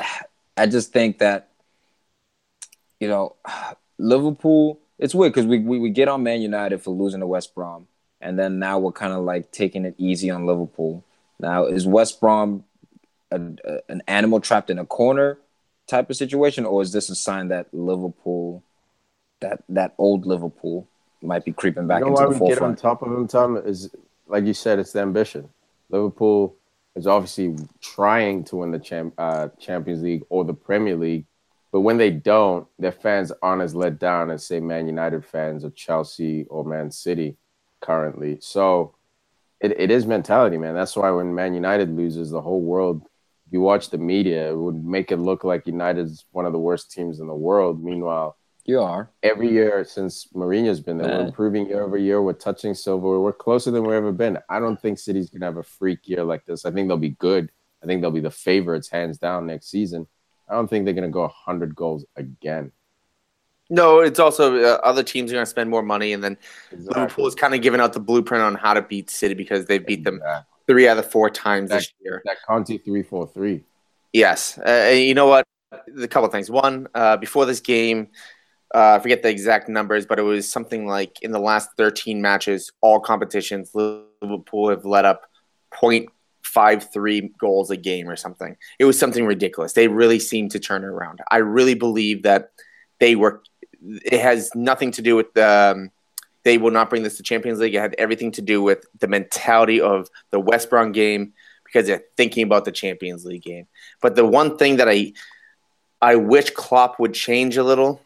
I 0.56 0.66
just 0.66 0.92
think 0.92 1.18
that 1.18 1.50
you 3.00 3.08
know 3.08 3.36
Liverpool. 3.98 4.80
It's 4.98 5.14
weird 5.14 5.32
because 5.32 5.46
we, 5.46 5.58
we 5.58 5.78
we 5.78 5.90
get 5.90 6.08
on 6.08 6.22
Man 6.22 6.40
United 6.40 6.82
for 6.82 6.90
losing 6.90 7.20
to 7.20 7.26
West 7.26 7.54
Brom, 7.54 7.86
and 8.20 8.38
then 8.38 8.58
now 8.58 8.78
we're 8.78 8.92
kind 8.92 9.12
of 9.12 9.24
like 9.24 9.52
taking 9.52 9.84
it 9.84 9.94
easy 9.98 10.30
on 10.30 10.46
Liverpool. 10.46 11.04
Now 11.38 11.66
is 11.66 11.86
West 11.86 12.20
Brom 12.20 12.64
a, 13.30 13.40
a, 13.64 13.78
an 13.88 14.02
animal 14.06 14.40
trapped 14.40 14.70
in 14.70 14.78
a 14.78 14.86
corner 14.86 15.38
type 15.86 16.10
of 16.10 16.16
situation, 16.16 16.64
or 16.64 16.82
is 16.82 16.92
this 16.92 17.10
a 17.10 17.14
sign 17.14 17.48
that 17.48 17.72
Liverpool, 17.72 18.62
that 19.40 19.62
that 19.68 19.94
old 19.98 20.26
Liverpool, 20.26 20.86
might 21.22 21.44
be 21.44 21.52
creeping 21.52 21.86
back 21.86 22.00
you 22.00 22.06
know 22.06 22.10
into 22.12 22.22
why 22.22 22.32
the 22.32 22.44
we 22.44 22.50
get 22.50 22.62
on 22.62 22.76
top 22.76 23.02
of 23.02 23.10
them, 23.10 23.26
Tom? 23.26 23.56
Is 23.56 23.90
like 24.26 24.44
you 24.44 24.54
said, 24.54 24.78
it's 24.78 24.92
the 24.92 25.00
ambition. 25.00 25.48
Liverpool 25.90 26.56
is 26.94 27.06
obviously 27.06 27.56
trying 27.80 28.44
to 28.44 28.56
win 28.56 28.70
the 28.70 28.78
champ, 28.78 29.14
uh, 29.18 29.48
Champions 29.58 30.02
League 30.02 30.22
or 30.28 30.44
the 30.44 30.54
Premier 30.54 30.96
League, 30.96 31.24
but 31.72 31.80
when 31.80 31.98
they 31.98 32.10
don't, 32.10 32.66
their 32.78 32.92
fans 32.92 33.32
aren't 33.42 33.62
as 33.62 33.74
let 33.74 33.98
down 33.98 34.30
as 34.30 34.46
say 34.46 34.60
Man 34.60 34.86
United 34.86 35.24
fans 35.24 35.64
or 35.64 35.70
Chelsea 35.70 36.44
or 36.48 36.64
Man 36.64 36.90
City 36.90 37.36
currently. 37.80 38.38
So 38.40 38.94
it, 39.60 39.78
it 39.78 39.90
is 39.90 40.06
mentality, 40.06 40.56
man. 40.56 40.74
That's 40.74 40.96
why 40.96 41.10
when 41.10 41.34
Man 41.34 41.54
United 41.54 41.94
loses, 41.96 42.30
the 42.30 42.40
whole 42.40 42.60
world. 42.62 43.02
If 43.46 43.52
you 43.54 43.60
watch 43.62 43.88
the 43.88 43.96
media, 43.98 44.50
it 44.50 44.56
would 44.56 44.84
make 44.84 45.10
it 45.10 45.16
look 45.16 45.42
like 45.42 45.66
United's 45.66 46.26
one 46.32 46.44
of 46.44 46.52
the 46.52 46.58
worst 46.58 46.92
teams 46.92 47.18
in 47.18 47.26
the 47.26 47.34
world. 47.34 47.82
Meanwhile, 47.82 48.36
You 48.66 48.80
are. 48.80 49.10
every 49.22 49.50
year 49.50 49.84
since 49.84 50.26
Mourinho's 50.34 50.80
been 50.80 50.98
there, 50.98 51.08
we're 51.08 51.26
improving 51.28 51.66
year 51.66 51.82
over 51.82 51.96
year. 51.96 52.20
We're 52.20 52.34
touching 52.34 52.74
silver. 52.74 53.18
We're 53.18 53.32
closer 53.32 53.70
than 53.70 53.84
we've 53.84 53.94
ever 53.94 54.12
been. 54.12 54.36
I 54.50 54.60
don't 54.60 54.78
think 54.78 54.98
City's 54.98 55.30
gonna 55.30 55.46
have 55.46 55.56
a 55.56 55.62
freak 55.62 56.06
year 56.06 56.24
like 56.24 56.44
this. 56.44 56.66
I 56.66 56.70
think 56.70 56.88
they'll 56.88 56.98
be 56.98 57.16
good. 57.18 57.50
I 57.82 57.86
think 57.86 58.02
they'll 58.02 58.10
be 58.10 58.20
the 58.20 58.30
favorites 58.30 58.90
hands 58.90 59.16
down 59.16 59.46
next 59.46 59.70
season. 59.70 60.06
I 60.48 60.54
don't 60.54 60.68
think 60.68 60.84
they're 60.84 60.94
gonna 60.94 61.08
go 61.08 61.28
hundred 61.28 61.74
goals 61.74 62.04
again. 62.16 62.72
No, 63.70 64.00
it's 64.00 64.18
also 64.18 64.56
uh, 64.56 64.80
other 64.82 65.02
teams 65.02 65.30
are 65.30 65.34
going 65.34 65.44
to 65.44 65.50
spend 65.50 65.68
more 65.68 65.82
money, 65.82 66.14
and 66.14 66.24
then 66.24 66.38
Liverpool 66.72 67.26
is 67.26 67.34
kind 67.34 67.54
of 67.54 67.60
giving 67.60 67.80
out 67.82 67.92
the 67.92 68.00
blueprint 68.00 68.42
on 68.42 68.54
how 68.54 68.72
to 68.72 68.80
beat 68.80 69.10
City 69.10 69.34
because 69.34 69.66
they 69.66 69.78
beat 69.78 70.04
them 70.04 70.22
three 70.66 70.88
out 70.88 70.96
of 70.96 71.10
four 71.10 71.28
times 71.28 71.68
this 71.68 71.92
year. 72.00 72.22
That 72.24 72.38
Conte 72.46 72.78
three 72.78 73.02
four 73.02 73.28
three. 73.28 73.64
Yes, 74.12 74.58
uh, 74.58 74.90
you 74.94 75.14
know 75.14 75.26
what? 75.26 75.46
A 76.00 76.08
couple 76.08 76.30
things. 76.30 76.50
One, 76.50 76.88
uh, 76.94 77.18
before 77.18 77.44
this 77.44 77.60
game, 77.60 78.08
uh, 78.74 78.96
I 78.96 78.98
forget 79.00 79.22
the 79.22 79.28
exact 79.28 79.68
numbers, 79.68 80.06
but 80.06 80.18
it 80.18 80.22
was 80.22 80.50
something 80.50 80.86
like 80.86 81.22
in 81.22 81.30
the 81.30 81.38
last 81.38 81.70
13 81.76 82.22
matches, 82.22 82.72
all 82.80 83.00
competitions, 83.00 83.72
Liverpool 83.74 84.70
have 84.70 84.86
let 84.86 85.04
up 85.04 85.28
0.53 86.54 87.36
goals 87.38 87.70
a 87.70 87.76
game 87.76 88.08
or 88.08 88.16
something. 88.16 88.56
It 88.78 88.84
was 88.84 88.98
something 88.98 89.26
ridiculous. 89.26 89.72
They 89.72 89.88
really 89.88 90.18
seemed 90.18 90.50
to 90.52 90.58
turn 90.58 90.84
it 90.84 90.88
around. 90.88 91.20
I 91.30 91.38
really 91.38 91.74
believe 91.74 92.22
that 92.22 92.52
they 93.00 93.16
were. 93.16 93.42
It 93.82 94.20
has 94.20 94.50
nothing 94.54 94.90
to 94.92 95.02
do 95.02 95.16
with 95.16 95.32
the. 95.34 95.74
Um, 95.76 95.90
they 96.44 96.56
will 96.56 96.70
not 96.70 96.88
bring 96.88 97.02
this 97.02 97.16
to 97.18 97.22
Champions 97.22 97.58
League. 97.58 97.74
It 97.74 97.80
had 97.80 97.94
everything 97.98 98.30
to 98.32 98.42
do 98.42 98.62
with 98.62 98.86
the 98.98 99.08
mentality 99.08 99.80
of 99.80 100.08
the 100.30 100.40
West 100.40 100.70
Brom 100.70 100.92
game 100.92 101.34
because 101.64 101.86
they're 101.86 102.04
thinking 102.16 102.42
about 102.42 102.64
the 102.64 102.72
Champions 102.72 103.24
League 103.24 103.42
game. 103.42 103.66
But 104.00 104.16
the 104.16 104.24
one 104.24 104.56
thing 104.56 104.76
that 104.76 104.88
I 104.88 105.12
I 106.00 106.16
wish 106.16 106.50
Klopp 106.50 106.98
would 107.00 107.14
change 107.14 107.56
a 107.56 107.64
little 107.64 108.00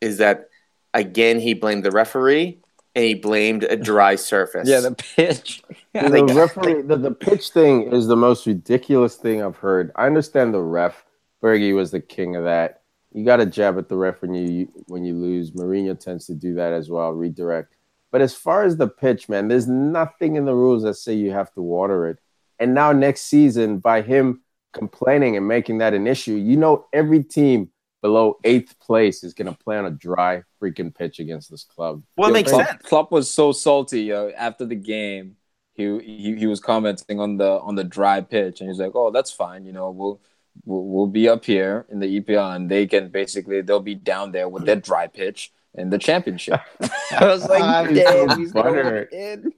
is 0.00 0.18
that 0.18 0.48
again 0.92 1.40
he 1.40 1.54
blamed 1.54 1.84
the 1.84 1.90
referee 1.90 2.59
and 2.94 3.04
he 3.04 3.14
blamed 3.14 3.64
a 3.64 3.76
dry 3.76 4.14
surface. 4.32 4.68
Yeah, 4.68 4.80
the 4.80 4.92
pitch. 4.94 5.62
the 5.94 6.08
Like- 6.08 6.34
referee, 6.36 6.82
the, 6.82 6.96
the 6.96 7.10
pitch 7.12 7.50
thing 7.50 7.92
is 7.92 8.06
the 8.06 8.16
most 8.16 8.46
ridiculous 8.46 9.16
thing 9.16 9.42
I've 9.42 9.56
heard. 9.56 9.92
I 9.96 10.06
understand 10.06 10.54
the 10.54 10.60
ref. 10.62 11.04
Bergie 11.42 11.74
was 11.74 11.90
the 11.90 12.00
king 12.00 12.36
of 12.36 12.44
that. 12.44 12.82
You 13.12 13.24
got 13.24 13.36
to 13.36 13.46
jab 13.46 13.76
at 13.78 13.88
the 13.88 13.96
ref 13.96 14.22
when 14.22 14.34
you 14.34 14.68
when 14.86 15.04
you 15.04 15.14
lose. 15.14 15.50
Mourinho 15.52 15.98
tends 15.98 16.26
to 16.26 16.34
do 16.34 16.54
that 16.54 16.72
as 16.72 16.88
well, 16.90 17.10
redirect. 17.12 17.74
But 18.12 18.20
as 18.20 18.34
far 18.34 18.64
as 18.64 18.76
the 18.76 18.88
pitch, 18.88 19.28
man, 19.28 19.48
there's 19.48 19.66
nothing 19.68 20.36
in 20.36 20.44
the 20.44 20.54
rules 20.54 20.82
that 20.82 20.94
say 20.94 21.14
you 21.14 21.30
have 21.32 21.52
to 21.54 21.62
water 21.62 22.06
it. 22.08 22.18
And 22.58 22.74
now 22.74 22.92
next 22.92 23.22
season, 23.22 23.78
by 23.78 24.02
him 24.02 24.42
complaining 24.72 25.36
and 25.36 25.48
making 25.48 25.78
that 25.78 25.94
an 25.94 26.06
issue, 26.06 26.34
you 26.34 26.56
know 26.56 26.86
every 26.92 27.22
team 27.24 27.70
below 28.02 28.38
eighth 28.44 28.78
place 28.80 29.22
is 29.24 29.34
going 29.34 29.52
to 29.52 29.58
play 29.58 29.76
on 29.76 29.86
a 29.86 29.90
dry 29.90 30.42
freaking 30.60 30.94
pitch 30.94 31.18
against 31.20 31.50
this 31.50 31.64
club. 31.64 32.02
Well, 32.16 32.28
it 32.28 32.30
Yo, 32.30 32.34
makes 32.34 32.50
Klopp, 32.50 32.66
sense. 32.66 32.82
Klopp 32.82 33.12
was 33.12 33.30
so 33.30 33.52
salty 33.52 34.02
yo, 34.02 34.30
after 34.36 34.64
the 34.64 34.76
game. 34.76 35.36
He, 35.74 35.98
he 36.00 36.36
he 36.36 36.46
was 36.46 36.60
commenting 36.60 37.20
on 37.20 37.38
the 37.38 37.58
on 37.60 37.74
the 37.74 37.84
dry 37.84 38.20
pitch, 38.20 38.60
and 38.60 38.68
he's 38.68 38.78
like, 38.78 38.92
"Oh, 38.94 39.10
that's 39.10 39.30
fine. 39.30 39.64
You 39.64 39.72
know, 39.72 39.90
we'll 39.90 40.20
we'll, 40.64 40.84
we'll 40.84 41.06
be 41.06 41.28
up 41.28 41.44
here 41.44 41.86
in 41.88 42.00
the 42.00 42.20
EPL, 42.20 42.56
and 42.56 42.70
they 42.70 42.86
can 42.86 43.08
basically 43.08 43.62
they'll 43.62 43.80
be 43.80 43.94
down 43.94 44.32
there 44.32 44.48
with 44.48 44.66
their 44.66 44.76
dry 44.76 45.06
pitch 45.06 45.52
in 45.74 45.88
the 45.88 45.98
championship." 45.98 46.60
I 47.12 47.24
was 47.24 47.48
like, 47.48 47.88
he's 47.90 47.98
"Damn, 47.98 48.28
so 48.28 48.36
he's 48.36 48.52
going 48.52 49.06
in." 49.12 49.52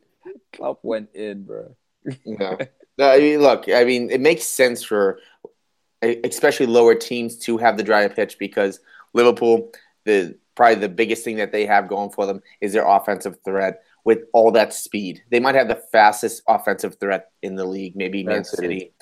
Klopp 0.52 0.80
went 0.82 1.10
in, 1.14 1.44
bro. 1.44 1.76
No. 2.26 2.58
I 3.00 3.18
mean, 3.18 3.40
look, 3.40 3.64
I 3.68 3.84
mean, 3.84 4.10
it 4.10 4.20
makes 4.20 4.44
sense 4.44 4.84
for 4.84 5.18
especially 6.02 6.66
lower 6.66 6.94
teams 6.94 7.36
to 7.38 7.56
have 7.58 7.76
the 7.76 7.82
drier 7.82 8.08
pitch 8.08 8.38
because 8.38 8.80
Liverpool, 9.14 9.70
the 10.04 10.36
probably 10.54 10.76
the 10.76 10.88
biggest 10.88 11.24
thing 11.24 11.36
that 11.36 11.52
they 11.52 11.64
have 11.66 11.88
going 11.88 12.10
for 12.10 12.26
them 12.26 12.42
is 12.60 12.72
their 12.72 12.86
offensive 12.86 13.36
threat 13.44 13.82
with 14.04 14.20
all 14.32 14.50
that 14.52 14.74
speed. 14.74 15.22
They 15.30 15.40
might 15.40 15.54
have 15.54 15.68
the 15.68 15.82
fastest 15.92 16.42
offensive 16.48 16.96
threat 16.98 17.30
in 17.42 17.54
the 17.54 17.64
league, 17.64 17.96
maybe 17.96 18.24
Man. 18.24 18.44
City. 18.44 18.92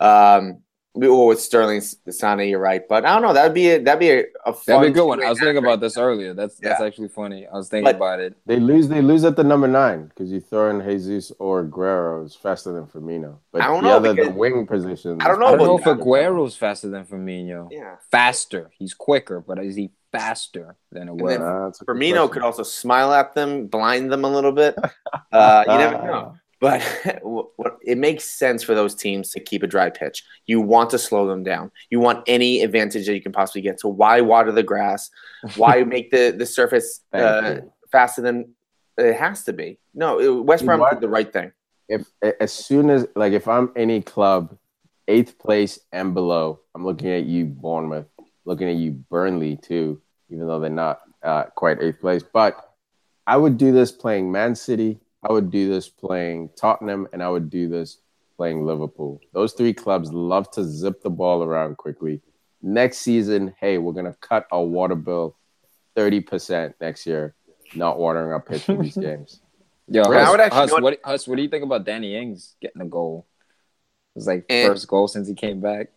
Um, 0.00 0.62
or 0.94 1.28
with 1.28 1.40
Sterling 1.40 1.80
Sane, 1.80 2.48
you're 2.48 2.58
right, 2.58 2.82
but 2.88 3.04
I 3.04 3.12
don't 3.12 3.22
know. 3.22 3.32
That'd 3.32 3.54
be 3.54 3.68
a, 3.70 3.78
that'd 3.78 4.00
be 4.00 4.10
a, 4.10 4.24
a 4.46 4.52
fun 4.52 4.62
That'd 4.66 4.82
be 4.82 4.88
a 4.88 4.90
good 5.02 5.06
one. 5.06 5.22
I 5.24 5.28
was 5.28 5.38
thinking 5.38 5.58
about 5.58 5.80
this 5.80 5.96
earlier. 5.96 6.34
That's 6.34 6.56
that's 6.56 6.80
Yeah. 6.80 6.86
actually 6.86 7.08
funny. 7.08 7.46
I 7.46 7.54
was 7.54 7.68
thinking 7.68 7.84
But- 7.84 7.96
about 7.96 8.20
it. 8.20 8.34
They 8.46 8.58
lose. 8.58 8.88
They 8.88 9.00
lose 9.02 9.24
at 9.24 9.36
the 9.36 9.44
number 9.44 9.68
nine 9.68 10.06
because 10.06 10.32
you 10.32 10.40
throw 10.40 10.70
in 10.70 10.80
Jesus 10.84 11.30
or 11.38 11.62
Aguero 11.62 12.24
is 12.26 12.34
faster 12.34 12.72
than 12.72 12.86
Firmino. 12.86 13.36
But 13.52 13.62
I 13.62 13.66
don't 13.68 13.82
the 13.84 13.88
know, 13.90 13.96
other, 13.96 14.14
the 14.14 14.30
wing 14.30 14.66
position. 14.66 15.20
I 15.20 15.28
don't 15.28 15.38
know. 15.38 15.46
I 15.46 15.50
know 15.52 15.56
don't 15.58 15.66
know 15.66 15.74
about 15.76 15.90
if 15.92 15.98
that. 15.98 16.04
Aguero's 16.04 16.56
faster 16.56 16.88
than 16.88 17.04
Firmino. 17.04 17.68
Yeah. 17.70 17.96
Faster. 18.10 18.70
He's 18.76 18.94
quicker, 18.94 19.40
but 19.40 19.62
is 19.62 19.76
he 19.76 19.90
faster 20.10 20.74
than 20.90 21.06
then 21.06 21.16
Aguero? 21.18 21.66
That's 21.66 21.80
a 21.82 21.84
good 21.84 21.96
Firmino 21.96 22.30
could 22.30 22.42
also 22.42 22.62
smile 22.64 23.12
at 23.12 23.34
them, 23.34 23.66
blind 23.68 24.10
them 24.10 24.24
a 24.24 24.28
little 24.30 24.52
bit. 24.52 24.76
Uh, 25.30 25.62
you 25.66 25.74
never 25.78 25.92
know. 26.06 26.34
But 26.60 26.82
it 27.82 27.98
makes 27.98 28.24
sense 28.24 28.62
for 28.62 28.74
those 28.74 28.94
teams 28.94 29.30
to 29.30 29.40
keep 29.40 29.62
a 29.62 29.66
dry 29.66 29.90
pitch. 29.90 30.24
You 30.46 30.60
want 30.60 30.90
to 30.90 30.98
slow 30.98 31.26
them 31.26 31.42
down. 31.44 31.70
You 31.90 32.00
want 32.00 32.24
any 32.26 32.62
advantage 32.62 33.06
that 33.06 33.14
you 33.14 33.22
can 33.22 33.32
possibly 33.32 33.62
get. 33.62 33.80
So 33.80 33.88
why 33.88 34.20
water 34.20 34.52
the 34.52 34.62
grass? 34.62 35.10
Why 35.56 35.82
make 35.84 36.10
the 36.10 36.34
the 36.36 36.46
surface 36.46 37.00
uh, 37.12 37.56
faster 37.92 38.22
than 38.22 38.54
it 38.96 39.14
has 39.14 39.44
to 39.44 39.52
be? 39.52 39.78
No, 39.94 40.42
West 40.42 40.64
Brom 40.64 40.82
did 40.90 41.00
the 41.00 41.08
right 41.08 41.32
thing. 41.32 41.52
If 41.88 42.06
as 42.40 42.52
soon 42.52 42.90
as 42.90 43.06
like 43.14 43.32
if 43.32 43.48
I'm 43.48 43.72
any 43.76 44.02
club, 44.02 44.56
eighth 45.06 45.38
place 45.38 45.78
and 45.92 46.12
below, 46.12 46.60
I'm 46.74 46.84
looking 46.84 47.10
at 47.10 47.24
you, 47.24 47.46
Bournemouth. 47.46 48.06
Looking 48.44 48.68
at 48.68 48.76
you, 48.76 48.92
Burnley 48.92 49.56
too. 49.56 50.00
Even 50.30 50.46
though 50.46 50.60
they're 50.60 50.70
not 50.70 51.00
uh, 51.22 51.44
quite 51.54 51.80
eighth 51.80 52.00
place, 52.00 52.22
but 52.22 52.74
I 53.26 53.36
would 53.36 53.58
do 53.58 53.72
this 53.72 53.92
playing 53.92 54.30
Man 54.32 54.54
City. 54.54 54.98
I 55.22 55.32
would 55.32 55.50
do 55.50 55.68
this 55.68 55.88
playing 55.88 56.50
Tottenham, 56.56 57.08
and 57.12 57.22
I 57.22 57.28
would 57.28 57.50
do 57.50 57.68
this 57.68 57.98
playing 58.36 58.64
Liverpool. 58.64 59.20
Those 59.32 59.52
three 59.52 59.74
clubs 59.74 60.12
love 60.12 60.50
to 60.52 60.64
zip 60.64 61.02
the 61.02 61.10
ball 61.10 61.42
around 61.42 61.76
quickly. 61.76 62.20
Next 62.62 62.98
season, 62.98 63.54
hey, 63.60 63.78
we're 63.78 63.92
gonna 63.92 64.16
cut 64.20 64.46
our 64.52 64.64
water 64.64 64.94
bill 64.94 65.36
thirty 65.96 66.20
percent 66.20 66.74
next 66.80 67.06
year. 67.06 67.34
Not 67.74 67.98
watering 67.98 68.32
our 68.32 68.40
pitch 68.40 68.62
for 68.62 68.76
these 68.76 68.96
games. 69.00 69.40
Yeah, 69.88 70.02
Right, 70.02 70.20
I 70.20 70.24
Huss, 70.24 70.30
would 70.32 70.40
actually 70.40 70.58
Huss, 70.60 70.68
know 70.70 70.74
what- 70.74 70.82
what, 70.82 71.00
Huss, 71.04 71.28
what 71.28 71.36
do 71.36 71.42
you 71.42 71.48
think 71.48 71.64
about 71.64 71.84
Danny 71.84 72.14
Ings 72.16 72.54
getting 72.60 72.82
a 72.82 72.86
goal? 72.86 73.26
It 74.14 74.18
was 74.18 74.26
like 74.26 74.44
Eh. 74.48 74.66
first 74.66 74.86
goal 74.88 75.08
since 75.08 75.26
he 75.28 75.34
came 75.34 75.60
back. 75.60 75.88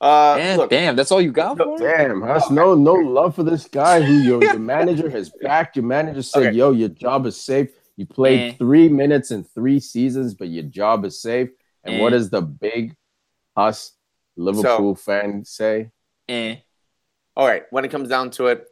Uh, 0.00 0.36
damn, 0.36 0.56
look, 0.58 0.70
damn, 0.70 0.94
that's 0.94 1.10
all 1.10 1.20
you 1.20 1.32
got 1.32 1.56
No, 1.56 1.76
for? 1.76 1.78
Damn, 1.78 2.22
Huss, 2.22 2.50
no, 2.50 2.74
no 2.74 2.92
love 2.94 3.34
for 3.34 3.42
this 3.42 3.66
guy 3.66 4.00
who 4.00 4.12
your, 4.12 4.42
your 4.42 4.58
manager 4.58 5.10
has 5.10 5.30
backed. 5.42 5.74
Your 5.76 5.84
manager 5.84 6.22
said, 6.22 6.46
Okay. 6.48 6.56
"Yo, 6.56 6.70
your 6.70 6.88
job 6.90 7.26
is 7.26 7.36
safe." 7.40 7.70
You 7.98 8.06
played 8.06 8.40
Eh. 8.40 8.56
three 8.56 8.88
minutes 8.88 9.32
in 9.32 9.42
three 9.42 9.80
seasons, 9.80 10.32
but 10.32 10.46
your 10.48 10.62
job 10.62 11.04
is 11.04 11.20
safe. 11.20 11.50
And 11.82 12.00
what 12.00 12.10
does 12.10 12.30
the 12.30 12.40
big 12.40 12.94
us 13.56 13.92
Liverpool 14.36 14.94
fan 14.94 15.44
say? 15.44 15.90
Eh. 16.28 16.56
all 17.36 17.46
right. 17.46 17.64
When 17.70 17.84
it 17.84 17.90
comes 17.90 18.08
down 18.08 18.30
to 18.32 18.46
it, 18.46 18.66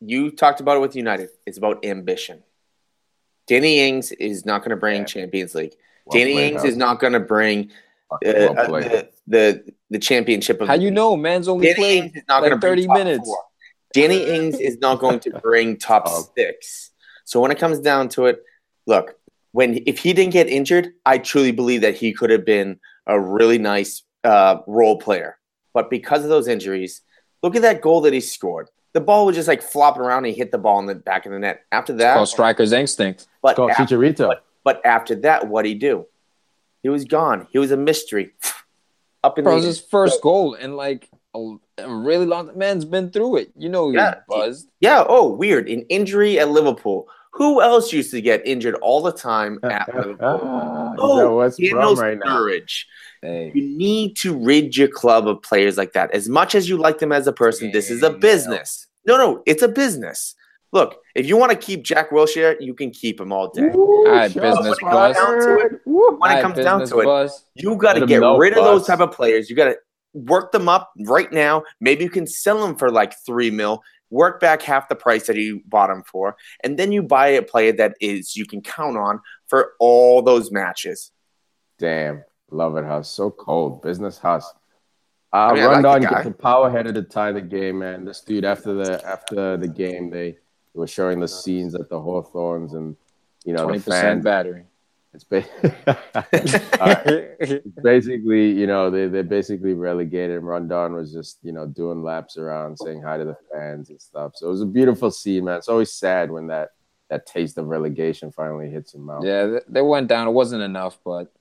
you 0.00 0.30
talked 0.30 0.60
about 0.60 0.76
it 0.76 0.80
with 0.80 0.94
United. 0.94 1.30
It's 1.44 1.58
about 1.58 1.84
ambition. 1.84 2.42
Danny 3.48 3.80
Ings 3.80 4.12
is 4.12 4.44
not 4.46 4.60
going 4.60 4.70
to 4.70 4.76
bring 4.76 5.00
Yeah. 5.00 5.04
Champions 5.06 5.54
League. 5.54 5.74
Well 6.04 6.16
Danny 6.18 6.34
played, 6.34 6.52
Ings 6.52 6.62
Huss. 6.62 6.70
is 6.70 6.76
not 6.76 7.00
going 7.00 7.14
to 7.14 7.20
bring 7.20 7.70
uh, 8.12 8.18
Well 8.22 8.76
uh, 8.76 8.80
the, 8.80 9.08
the 9.26 9.72
the 9.90 9.98
championship 9.98 10.60
of 10.60 10.68
How 10.68 10.76
the 10.76 10.82
you 10.82 10.88
league. 10.88 10.94
know? 10.94 11.16
Man's 11.16 11.48
only 11.48 11.66
Danny 11.66 11.74
played 11.76 12.02
Ings 12.04 12.16
is 12.16 12.22
not 12.28 12.42
like 12.42 12.50
going 12.50 12.60
to 12.60 12.66
30 12.68 12.86
minutes. 12.88 13.36
Danny 13.92 14.22
Ings 14.24 14.60
is 14.60 14.78
not 14.78 15.00
going 15.00 15.18
to 15.20 15.30
bring 15.42 15.76
top 15.78 16.04
Oh. 16.06 16.28
six. 16.36 16.90
So 17.26 17.40
when 17.40 17.50
it 17.50 17.58
comes 17.58 17.78
down 17.80 18.08
to 18.10 18.26
it, 18.26 18.42
look, 18.86 19.16
when 19.52 19.82
if 19.86 19.98
he 19.98 20.12
didn't 20.14 20.32
get 20.32 20.48
injured, 20.48 20.92
I 21.04 21.18
truly 21.18 21.50
believe 21.52 21.80
that 21.82 21.96
he 21.96 22.12
could 22.12 22.30
have 22.30 22.44
been 22.46 22.78
a 23.06 23.20
really 23.20 23.58
nice 23.58 24.02
uh, 24.24 24.58
role 24.66 24.98
player. 24.98 25.36
But 25.74 25.90
because 25.90 26.22
of 26.22 26.30
those 26.30 26.48
injuries, 26.48 27.02
look 27.42 27.54
at 27.56 27.62
that 27.62 27.82
goal 27.82 28.00
that 28.02 28.12
he 28.14 28.20
scored. 28.20 28.70
The 28.94 29.00
ball 29.00 29.26
was 29.26 29.36
just 29.36 29.48
like 29.48 29.60
flopping 29.60 30.02
around. 30.02 30.18
And 30.24 30.28
he 30.28 30.32
hit 30.32 30.52
the 30.52 30.58
ball 30.58 30.78
in 30.78 30.86
the 30.86 30.94
back 30.94 31.26
of 31.26 31.32
the 31.32 31.38
net. 31.38 31.64
After 31.70 31.92
that, 31.94 32.14
Called 32.14 32.28
striker's 32.28 32.72
instinct. 32.72 33.26
but 33.42 33.56
Called 33.56 33.72
after, 33.72 33.96
Chicharito. 33.96 34.28
but, 34.28 34.44
but 34.64 34.86
after 34.86 35.14
that, 35.16 35.42
what 35.48 35.64
would 35.64 35.66
he 35.66 35.74
do? 35.74 36.06
He 36.82 36.88
was 36.88 37.04
gone. 37.04 37.46
He 37.50 37.58
was 37.58 37.72
a 37.72 37.76
mystery. 37.76 38.30
Up 39.24 39.36
in 39.38 39.44
Bro, 39.44 39.54
it 39.56 39.60
the 39.60 39.66
was 39.66 39.76
his 39.78 39.86
first 39.86 40.22
goal 40.22 40.54
in 40.54 40.76
like 40.76 41.10
a, 41.34 41.56
a 41.78 41.94
really 41.94 42.26
long. 42.26 42.56
Man's 42.56 42.84
been 42.84 43.10
through 43.10 43.36
it. 43.38 43.52
You 43.56 43.68
know, 43.68 43.90
he 43.90 43.96
Yeah. 43.96 44.20
buzzed. 44.28 44.68
Yeah. 44.80 45.04
Oh, 45.06 45.28
weird. 45.28 45.68
An 45.68 45.82
injury 45.88 46.38
at 46.38 46.48
Liverpool. 46.48 47.08
Who 47.36 47.60
else 47.62 47.92
used 47.92 48.10
to 48.12 48.20
get 48.20 48.46
injured 48.46 48.74
all 48.76 49.02
the 49.02 49.12
time 49.12 49.58
at 49.62 49.94
Liverpool? 49.94 50.40
Ah, 50.42 50.92
is 50.92 50.98
Oh, 51.00 51.36
what's 51.36 51.56
Daniel 51.56 51.94
from 51.94 52.04
right 52.04 52.18
now? 52.18 52.46
Hey, 53.22 53.52
You 53.54 53.62
need 53.76 54.16
to 54.18 54.36
rid 54.36 54.76
your 54.76 54.88
club 54.88 55.26
of 55.28 55.42
players 55.42 55.76
like 55.76 55.92
that. 55.92 56.10
As 56.12 56.28
much 56.28 56.54
as 56.54 56.68
you 56.68 56.76
like 56.78 56.98
them 56.98 57.12
as 57.12 57.26
a 57.26 57.32
person, 57.32 57.72
this 57.72 57.90
is 57.90 58.02
a 58.02 58.10
business. 58.10 58.86
No, 59.06 59.16
no, 59.16 59.42
it's 59.46 59.62
a 59.62 59.68
business. 59.68 60.34
Look, 60.72 60.96
if 61.14 61.26
you 61.26 61.36
want 61.36 61.52
to 61.52 61.56
keep 61.58 61.82
Jack 61.84 62.10
Wilshere, 62.10 62.56
you 62.60 62.74
can 62.74 62.90
keep 62.90 63.20
him 63.20 63.32
all 63.32 63.50
day. 63.50 63.62
Ooh, 63.74 64.04
Alright, 64.08 64.32
shots 64.32 64.58
business 64.58 64.78
fired. 64.80 64.92
buzz. 64.92 65.16
Down 65.16 65.40
to 65.40 65.58
it. 65.64 65.72
When 65.84 66.30
it 66.36 66.42
comes 66.42 66.56
down 66.58 66.86
to 66.86 66.98
it, 67.00 67.04
buzz. 67.04 67.44
You 67.54 67.76
got 67.76 67.94
Let 67.94 67.94
to 67.94 68.00
'em 68.02 68.08
get 68.08 68.20
know, 68.20 68.36
rid 68.36 68.52
of 68.56 68.64
those 68.64 68.86
type 68.86 69.00
of 69.00 69.12
players. 69.12 69.48
You 69.48 69.56
got 69.56 69.66
to 69.66 69.76
work 70.12 70.50
them 70.52 70.68
up 70.68 70.90
right 71.06 71.30
now. 71.32 71.62
Maybe 71.80 72.02
you 72.04 72.10
can 72.10 72.26
sell 72.26 72.60
them 72.66 72.76
for 72.76 72.90
like 72.90 73.14
three 73.24 73.50
mil, 73.50 73.80
work 74.16 74.40
back 74.40 74.62
half 74.62 74.88
the 74.88 74.96
price 74.96 75.26
that 75.28 75.36
you 75.36 75.62
bought 75.66 75.88
them 75.88 76.02
for, 76.04 76.36
and 76.64 76.78
then 76.78 76.90
you 76.92 77.02
buy 77.02 77.28
a 77.28 77.42
player 77.42 77.72
that 77.72 77.94
is 78.00 78.34
you 78.36 78.46
can 78.46 78.60
count 78.62 78.96
on 78.96 79.20
for 79.46 79.72
all 79.78 80.22
those 80.22 80.50
matches. 80.50 81.12
Damn, 81.78 82.24
love 82.50 82.76
it, 82.76 82.84
Huss. 82.84 83.10
So 83.10 83.30
cold, 83.30 83.82
business 83.82 84.18
Huss. 84.18 84.52
Uh, 85.32 85.36
I 85.36 85.50
like 85.52 85.60
Rondon 85.84 86.00
the 86.02 86.08
guy. 86.08 86.14
gets 86.14 86.24
the 86.28 86.34
power 86.34 86.70
header 86.70 86.92
to 86.92 87.02
tie 87.02 87.32
the 87.32 87.42
game, 87.42 87.80
man. 87.80 88.04
This 88.04 88.20
dude 88.22 88.44
after 88.44 88.72
the 88.72 89.04
after 89.06 89.56
the 89.56 89.68
game, 89.68 90.08
they 90.10 90.38
were 90.72 90.86
showing 90.86 91.20
the 91.20 91.28
scenes 91.28 91.74
at 91.74 91.88
the 91.88 92.00
Hawthorns 92.00 92.72
and 92.72 92.96
you 93.44 93.52
know 93.52 93.64
Twenty 93.64 93.78
the 93.78 93.84
percent 93.84 94.02
fans. 94.02 94.24
battery. 94.24 94.64
It's 95.16 95.24
ba- 95.24 95.44
right. 96.80 97.62
basically, 97.82 98.50
you 98.52 98.66
know, 98.66 98.90
they, 98.90 99.06
they 99.06 99.22
basically 99.22 99.72
relegated 99.72 100.36
him. 100.36 100.44
Rondon 100.44 100.94
was 100.94 101.12
just, 101.12 101.38
you 101.42 101.52
know, 101.52 101.66
doing 101.66 102.02
laps 102.02 102.36
around, 102.36 102.76
saying 102.78 103.02
hi 103.02 103.16
to 103.16 103.24
the 103.24 103.36
fans 103.52 103.90
and 103.90 104.00
stuff. 104.00 104.32
So 104.36 104.48
it 104.48 104.50
was 104.50 104.62
a 104.62 104.66
beautiful 104.66 105.10
scene, 105.10 105.44
man. 105.44 105.56
It's 105.56 105.68
always 105.68 105.92
sad 105.92 106.30
when 106.30 106.48
that 106.48 106.70
that 107.08 107.24
taste 107.24 107.56
of 107.56 107.66
relegation 107.66 108.32
finally 108.32 108.68
hits 108.68 108.92
him 108.92 109.08
out. 109.08 109.24
yeah, 109.24 109.60
they, 109.68 109.80
went 109.80 110.08
down. 110.08 110.26
It 110.26 110.32
wasn't 110.32 110.62
enough, 110.62 110.98
but 111.04 111.32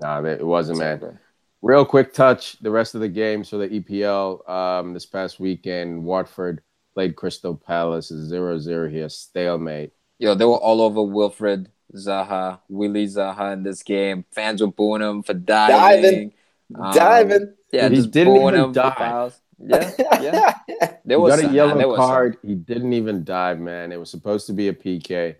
Nah, 0.00 0.22
it 0.24 0.44
wasn't, 0.44 0.78
man. 0.80 1.00
okay. 1.02 1.16
Real 1.62 1.84
quick 1.84 2.12
touch. 2.12 2.58
The 2.58 2.72
rest 2.72 2.96
of 2.96 3.00
the 3.00 3.08
games 3.08 3.48
for 3.48 3.56
the 3.56 3.68
EPL 3.68 4.48
um, 4.50 4.94
this 4.94 5.06
past 5.06 5.38
weekend, 5.38 6.02
Watford 6.02 6.60
played 6.92 7.14
Crystal 7.14 7.54
Palace 7.54 8.10
0-0 8.10 8.90
here, 8.90 9.08
stalemate. 9.08 9.92
Yo, 10.18 10.34
they 10.34 10.44
were 10.44 10.56
all 10.56 10.82
over 10.82 11.02
Wilfred 11.02 11.70
Zaha, 11.94 12.60
Willie 12.68 13.06
Zaha 13.06 13.52
in 13.54 13.62
this 13.62 13.82
game. 13.82 14.24
Fans 14.32 14.60
were 14.60 14.66
booing 14.68 15.02
him 15.02 15.22
for 15.22 15.34
diving. 15.34 16.32
Um, 16.74 16.92
Diving. 16.94 17.54
Yeah, 17.72 17.88
He 17.88 17.96
just 17.96 18.10
didn't 18.10 18.34
booing 18.34 18.54
even 18.54 18.64
him 18.66 18.70
for 18.70 18.80
dive. 18.80 18.96
fouls. 18.96 19.40
Yeah, 19.64 19.90
yeah. 20.20 20.54
There 21.04 21.18
he 21.18 21.22
was 21.22 21.40
got 21.40 21.50
a 21.50 21.52
yellow 21.52 21.76
there 21.76 21.88
was 21.88 21.98
some. 21.98 22.06
card. 22.06 22.36
He 22.42 22.54
didn't 22.54 22.92
even 22.92 23.24
dive, 23.24 23.58
man. 23.58 23.92
It 23.92 23.98
was 24.00 24.10
supposed 24.10 24.46
to 24.46 24.52
be 24.52 24.68
a 24.68 24.72
PK. 24.72 25.36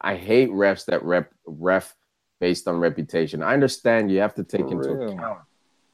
I 0.00 0.16
hate 0.16 0.50
refs 0.50 0.84
that 0.86 1.02
rep 1.04 1.32
ref 1.46 1.94
based 2.40 2.66
on 2.68 2.78
reputation. 2.78 3.42
I 3.42 3.52
understand 3.54 4.10
you 4.10 4.20
have 4.20 4.34
to 4.34 4.44
take 4.44 4.62
For 4.68 4.72
into 4.72 4.94
real. 4.94 5.12
account 5.14 5.38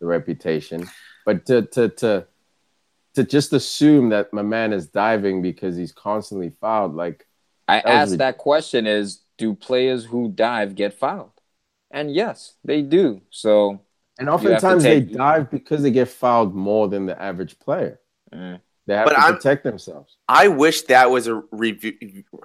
the 0.00 0.06
reputation, 0.06 0.88
but 1.26 1.44
to 1.46 1.62
to 1.66 1.88
to 1.90 2.26
to 3.14 3.24
just 3.24 3.52
assume 3.52 4.08
that 4.10 4.32
my 4.32 4.42
man 4.42 4.72
is 4.72 4.86
diving 4.86 5.42
because 5.42 5.76
he's 5.76 5.92
constantly 5.92 6.50
fouled, 6.60 6.94
like 6.94 7.26
I 7.68 7.76
That 7.76 7.86
asked 7.86 8.10
rid- 8.12 8.20
that 8.20 8.38
question: 8.38 8.86
Is 8.86 9.20
do 9.40 9.54
players 9.54 10.04
who 10.04 10.28
dive 10.30 10.74
get 10.74 10.92
fouled? 10.94 11.32
And 11.90 12.14
yes, 12.14 12.54
they 12.62 12.82
do. 12.82 13.22
So 13.30 13.80
and 14.18 14.28
have 14.28 14.40
to 14.42 14.54
oftentimes 14.54 14.82
they 14.84 15.00
dive 15.00 15.50
because 15.50 15.82
they 15.82 15.90
get 15.90 16.08
fouled 16.08 16.54
more 16.54 16.86
than 16.88 17.06
the 17.06 17.20
average 17.20 17.58
player. 17.58 17.98
mm, 18.32 18.60
They 18.86 18.94
have 18.94 19.06
But 19.06 19.14
to 19.14 19.20
I'm- 19.20 19.34
protect 19.36 19.64
themselves. 19.64 20.16
I 20.28 20.48
wish 20.48 20.82
that 20.82 21.10
was 21.10 21.26
a 21.26 21.42
review. 21.50 21.94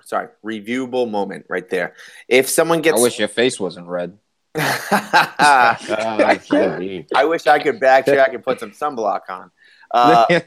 Sorry, 0.03 0.29
reviewable 0.43 1.09
moment 1.09 1.45
right 1.49 1.69
there. 1.69 1.93
If 2.27 2.49
someone 2.49 2.81
gets, 2.81 2.99
I 2.99 3.03
wish 3.03 3.19
your 3.19 3.27
face 3.27 3.59
wasn't 3.59 3.87
red. 3.87 4.17
That's 4.53 6.47
so 6.47 6.77
mean. 6.79 7.05
I 7.13 7.25
wish 7.25 7.45
I 7.47 7.59
could 7.59 7.79
backtrack 7.79 8.33
and 8.33 8.43
put 8.43 8.59
some 8.59 8.71
sunblock 8.71 9.21
on. 9.29 9.51
Uh, 9.91 10.25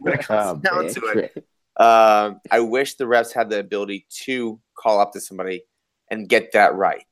when 0.00 0.14
it 0.14 0.20
comes 0.20 0.62
down 0.62 0.88
to 0.88 1.00
it, 1.18 1.44
um, 1.80 2.40
I 2.50 2.60
wish 2.60 2.94
the 2.94 3.04
refs 3.04 3.32
had 3.34 3.50
the 3.50 3.58
ability 3.60 4.06
to 4.24 4.60
call 4.76 5.00
up 5.00 5.12
to 5.12 5.20
somebody 5.20 5.62
and 6.10 6.28
get 6.28 6.52
that 6.52 6.74
right. 6.74 7.04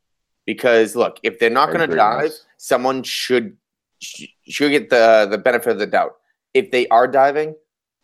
Because 0.45 0.95
look, 0.95 1.19
if 1.23 1.39
they're 1.39 1.51
not 1.51 1.73
going 1.73 1.89
to 1.89 1.97
dive, 1.97 2.33
someone 2.57 3.03
should 3.03 3.57
should 4.01 4.71
get 4.71 4.91
the 4.91 5.27
the 5.31 5.39
benefit 5.39 5.73
of 5.73 5.79
the 5.79 5.87
doubt. 5.87 6.17
If 6.55 6.71
they 6.71 6.87
are 6.89 7.09
diving 7.09 7.57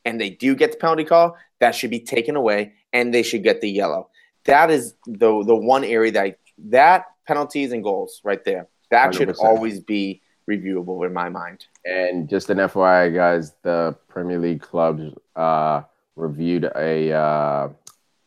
and 0.04 0.20
they 0.20 0.30
do 0.30 0.54
get 0.54 0.72
the 0.72 0.78
penalty 0.78 1.04
call, 1.04 1.36
that 1.60 1.74
should 1.74 1.90
be 1.90 2.00
taken 2.00 2.34
away, 2.36 2.72
and 2.92 3.14
they 3.14 3.22
should 3.22 3.42
get 3.42 3.60
the 3.60 3.70
yellow. 3.70 4.10
That 4.44 4.70
is 4.70 4.94
the 5.06 5.44
the 5.44 5.54
one 5.54 5.84
area 5.84 6.10
that 6.12 6.24
I, 6.24 6.36
that 6.70 7.06
penalties 7.26 7.72
and 7.72 7.82
goals 7.82 8.20
right 8.24 8.44
there. 8.44 8.68
That 8.90 9.14
should 9.14 9.28
100%. 9.28 9.38
always 9.38 9.80
be 9.80 10.20
reviewable 10.50 11.06
in 11.06 11.12
my 11.12 11.28
mind. 11.28 11.66
And 11.84 12.28
just 12.28 12.50
an 12.50 12.58
FYI, 12.58 13.14
guys, 13.14 13.54
the 13.62 13.96
Premier 14.08 14.38
League 14.38 14.60
clubs 14.60 15.14
uh, 15.36 15.82
reviewed 16.16 16.64
a 16.76 17.12
uh, 17.12 17.68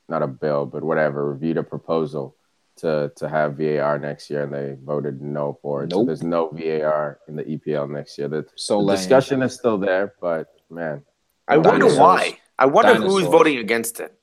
not 0.07 0.23
a 0.23 0.27
bill, 0.27 0.65
but 0.65 0.83
whatever, 0.83 1.29
reviewed 1.29 1.57
a 1.57 1.63
proposal 1.63 2.35
to 2.77 3.11
to 3.15 3.29
have 3.29 3.55
VAR 3.55 3.97
next 3.99 4.29
year, 4.29 4.43
and 4.43 4.53
they 4.53 4.75
voted 4.83 5.21
no 5.21 5.57
for 5.61 5.83
it. 5.83 5.91
So 5.91 6.03
there's 6.03 6.23
no 6.23 6.49
VAR 6.49 7.19
in 7.27 7.35
the 7.35 7.43
EPL 7.43 7.89
next 7.89 8.17
year. 8.17 8.27
The, 8.27 8.45
so 8.55 8.83
the 8.85 8.95
discussion 8.95 9.41
is 9.41 9.53
still 9.53 9.77
there, 9.77 10.13
but 10.21 10.47
man, 10.69 11.03
I 11.47 11.57
wonder 11.57 11.87
Dinosaurs. 11.87 11.99
why. 11.99 12.37
I 12.57 12.65
wonder 12.65 12.95
who's 12.95 13.25
voting 13.25 13.57
against 13.57 13.99
it. 13.99 14.13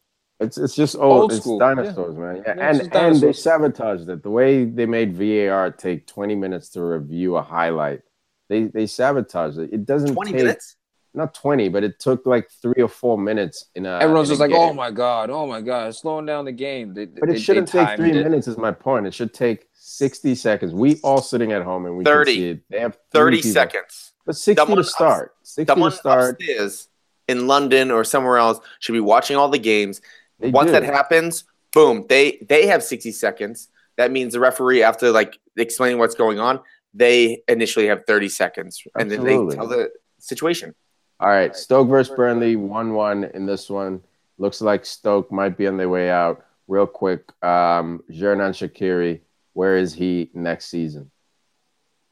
it's 0.41 0.57
it's 0.59 0.75
just 0.75 0.97
old, 0.97 1.23
Old 1.23 1.33
it's 1.33 1.41
school, 1.43 1.59
dinosaurs, 1.59 2.17
man. 2.17 2.37
Yeah, 2.37 2.55
Yeah, 2.57 2.69
and 2.69 2.79
just 2.79 2.95
and 2.95 3.17
they 3.21 3.33
sabotaged 3.33 4.09
it. 4.09 4.23
The 4.23 4.31
way 4.31 4.65
they 4.65 4.87
made 4.87 5.15
VAR 5.17 5.71
take 5.71 6.07
20 6.07 6.35
minutes 6.35 6.71
to 6.71 6.83
review 6.83 7.37
a 7.37 7.43
highlight, 7.43 8.01
they 8.49 8.65
they 8.65 8.87
sabotaged 8.87 9.59
it. 9.59 9.71
It 9.73 9.85
doesn't 9.87 10.15
Twenty 10.15 10.33
take 10.33 10.43
minutes. 10.43 10.77
Not 11.15 11.35
20, 11.35 11.69
but 11.69 11.85
it 11.85 11.99
took 11.99 12.25
like 12.27 12.51
three 12.51 12.83
or 12.83 12.89
four 12.89 13.19
minutes 13.19 13.67
in 13.75 13.87
a. 13.87 13.99
Everyone's 13.99 14.29
in 14.31 14.33
a 14.33 14.35
just 14.37 14.41
like, 14.41 14.51
game. 14.51 14.59
"Oh 14.61 14.73
my 14.73 14.91
god, 14.91 15.31
oh 15.31 15.47
my 15.47 15.61
god, 15.61 15.89
it's 15.89 15.99
slowing 15.99 16.27
down 16.27 16.45
the 16.45 16.53
game." 16.53 16.95
They, 16.95 17.07
But 17.07 17.29
they- 17.29 17.35
it 17.35 17.39
shouldn't 17.41 17.71
they 17.71 17.85
take 17.85 17.97
three 17.97 18.11
it. 18.11 18.23
minutes, 18.25 18.49
is 18.49 18.57
my 18.57 18.73
point. 18.73 19.07
It 19.07 19.15
should 19.15 19.35
take 19.35 19.69
60 19.75 20.35
seconds. 20.35 20.73
We 20.73 20.99
all 21.03 21.21
sitting 21.21 21.53
at 21.53 21.63
home 21.63 21.87
and 21.87 21.97
we 21.97 22.05
30. 22.05 22.33
can 22.33 22.41
see 22.41 22.49
it. 22.51 22.61
They 22.71 22.81
have 22.81 22.97
30 23.13 23.37
people. 23.39 23.51
seconds. 23.53 24.13
But 24.25 24.37
60 24.37 24.61
Someone 24.61 24.79
to 24.79 24.85
start. 24.85 25.35
60 25.43 25.71
Someone 25.71 25.91
to 25.91 25.97
start. 25.97 26.31
upstairs 26.41 26.89
in 27.29 27.47
London 27.47 27.91
or 27.91 28.05
somewhere 28.05 28.39
else 28.39 28.61
should 28.81 28.93
be 28.93 29.01
watching 29.01 29.37
all 29.37 29.49
the 29.49 29.59
games. 29.59 30.01
They 30.39 30.51
Once 30.51 30.69
do. 30.69 30.73
that 30.73 30.85
happens, 30.85 31.45
boom, 31.73 32.07
they 32.09 32.39
they 32.49 32.67
have 32.67 32.83
60 32.83 33.11
seconds. 33.13 33.69
That 33.97 34.11
means 34.11 34.33
the 34.33 34.41
referee, 34.41 34.83
after 34.83 35.11
like 35.11 35.39
explaining 35.57 35.99
what's 35.99 36.15
going 36.15 36.39
on, 36.41 36.61
they 36.95 37.43
initially 37.49 37.87
have 37.89 38.05
30 38.07 38.29
seconds, 38.29 38.83
and 38.99 39.11
then 39.11 39.25
they 39.25 39.35
tell 39.55 39.67
the 39.69 39.91
situation. 40.19 40.75
All 41.23 41.29
right, 41.29 41.55
Stoke 41.55 41.89
versus 41.89 42.17
Burnley, 42.17 42.57
1 42.57 42.95
1 42.95 43.25
in 43.35 43.47
this 43.47 43.71
one. 43.71 44.03
Looks 44.39 44.61
like 44.61 44.85
Stoke 44.85 45.31
might 45.31 45.57
be 45.57 45.69
on 45.69 45.77
their 45.77 45.89
way 45.89 46.11
out. 46.11 46.45
Real 46.67 46.85
quick, 46.85 47.31
um, 47.45 48.03
Xherdan 48.11 48.51
Shaqiri, 48.51 49.21
where 49.53 49.77
is 49.77 49.95
he 49.95 50.31
next 50.35 50.67
season? 50.67 51.13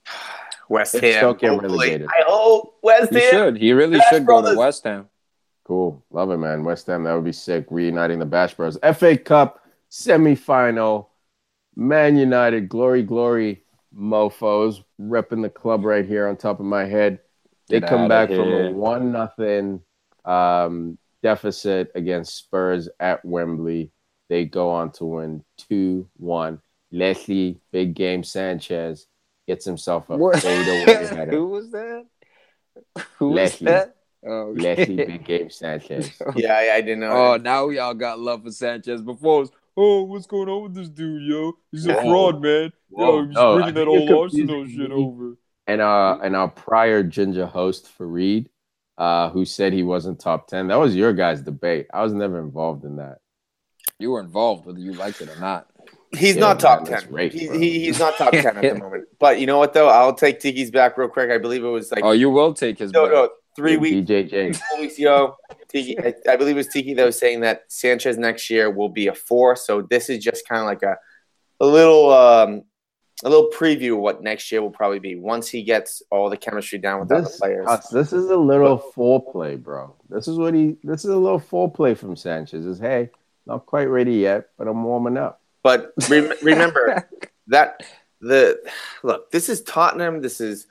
West 0.69 0.95
If 0.95 1.01
Ham. 1.01 1.15
Stoke 1.19 1.41
get 1.41 1.61
relegated. 1.61 2.07
I 2.07 2.23
hope 2.25 2.79
West 2.85 3.13
He 3.13 3.19
Ham. 3.19 3.31
should. 3.33 3.57
He 3.57 3.73
really 3.73 3.99
Bash 3.99 4.11
should 4.11 4.27
go 4.27 4.49
to 4.49 4.57
West 4.57 4.85
Ham. 4.85 5.09
Cool. 5.65 6.05
Love 6.13 6.31
it, 6.31 6.37
man. 6.37 6.63
West 6.63 6.87
Ham, 6.87 7.03
that 7.03 7.15
would 7.15 7.25
be 7.25 7.33
sick. 7.33 7.67
Reuniting 7.69 8.21
the 8.21 8.27
Bash 8.27 8.55
Bros. 8.55 8.79
FA 8.95 9.17
Cup 9.17 9.61
semifinal. 9.91 11.07
Man 11.75 12.17
United, 12.17 12.69
glory, 12.69 13.03
glory, 13.03 13.65
mofos. 13.93 14.85
Repping 15.01 15.43
the 15.43 15.51
club 15.51 15.85
right 15.85 16.07
here 16.07 16.29
on 16.29 16.37
top 16.37 16.61
of 16.61 16.67
my 16.67 16.85
head. 16.85 17.19
They 17.71 17.81
come 17.81 18.01
outta 18.03 18.09
back 18.09 18.29
from 18.29 18.53
a 18.53 18.73
one 18.73 19.13
nothing 19.13 19.81
um, 20.25 20.99
deficit 21.23 21.93
against 21.95 22.37
Spurs 22.37 22.89
at 22.99 23.25
Wembley. 23.25 23.91
They 24.29 24.45
go 24.45 24.71
on 24.71 24.93
to 24.93 25.05
win 25.05 25.45
two 25.57 26.09
one. 26.17 26.61
Leslie, 26.93 27.61
big 27.73 27.95
game 27.95 28.25
Sanchez 28.25 29.07
gets 29.47 29.65
himself 29.65 30.11
a 30.11 30.17
What? 30.17 30.41
fadeaway 30.41 31.07
header. 31.07 31.31
Who 31.31 31.47
was 31.49 31.71
that? 31.71 32.07
Who 33.19 33.29
was 33.29 33.37
Leslie. 33.37 33.67
that? 33.67 33.97
Oh, 34.27 34.31
okay. 34.51 34.61
Leslie, 34.61 34.97
big 34.97 35.25
game 35.25 35.51
Sanchez. 35.51 36.11
Yeah, 36.37 36.55
I, 36.55 36.75
I 36.77 36.81
didn't 36.81 37.01
know. 37.01 37.11
Oh, 37.13 37.37
now 37.37 37.69
y'all 37.69 37.95
got 37.95 38.19
love 38.19 38.45
for 38.45 38.51
Sanchez. 38.51 39.03
Before 39.03 39.39
it 39.39 39.41
was 39.41 39.53
oh, 39.77 40.03
what's 40.03 40.27
going 40.27 40.49
on 40.49 40.63
with 40.65 40.75
this 40.75 40.89
dude, 40.89 41.23
yo? 41.23 41.53
He's 41.73 41.87
a 41.87 41.95
Whoa. 41.95 42.03
fraud, 42.03 42.43
man. 42.43 42.73
Whoa, 42.91 43.21
Yo, 43.21 43.27
he's 43.27 43.35
no, 43.35 43.53
I 43.53 43.55
bringing 43.55 43.75
that 43.75 43.89
old 43.89 44.11
Arsenal 44.11 44.67
shit 44.67 44.93
over. 44.93 45.37
And 45.71 45.81
uh 45.81 46.19
and 46.23 46.35
our 46.35 46.49
prior 46.49 47.03
ginger 47.05 47.47
host 47.47 47.89
Fareed, 47.97 48.47
uh, 48.99 49.31
who 49.31 49.45
said 49.45 49.73
he 49.73 49.85
wasn't 49.85 50.19
top 50.19 50.49
ten. 50.49 50.67
That 50.69 50.81
was 50.81 50.97
your 50.97 51.13
guys' 51.13 51.43
debate. 51.43 51.87
I 51.95 52.03
was 52.03 52.13
never 52.13 52.41
involved 52.41 52.85
in 52.85 52.97
that. 52.97 53.19
You 54.01 54.11
were 54.13 54.21
involved, 54.21 54.67
whether 54.67 54.81
you 54.81 54.93
liked 54.95 55.21
it 55.21 55.29
or 55.29 55.39
not. 55.39 55.69
He's 56.13 56.35
Yeah, 56.35 56.41
not 56.41 56.59
top 56.59 56.85
ten. 56.87 57.01
rape, 57.11 57.33
he, 57.33 57.47
he, 57.49 57.81
he's 57.85 58.01
not 58.01 58.17
top 58.17 58.33
ten 58.33 58.57
at 58.57 58.63
the 58.63 58.75
moment. 58.85 59.05
But 59.21 59.39
you 59.39 59.47
know 59.47 59.59
what 59.59 59.73
though? 59.73 59.89
I'll 59.89 60.15
take 60.15 60.41
Tiki's 60.41 60.73
back 60.73 60.99
real 60.99 61.09
quick. 61.09 61.31
I 61.31 61.39
believe 61.39 61.63
it 61.63 61.69
was 61.69 61.93
like 61.93 62.03
Oh, 62.05 62.11
you 62.13 62.31
will 62.31 62.53
take 62.53 62.79
his. 62.81 62.93
no, 62.93 63.05
back. 63.05 63.13
no, 63.13 63.29
three 63.55 63.77
weeks, 63.77 64.11
BJJ. 64.11 64.57
four 64.57 64.81
weeks 64.81 64.99
ago. 64.99 65.37
Tiki, 65.69 65.97
I, 66.01 66.15
I 66.29 66.35
believe 66.37 66.57
it 66.57 66.59
was 66.59 66.67
Tiki 66.67 66.95
that 66.95 67.05
was 67.05 67.17
saying 67.17 67.41
that 67.43 67.63
Sanchez 67.69 68.19
next 68.19 68.51
year 68.51 68.71
will 68.71 68.89
be 68.89 69.07
a 69.07 69.15
four. 69.15 69.55
So 69.55 69.83
this 69.83 70.09
is 70.09 70.19
just 70.25 70.49
kind 70.49 70.63
of 70.63 70.67
like 70.67 70.83
a 70.83 70.97
a 71.61 71.67
little 71.67 72.11
um, 72.13 72.63
a 73.25 73.29
little 73.29 73.51
preview 73.51 73.93
of 73.95 73.99
what 74.01 74.23
next 74.23 74.51
year 74.51 74.63
will 74.63 74.71
probably 74.71 74.99
be 74.99 75.15
once 75.15 75.49
he 75.49 75.63
gets 75.63 76.03
all 76.11 76.31
the 76.31 76.37
chemistry 76.37 76.79
down 76.79 77.01
with 77.01 77.09
the 77.09 77.17
other 77.17 77.31
players. 77.39 77.67
us, 77.67 77.89
this 77.89 78.13
is 78.13 78.31
a 78.31 78.37
little 78.37 78.79
foreplay, 78.97 79.63
bro. 79.63 79.95
This 80.09 80.27
is 80.29 80.39
what 80.39 80.55
he. 80.55 80.77
This 80.83 81.05
is 81.05 81.11
a 81.11 81.17
little 81.17 81.41
foreplay 81.41 81.97
from 81.97 82.17
Sanchez. 82.17 82.65
Is 82.67 82.79
hey, 82.79 83.11
not 83.47 83.67
quite 83.67 83.85
ready 83.85 84.15
yet, 84.15 84.49
but 84.57 84.69
I'm 84.69 84.83
warming 84.85 85.17
up. 85.17 85.41
But 85.63 85.93
rem- 86.09 86.33
remember 86.43 87.09
that 87.49 87.83
the 88.21 88.61
look. 89.03 89.31
This 89.31 89.49
is 89.49 89.63
Tottenham. 89.63 90.23
This 90.23 90.41
is 90.41 90.67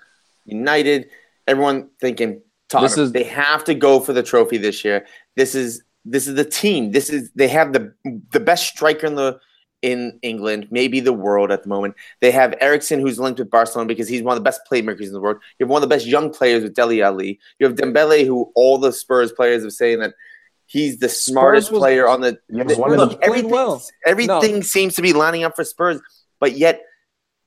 United. 0.46 1.10
Everyone 1.48 1.90
thinking 2.02 2.42
Tottenham. 2.70 2.90
This 2.90 2.98
is- 2.98 3.12
they 3.12 3.24
have 3.24 3.64
to 3.66 3.76
go 3.76 4.00
for 4.00 4.14
the 4.14 4.24
trophy 4.24 4.58
this 4.58 4.84
year. 4.84 5.06
This 5.36 5.54
is 5.56 5.84
this 6.06 6.28
is 6.28 6.36
the 6.36 6.46
team. 6.46 6.92
This 6.92 7.10
is 7.10 7.30
they 7.36 7.48
have 7.50 7.74
the 7.74 7.94
the 8.32 8.40
best 8.40 8.68
striker 8.68 9.06
in 9.06 9.16
the 9.16 9.40
in 9.82 10.20
England, 10.22 10.68
maybe 10.72 11.00
the 11.00 11.14
world 11.14 11.52
at 11.52 11.64
the 11.64 11.70
moment. 11.70 11.96
They 12.20 12.32
have 12.32 12.54
Eriksen, 12.60 13.00
who's 13.00 13.20
linked 13.20 13.40
with 13.40 13.50
Barcelona 13.50 13.88
because 13.88 14.08
he's 14.10 14.22
one 14.22 14.34
of 14.36 14.40
the 14.44 14.48
best 14.48 14.62
playmakers 14.70 15.08
in 15.08 15.14
the 15.14 15.22
world. 15.22 15.38
You 15.58 15.66
have 15.66 15.72
one 15.72 15.82
of 15.82 15.90
the 15.90 15.96
best 15.96 16.06
young 16.06 16.32
players 16.32 16.64
with 16.64 16.74
Dele 16.74 17.02
Alli. 17.02 17.40
You 17.60 17.68
have 17.68 17.76
Dembele, 17.78 18.26
who 18.26 18.52
all 18.56 18.78
the 18.78 18.92
Spurs 18.92 19.32
players 19.32 19.64
are 19.64 19.70
saying 19.70 20.00
that 20.00 20.14
he's 20.66 21.00
the 21.00 21.08
smartest 21.10 21.72
was- 21.72 21.80
player 21.80 22.08
on 22.08 22.22
the. 22.22 22.38
The- 22.50 22.76
one 22.76 22.92
look, 22.96 23.12
the- 23.12 23.18
played 23.18 23.28
everything, 23.30 23.52
well. 23.52 23.82
everything 24.06 24.64
seems 24.64 24.96
to 24.96 25.02
be 25.02 25.14
lining 25.14 25.44
up 25.44 25.56
for 25.56 25.64
Spurs, 25.64 26.02
but 26.40 26.58
yet 26.58 26.82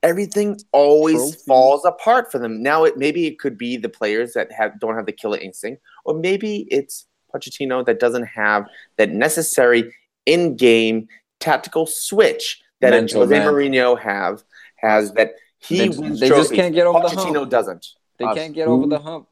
everything 0.03 0.59
always 0.73 1.17
Trophy. 1.17 1.39
falls 1.47 1.85
apart 1.85 2.33
for 2.33 2.39
them. 2.39 2.63
Now, 2.63 2.85
it 2.85 2.97
maybe 2.97 3.27
it 3.27 3.39
could 3.39 3.57
be 3.59 3.77
the 3.77 3.89
players 3.89 4.33
that 4.33 4.51
have 4.53 4.81
don't 4.81 4.97
have 4.97 5.07
the 5.07 5.13
killer 5.13 5.39
instinct, 5.39 5.83
or 6.05 6.15
maybe 6.15 6.67
it's 6.71 7.07
Pochettino 7.35 7.85
that 7.87 8.01
doesn't 8.01 8.25
have 8.25 8.67
that 8.97 9.11
necessary 9.11 9.95
in-game 10.27 11.09
tactical 11.43 11.87
switch 11.87 12.63
that 12.81 12.93
a 12.93 12.97
Mental 12.97 13.21
Jose 13.23 13.39
man. 13.39 13.47
Mourinho 13.47 13.99
have 13.99 14.43
has 14.77 15.13
that 15.13 15.35
he 15.59 15.79
They- 15.79 15.89
wins 15.91 16.21
they 16.21 16.29
just 16.29 16.53
can't 16.53 16.75
get 16.75 16.87
over 16.87 17.01
the 17.01 17.09
Pochettino 17.09 17.37
hump. 17.39 17.51
doesn't. 17.51 17.87
They 18.19 18.25
Us. 18.27 18.37
can't 18.37 18.55
get 18.55 18.69
over 18.69 18.87
the 18.87 18.99
hump. 18.99 19.29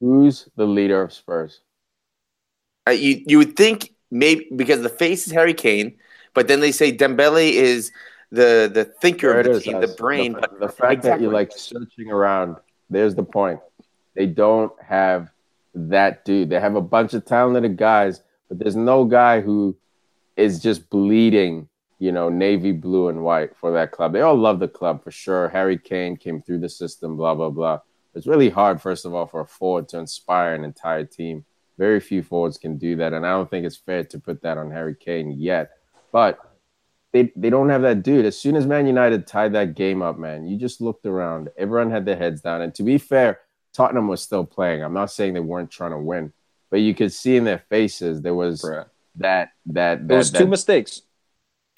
Who's 0.00 0.48
the 0.56 0.66
leader 0.66 1.00
of 1.02 1.12
Spurs? 1.12 1.60
Uh, 2.88 2.92
you 2.92 3.22
you 3.26 3.38
would 3.38 3.54
think 3.56 3.94
maybe 4.10 4.48
because 4.56 4.82
the 4.82 4.88
face 4.88 5.26
is 5.26 5.32
Harry 5.32 5.54
Kane, 5.54 5.96
but 6.34 6.48
then 6.48 6.60
they 6.60 6.72
say 6.72 6.90
Dembele 6.96 7.52
is 7.52 7.92
the 8.30 8.70
the 8.72 8.84
thinker 8.84 9.38
of 9.38 9.44
the 9.44 9.52
is, 9.52 9.62
team, 9.62 9.76
us. 9.76 9.88
the 9.88 9.94
brain. 9.96 10.32
The, 10.32 10.40
but 10.40 10.60
the 10.60 10.68
fact 10.68 11.02
that 11.02 11.20
you're 11.20 11.32
like 11.32 11.52
searching 11.52 12.10
around. 12.10 12.56
There's 12.90 13.14
the 13.14 13.22
point. 13.22 13.60
They 14.14 14.26
don't 14.26 14.72
have 14.82 15.30
that 15.74 16.24
dude. 16.24 16.50
They 16.50 16.60
have 16.60 16.74
a 16.76 16.80
bunch 16.82 17.14
of 17.14 17.24
talented 17.24 17.76
guys, 17.76 18.20
but 18.48 18.58
there's 18.58 18.76
no 18.76 19.04
guy 19.04 19.40
who 19.40 19.76
is 20.36 20.60
just 20.60 20.90
bleeding. 20.90 21.68
You 21.98 22.10
know, 22.10 22.28
navy 22.28 22.72
blue 22.72 23.08
and 23.08 23.22
white 23.22 23.56
for 23.56 23.70
that 23.72 23.92
club. 23.92 24.12
They 24.12 24.22
all 24.22 24.36
love 24.36 24.58
the 24.58 24.66
club 24.66 25.04
for 25.04 25.12
sure. 25.12 25.48
Harry 25.48 25.78
Kane 25.78 26.16
came 26.16 26.42
through 26.42 26.58
the 26.58 26.68
system. 26.68 27.16
Blah 27.16 27.36
blah 27.36 27.50
blah. 27.50 27.80
It's 28.14 28.26
really 28.26 28.50
hard, 28.50 28.82
first 28.82 29.04
of 29.04 29.14
all, 29.14 29.26
for 29.26 29.40
a 29.40 29.46
forward 29.46 29.88
to 29.90 29.98
inspire 29.98 30.54
an 30.54 30.64
entire 30.64 31.04
team. 31.04 31.44
Very 31.78 32.00
few 32.00 32.22
forwards 32.22 32.58
can 32.58 32.76
do 32.76 32.96
that, 32.96 33.12
and 33.12 33.24
I 33.26 33.30
don't 33.30 33.48
think 33.48 33.64
it's 33.64 33.76
fair 33.76 34.04
to 34.04 34.18
put 34.18 34.42
that 34.42 34.58
on 34.58 34.70
Harry 34.70 34.94
Kane 34.94 35.30
yet. 35.30 35.70
But 36.10 36.38
they 37.12 37.32
they 37.36 37.50
don't 37.50 37.68
have 37.68 37.82
that 37.82 38.02
dude. 38.02 38.26
As 38.26 38.38
soon 38.38 38.56
as 38.56 38.66
Man 38.66 38.86
United 38.86 39.26
tied 39.26 39.52
that 39.52 39.74
game 39.74 40.02
up, 40.02 40.18
man, 40.18 40.46
you 40.46 40.56
just 40.56 40.80
looked 40.80 41.06
around. 41.06 41.50
Everyone 41.56 41.90
had 41.90 42.04
their 42.04 42.16
heads 42.16 42.40
down. 42.40 42.62
And 42.62 42.74
to 42.74 42.82
be 42.82 42.98
fair, 42.98 43.40
Tottenham 43.72 44.08
was 44.08 44.22
still 44.22 44.44
playing. 44.44 44.82
I'm 44.82 44.94
not 44.94 45.10
saying 45.10 45.34
they 45.34 45.40
weren't 45.40 45.70
trying 45.70 45.92
to 45.92 45.98
win, 45.98 46.32
but 46.70 46.80
you 46.80 46.94
could 46.94 47.12
see 47.12 47.36
in 47.36 47.44
their 47.44 47.62
faces 47.70 48.22
there 48.22 48.34
was 48.34 48.62
Bruh. 48.62 48.86
That 49.16 49.50
that 49.66 50.08
There 50.08 50.18
was 50.18 50.32
that, 50.32 50.38
two 50.38 50.44
that 50.44 50.50
mistakes. 50.50 51.02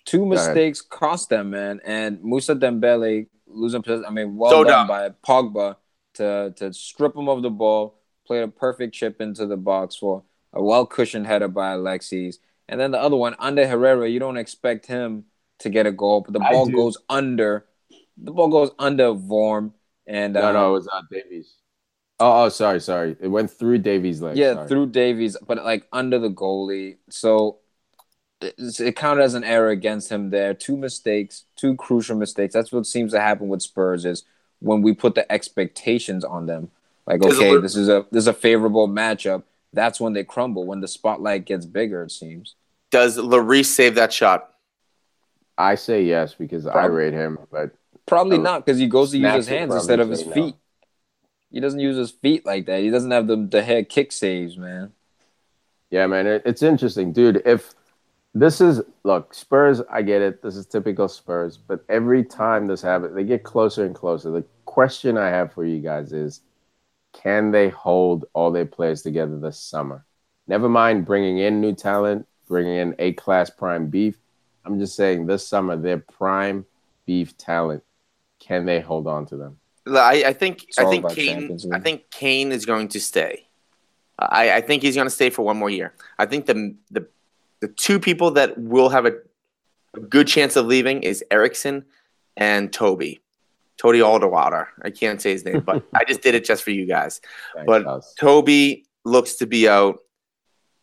Two 0.04 0.26
mistakes 0.26 0.80
cost 0.80 1.30
them, 1.30 1.50
man. 1.50 1.80
And 1.84 2.22
Musa 2.22 2.54
Dembele 2.54 3.26
losing 3.46 3.82
possession. 3.82 4.04
I 4.06 4.10
mean, 4.10 4.36
well 4.36 4.50
So 4.50 4.64
done 4.64 4.86
dumb. 4.86 4.88
by 4.88 5.08
Pogba 5.26 5.76
to 6.14 6.52
to 6.56 6.72
strip 6.72 7.16
him 7.16 7.28
of 7.28 7.42
the 7.42 7.50
ball, 7.50 7.98
Played 8.26 8.42
a 8.42 8.48
perfect 8.48 8.94
chip 8.94 9.20
into 9.20 9.46
the 9.46 9.58
box 9.58 9.96
for 9.96 10.22
a 10.54 10.62
well 10.62 10.86
cushioned 10.86 11.26
header 11.26 11.48
by 11.48 11.72
Alexis. 11.72 12.38
And 12.68 12.80
then 12.80 12.90
the 12.90 12.98
other 12.98 13.16
one, 13.16 13.36
Ander 13.38 13.66
Herrera, 13.66 14.08
you 14.08 14.18
don't 14.18 14.38
expect 14.38 14.86
him 14.86 15.24
to 15.58 15.68
get 15.68 15.86
a 15.86 15.92
goal, 15.92 16.22
but 16.22 16.32
the 16.32 16.40
ball 16.40 16.66
goes 16.66 16.96
under. 17.10 17.66
The 18.16 18.32
ball 18.32 18.48
goes 18.48 18.70
under 18.78 19.12
Vorm, 19.12 19.72
and 20.06 20.32
no, 20.32 20.48
uh, 20.48 20.52
no, 20.52 20.70
it 20.70 20.72
was 20.72 20.88
uh, 20.88 21.02
Davies. 21.10 21.52
Oh, 22.20 22.44
oh, 22.44 22.48
sorry, 22.48 22.80
sorry. 22.80 23.16
It 23.20 23.28
went 23.28 23.50
through 23.50 23.78
Davies' 23.78 24.22
legs. 24.22 24.38
Yeah, 24.38 24.54
sorry. 24.54 24.68
through 24.68 24.86
Davies, 24.86 25.36
but 25.46 25.64
like 25.64 25.86
under 25.92 26.18
the 26.18 26.30
goalie. 26.30 26.96
So 27.10 27.58
it's- 28.40 28.78
it 28.80 28.94
counted 28.96 29.22
as 29.22 29.34
an 29.34 29.42
error 29.44 29.70
against 29.70 30.10
him 30.10 30.30
there. 30.30 30.54
Two 30.54 30.76
mistakes, 30.76 31.44
two 31.56 31.74
crucial 31.76 32.16
mistakes. 32.16 32.54
That's 32.54 32.72
what 32.72 32.86
seems 32.86 33.12
to 33.12 33.20
happen 33.20 33.48
with 33.48 33.62
Spurs 33.62 34.04
is 34.04 34.22
when 34.60 34.80
we 34.82 34.94
put 34.94 35.14
the 35.14 35.30
expectations 35.30 36.24
on 36.24 36.46
them. 36.46 36.70
Like, 37.06 37.20
There's 37.20 37.34
a 37.34 37.36
okay, 37.38 37.46
little- 37.50 37.62
this 37.62 37.76
is 37.76 37.88
a 37.88 38.06
this 38.12 38.22
is 38.22 38.28
a 38.28 38.32
favorable 38.32 38.88
matchup. 38.88 39.42
That's 39.72 40.00
when 40.00 40.12
they 40.12 40.22
crumble. 40.24 40.66
When 40.66 40.80
the 40.80 40.88
spotlight 40.88 41.44
gets 41.46 41.66
bigger, 41.66 42.04
it 42.04 42.12
seems. 42.12 42.54
Does 42.90 43.18
Lloris 43.18 43.66
save 43.66 43.96
that 43.96 44.12
shot? 44.12 44.50
I 45.58 45.74
say 45.74 46.02
yes 46.04 46.34
because 46.34 46.64
I 46.66 46.84
rate 46.86 47.12
him, 47.12 47.38
but 47.50 47.72
Probably 48.06 48.38
not 48.38 48.64
because 48.64 48.78
he 48.78 48.86
goes 48.86 49.10
to 49.12 49.18
use 49.18 49.32
his 49.34 49.48
hands 49.48 49.74
instead 49.74 49.98
of 49.98 50.10
his 50.10 50.22
feet. 50.22 50.54
no. 50.54 50.58
He 51.54 51.60
doesn't 51.60 51.78
use 51.78 51.96
his 51.96 52.10
feet 52.10 52.44
like 52.44 52.66
that. 52.66 52.80
He 52.80 52.90
doesn't 52.90 53.12
have 53.12 53.28
the 53.28 53.36
the 53.36 53.62
head 53.62 53.88
kick 53.88 54.10
saves, 54.10 54.58
man. 54.58 54.92
Yeah, 55.88 56.08
man, 56.08 56.26
it, 56.26 56.42
it's 56.44 56.64
interesting, 56.64 57.12
dude. 57.12 57.42
If 57.46 57.74
this 58.34 58.60
is 58.60 58.82
look, 59.04 59.32
Spurs, 59.32 59.80
I 59.88 60.02
get 60.02 60.20
it. 60.20 60.42
This 60.42 60.56
is 60.56 60.66
typical 60.66 61.06
Spurs, 61.06 61.56
but 61.56 61.84
every 61.88 62.24
time 62.24 62.66
this 62.66 62.82
happens, 62.82 63.14
they 63.14 63.22
get 63.22 63.44
closer 63.44 63.86
and 63.86 63.94
closer. 63.94 64.32
The 64.32 64.44
question 64.64 65.16
I 65.16 65.28
have 65.28 65.52
for 65.52 65.64
you 65.64 65.78
guys 65.78 66.12
is, 66.12 66.40
can 67.12 67.52
they 67.52 67.68
hold 67.68 68.24
all 68.32 68.50
their 68.50 68.66
players 68.66 69.02
together 69.02 69.38
this 69.38 69.56
summer? 69.56 70.04
Never 70.48 70.68
mind 70.68 71.06
bringing 71.06 71.38
in 71.38 71.60
new 71.60 71.72
talent, 71.72 72.26
bringing 72.48 72.74
in 72.78 72.96
A 72.98 73.12
class 73.12 73.48
prime 73.48 73.90
beef. 73.90 74.18
I'm 74.64 74.80
just 74.80 74.96
saying 74.96 75.26
this 75.26 75.46
summer, 75.46 75.76
their 75.76 75.98
prime 75.98 76.66
beef 77.06 77.36
talent, 77.36 77.84
can 78.40 78.66
they 78.66 78.80
hold 78.80 79.06
on 79.06 79.24
to 79.26 79.36
them? 79.36 79.60
I, 79.86 80.24
I 80.26 80.32
think 80.32 80.66
I 80.78 80.84
think 80.86 81.08
Kane. 81.10 81.58
I 81.72 81.78
think 81.78 82.10
Kane 82.10 82.52
is 82.52 82.64
going 82.64 82.88
to 82.88 83.00
stay. 83.00 83.46
I, 84.18 84.54
I 84.54 84.60
think 84.60 84.82
he's 84.82 84.94
going 84.94 85.06
to 85.06 85.14
stay 85.14 85.30
for 85.30 85.42
one 85.42 85.56
more 85.56 85.70
year. 85.70 85.92
I 86.18 86.26
think 86.26 86.46
the 86.46 86.74
the 86.90 87.06
the 87.60 87.68
two 87.68 87.98
people 87.98 88.32
that 88.32 88.56
will 88.58 88.88
have 88.88 89.06
a, 89.06 89.14
a 89.94 90.00
good 90.00 90.26
chance 90.26 90.56
of 90.56 90.66
leaving 90.66 91.02
is 91.02 91.24
Eriksen 91.30 91.84
and 92.36 92.72
Toby. 92.72 93.20
Toby 93.76 93.98
Alderwater. 93.98 94.68
I 94.82 94.90
can't 94.90 95.20
say 95.20 95.32
his 95.32 95.44
name, 95.44 95.60
but 95.60 95.84
I 95.94 96.04
just 96.04 96.22
did 96.22 96.34
it 96.34 96.44
just 96.44 96.62
for 96.62 96.70
you 96.70 96.86
guys. 96.86 97.20
Thanks, 97.54 97.66
But- 97.66 97.84
Gus. 97.84 98.14
Toby 98.18 98.86
looks 99.04 99.34
to 99.36 99.46
be 99.46 99.68
out. 99.68 100.00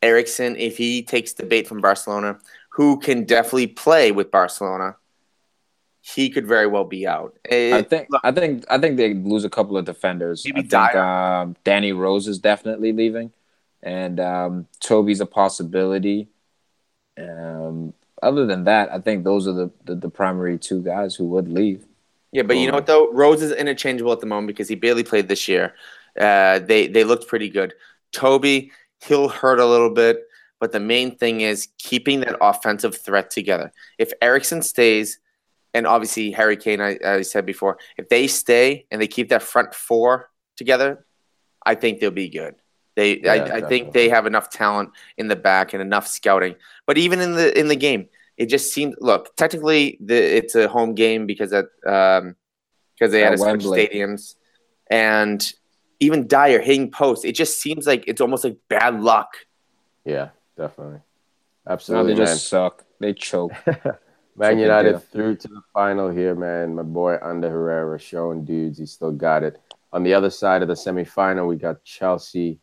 Eriksen, 0.04 0.56
if 0.56 0.78
he 0.78 1.04
takes 1.04 1.34
the 1.34 1.46
bait 1.46 1.68
from 1.68 1.80
Barcelona, 1.80 2.40
who 2.70 3.00
can 3.00 3.24
definitely 3.24 3.68
play 3.68 4.12
with 4.12 4.32
Barcelona, 4.32 4.96
he 6.02 6.30
could 6.30 6.48
very 6.48 6.68
well 6.68 6.84
be 6.84 7.08
out. 7.08 7.38
I 7.50 7.84
think 7.84 8.08
look, 8.10 8.22
I 8.24 8.32
think 8.32 8.66
I 8.70 8.78
think 8.80 8.98
they 8.98 9.14
lose 9.14 9.46
a 9.46 9.50
couple 9.50 9.78
of 9.78 9.86
defenders. 9.86 10.44
Maybe 10.46 10.68
I 10.74 10.88
think 10.88 10.96
um, 10.96 11.56
Danny 11.64 11.92
Rose 11.92 12.28
is 12.28 12.40
definitely 12.40 12.92
leaving, 12.92 13.32
and 13.84 14.20
um, 14.20 14.68
Toby's 14.80 15.22
a 15.22 15.26
possibility. 15.26 16.28
Um, 17.18 17.94
other 18.22 18.46
than 18.46 18.64
that, 18.66 18.92
I 18.92 19.00
think 19.00 19.24
those 19.24 19.48
are 19.48 19.54
the, 19.54 19.72
the, 19.86 19.96
the 19.96 20.10
primary 20.10 20.58
two 20.58 20.82
guys 20.82 21.16
who 21.16 21.26
would 21.26 21.48
leave. 21.48 21.86
Yeah, 22.32 22.44
but 22.44 22.58
you 22.58 22.68
know 22.68 22.74
what 22.74 22.88
though? 22.88 23.12
Rose 23.12 23.42
is 23.42 23.52
interchangeable 23.52 24.12
at 24.12 24.22
the 24.22 24.26
moment 24.26 24.48
because 24.48 24.70
he 24.70 24.76
barely 24.76 25.04
played 25.04 25.28
this 25.28 25.48
year. 25.48 25.76
Uh, 26.20 26.60
they 26.60 26.88
they 26.88 27.04
looked 27.04 27.28
pretty 27.28 27.50
good. 27.50 27.74
Toby, 28.12 28.72
he'll 29.06 29.30
hurt 29.30 29.60
a 29.60 29.66
little 29.66 29.90
bit, 29.90 30.28
but 30.60 30.72
the 30.72 30.80
main 30.80 31.16
thing 31.16 31.42
is 31.42 31.68
keeping 31.78 32.22
that 32.22 32.38
offensive 32.42 32.98
threat 32.98 33.30
together. 33.30 33.72
If 33.98 34.14
Eriksen 34.22 34.62
stays, 34.62 35.20
and 35.74 35.88
obviously 35.88 36.32
Harry 36.32 36.58
Kane, 36.58 36.82
I, 36.82 36.98
I 37.06 37.22
said 37.22 37.46
before, 37.46 37.78
if 37.98 38.10
they 38.10 38.28
stay 38.28 38.86
and 38.92 39.02
they 39.02 39.08
keep 39.08 39.30
that 39.30 39.44
front 39.44 39.74
four 39.74 40.30
together, 40.58 41.06
I 41.66 41.76
think 41.76 42.00
they'll 42.00 42.12
be 42.12 42.30
good. 42.30 42.56
They, 42.96 43.20
Yeah, 43.22 43.34
I, 43.34 43.56
I 43.58 43.62
think 43.62 43.94
they 43.94 44.10
have 44.10 44.26
enough 44.26 44.50
talent 44.50 44.90
in 45.18 45.28
the 45.28 45.36
back 45.36 45.74
and 45.74 45.82
enough 45.82 46.08
scouting. 46.08 46.56
But 46.86 46.98
even 46.98 47.22
in 47.22 47.34
the 47.34 47.58
in 47.58 47.68
the 47.70 47.76
game, 47.76 48.10
it 48.38 48.48
just 48.48 48.74
seemed. 48.74 48.96
Look, 49.00 49.36
technically, 49.38 49.98
the, 50.02 50.16
it's 50.16 50.56
a 50.56 50.68
home 50.68 50.94
game 50.94 51.26
because 51.26 51.54
of 51.54 51.68
um, 51.88 52.36
because 52.94 53.12
they 53.12 53.22
had 53.22 53.34
At 53.34 53.40
to 53.40 53.62
switch 53.62 53.64
stadiums, 53.64 54.36
and 54.90 55.42
even 56.02 56.28
Dier 56.28 56.62
hitting 56.62 56.92
post. 56.92 57.24
It 57.24 57.34
just 57.34 57.62
seems 57.62 57.88
like 57.88 58.04
it's 58.08 58.20
almost 58.20 58.44
like 58.44 58.58
bad 58.68 59.02
luck. 59.02 59.38
Yeah, 60.04 60.30
definitely. 60.58 61.00
No, 61.66 61.74
Absolutely, 61.74 62.14
they 62.14 62.20
man. 62.20 62.28
just 62.28 62.48
suck. 62.48 62.84
They 63.00 63.14
choke. 63.14 63.54
Man 64.36 64.60
United 64.60 65.04
through 65.12 65.36
to 65.38 65.48
the 65.48 65.62
final 65.74 66.10
here, 66.10 66.36
man. 66.36 66.76
My 66.76 66.84
boy 66.84 67.16
Ander 67.16 67.50
Herrera 67.50 68.00
showing 68.00 68.46
dudes 68.46 68.80
he 68.80 68.86
still 68.86 69.12
got 69.12 69.44
it. 69.44 69.60
On 69.94 70.04
the 70.04 70.14
other 70.14 70.30
side 70.30 70.62
of 70.62 70.68
the 70.68 70.74
semifinal, 70.74 71.48
we 71.48 71.58
got 71.58 71.84
Chelsea, 71.84 72.60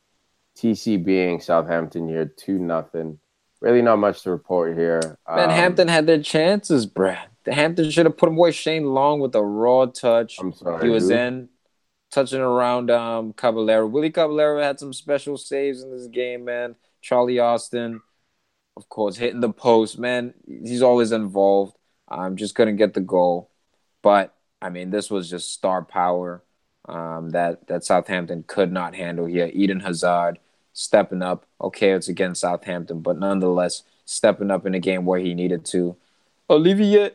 TC 0.57 1.03
being 1.05 1.41
Southampton 1.41 2.09
here, 2.09 2.25
two 2.25 2.59
nothing. 2.59 3.19
Really 3.61 3.83
not 3.83 3.97
much 3.99 4.23
to 4.23 4.31
report 4.31 4.77
here. 4.77 5.19
Man, 5.29 5.51
Um, 5.51 5.51
Hampton 5.51 5.89
had 5.89 6.07
their 6.07 6.23
chances, 6.23 6.87
bruh. 6.87 7.19
The 7.45 7.53
Hampton 7.53 7.91
should 7.91 8.07
have 8.07 8.17
put 8.17 8.29
away 8.29 8.53
Shane 8.53 8.87
Long 8.95 9.21
with 9.21 9.35
a 9.35 9.43
raw 9.43 9.87
touch. 9.87 10.39
I'm 10.39 10.53
sorry. 10.53 10.85
He 10.85 10.91
was 10.91 11.09
who? 11.09 11.15
in 11.17 11.49
touching 12.11 12.41
around 12.41 12.91
um 12.91 13.33
Caballero. 13.35 13.87
Willie 13.87 14.11
Caballero 14.11 14.63
had 14.63 14.79
some 14.79 14.93
special 14.93 15.37
saves 15.37 15.83
in 15.83 15.91
this 15.91 16.07
game, 16.07 16.45
man. 16.45 16.77
Charlie 17.03 17.39
Austin, 17.41 18.01
of 18.79 18.89
course, 18.89 19.17
hitting 19.17 19.41
the 19.41 19.51
post, 19.53 19.99
man. 19.99 20.35
He's 20.47 20.83
always 20.83 21.11
involved. 21.11 21.77
I'm 22.09 22.21
um, 22.21 22.37
just 22.37 22.55
couldn't 22.55 22.77
get 22.77 22.95
the 22.95 23.01
goal, 23.01 23.51
but 24.03 24.35
I 24.63 24.71
mean, 24.71 24.91
this 24.91 25.11
was 25.11 25.29
just 25.29 25.53
star 25.53 25.85
power 25.85 26.43
um, 26.89 27.31
that 27.31 27.67
that 27.67 27.85
Southampton 27.85 28.45
could 28.47 28.71
not 28.73 28.95
handle 28.95 29.27
here. 29.27 29.51
Eden 29.53 29.81
Hazard 29.81 30.39
stepping 30.73 31.23
up. 31.23 31.45
Okay, 31.61 31.91
it's 31.91 32.09
against 32.09 32.41
Southampton, 32.43 33.01
but 33.01 33.19
nonetheless 33.19 33.83
stepping 34.05 34.51
up 34.53 34.65
in 34.65 34.75
a 34.75 34.81
game 34.81 35.05
where 35.05 35.19
he 35.21 35.35
needed 35.35 35.65
to. 35.67 35.97
Olivier 36.49 37.11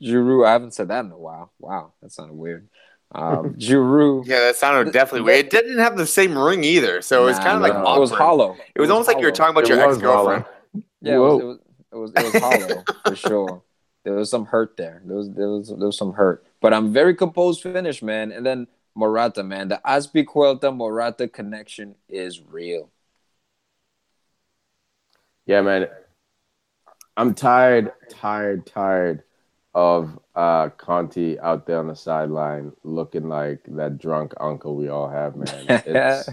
Giroud. 0.00 0.46
I 0.46 0.52
haven't 0.52 0.74
said 0.74 0.88
that 0.88 1.04
in 1.04 1.10
a 1.10 1.18
while. 1.18 1.52
Wow, 1.58 1.92
that 2.00 2.12
sounded 2.12 2.34
weird. 2.36 2.68
Um, 3.12 3.54
Giroud. 3.58 4.26
Yeah, 4.26 4.40
that 4.40 4.56
sounded 4.56 4.92
definitely 4.92 5.22
weird. 5.26 5.46
It 5.46 5.50
didn't 5.50 5.78
have 5.78 5.96
the 5.96 6.06
same 6.06 6.38
ring 6.38 6.62
either, 6.64 7.02
so 7.02 7.24
it 7.24 7.26
was 7.26 7.38
Nah, 7.38 7.44
kind 7.44 7.56
of 7.56 7.62
like 7.62 7.74
awkward. 7.74 7.96
it 7.96 8.00
was 8.00 8.10
hollow. 8.12 8.56
It 8.74 8.80
was 8.80 8.88
almost 8.88 9.08
like 9.08 9.18
you 9.18 9.26
were 9.26 9.32
talking 9.32 9.50
about 9.50 9.64
It 9.64 9.70
your 9.70 9.80
ex 9.80 9.98
girlfriend. 9.98 10.44
Yeah, 11.00 11.16
it 11.16 11.18
was, 11.18 11.40
it 11.40 11.44
was 11.44 11.58
it 11.92 11.96
was 11.96 12.12
it 12.14 12.24
was 12.24 12.42
hollow 12.42 12.84
for 13.04 13.16
sure. 13.28 13.62
There 14.04 14.14
was 14.14 14.30
some 14.30 14.46
hurt 14.46 14.76
there. 14.76 15.02
There 15.04 15.16
was 15.16 15.30
there 15.30 15.48
was 15.48 15.68
there 15.68 15.86
was 15.86 15.98
some 15.98 16.12
hurt, 16.12 16.46
but 16.60 16.72
I'm 16.72 16.92
very 16.92 17.14
composed 17.14 17.62
finish, 17.62 18.02
man. 18.02 18.32
And 18.32 18.44
then 18.44 18.66
Morata, 18.94 19.42
man, 19.42 19.68
the 19.68 19.80
Azpilicueta 19.84 20.74
Morata 20.74 21.28
connection 21.28 21.96
is 22.08 22.40
real. 22.40 22.90
Yeah, 25.46 25.62
man. 25.62 25.88
I'm 27.16 27.34
tired, 27.34 27.92
tired, 28.08 28.66
tired 28.66 29.22
of 29.74 30.18
uh 30.34 30.68
Conte 30.70 31.38
out 31.38 31.66
there 31.66 31.78
on 31.78 31.86
the 31.86 31.94
sideline 31.94 32.72
looking 32.82 33.28
like 33.28 33.60
that 33.68 33.98
drunk 33.98 34.32
uncle 34.40 34.74
we 34.76 34.88
all 34.88 35.08
have, 35.08 35.36
man. 35.36 35.66
It's 35.86 36.28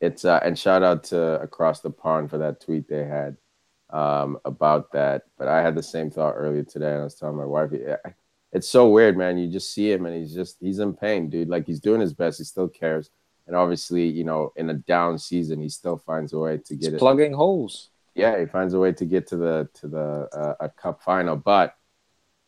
it's 0.00 0.24
uh 0.24 0.40
and 0.42 0.58
shout 0.58 0.82
out 0.82 1.04
to 1.04 1.40
across 1.40 1.80
the 1.80 1.90
pond 1.90 2.30
for 2.30 2.38
that 2.38 2.60
tweet 2.60 2.88
they 2.88 3.04
had 3.04 3.36
um 3.94 4.38
about 4.44 4.92
that. 4.92 5.22
But 5.38 5.48
I 5.48 5.62
had 5.62 5.74
the 5.74 5.82
same 5.82 6.10
thought 6.10 6.34
earlier 6.36 6.64
today 6.64 6.90
and 6.92 7.00
I 7.00 7.04
was 7.04 7.14
telling 7.14 7.36
my 7.36 7.44
wife 7.46 7.70
it's 8.52 8.68
so 8.68 8.88
weird, 8.88 9.16
man. 9.16 9.36
You 9.36 9.50
just 9.50 9.72
see 9.72 9.90
him 9.90 10.06
and 10.06 10.16
he's 10.16 10.34
just 10.34 10.58
he's 10.60 10.78
in 10.78 10.94
pain, 10.94 11.28
dude. 11.30 11.48
Like 11.48 11.66
he's 11.66 11.80
doing 11.80 12.00
his 12.00 12.12
best, 12.14 12.38
he 12.38 12.44
still 12.44 12.68
cares. 12.68 13.10
And 13.46 13.54
obviously, 13.56 14.08
you 14.08 14.24
know, 14.24 14.52
in 14.56 14.70
a 14.70 14.74
down 14.74 15.18
season, 15.18 15.60
he 15.60 15.68
still 15.68 15.98
finds 15.98 16.32
a 16.32 16.38
way 16.38 16.58
to 16.58 16.74
get 16.76 16.86
It's 16.86 16.94
it 16.94 16.98
plugging 16.98 17.32
holes. 17.32 17.90
yeah, 18.14 18.38
he 18.38 18.46
finds 18.46 18.74
a 18.74 18.78
way 18.78 18.92
to 18.92 19.04
get 19.04 19.26
to 19.28 19.36
the 19.36 19.68
to 19.80 19.88
the 19.88 20.28
uh, 20.32 20.54
a 20.60 20.68
cup 20.68 21.02
final. 21.02 21.36
But 21.36 21.74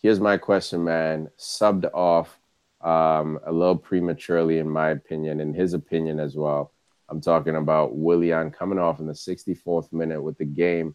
here's 0.00 0.20
my 0.20 0.36
question, 0.36 0.84
man. 0.84 1.28
Subbed 1.38 1.90
off 1.92 2.38
um, 2.80 3.38
a 3.44 3.52
little 3.52 3.76
prematurely, 3.76 4.58
in 4.58 4.70
my 4.70 4.90
opinion, 4.90 5.40
in 5.40 5.52
his 5.54 5.74
opinion 5.74 6.20
as 6.20 6.36
well. 6.36 6.72
I'm 7.08 7.20
talking 7.20 7.56
about 7.56 7.96
Willian 7.96 8.50
coming 8.50 8.78
off 8.78 9.00
in 9.00 9.06
the 9.06 9.12
64th 9.12 9.92
minute 9.92 10.22
with 10.22 10.38
the 10.38 10.44
game 10.44 10.94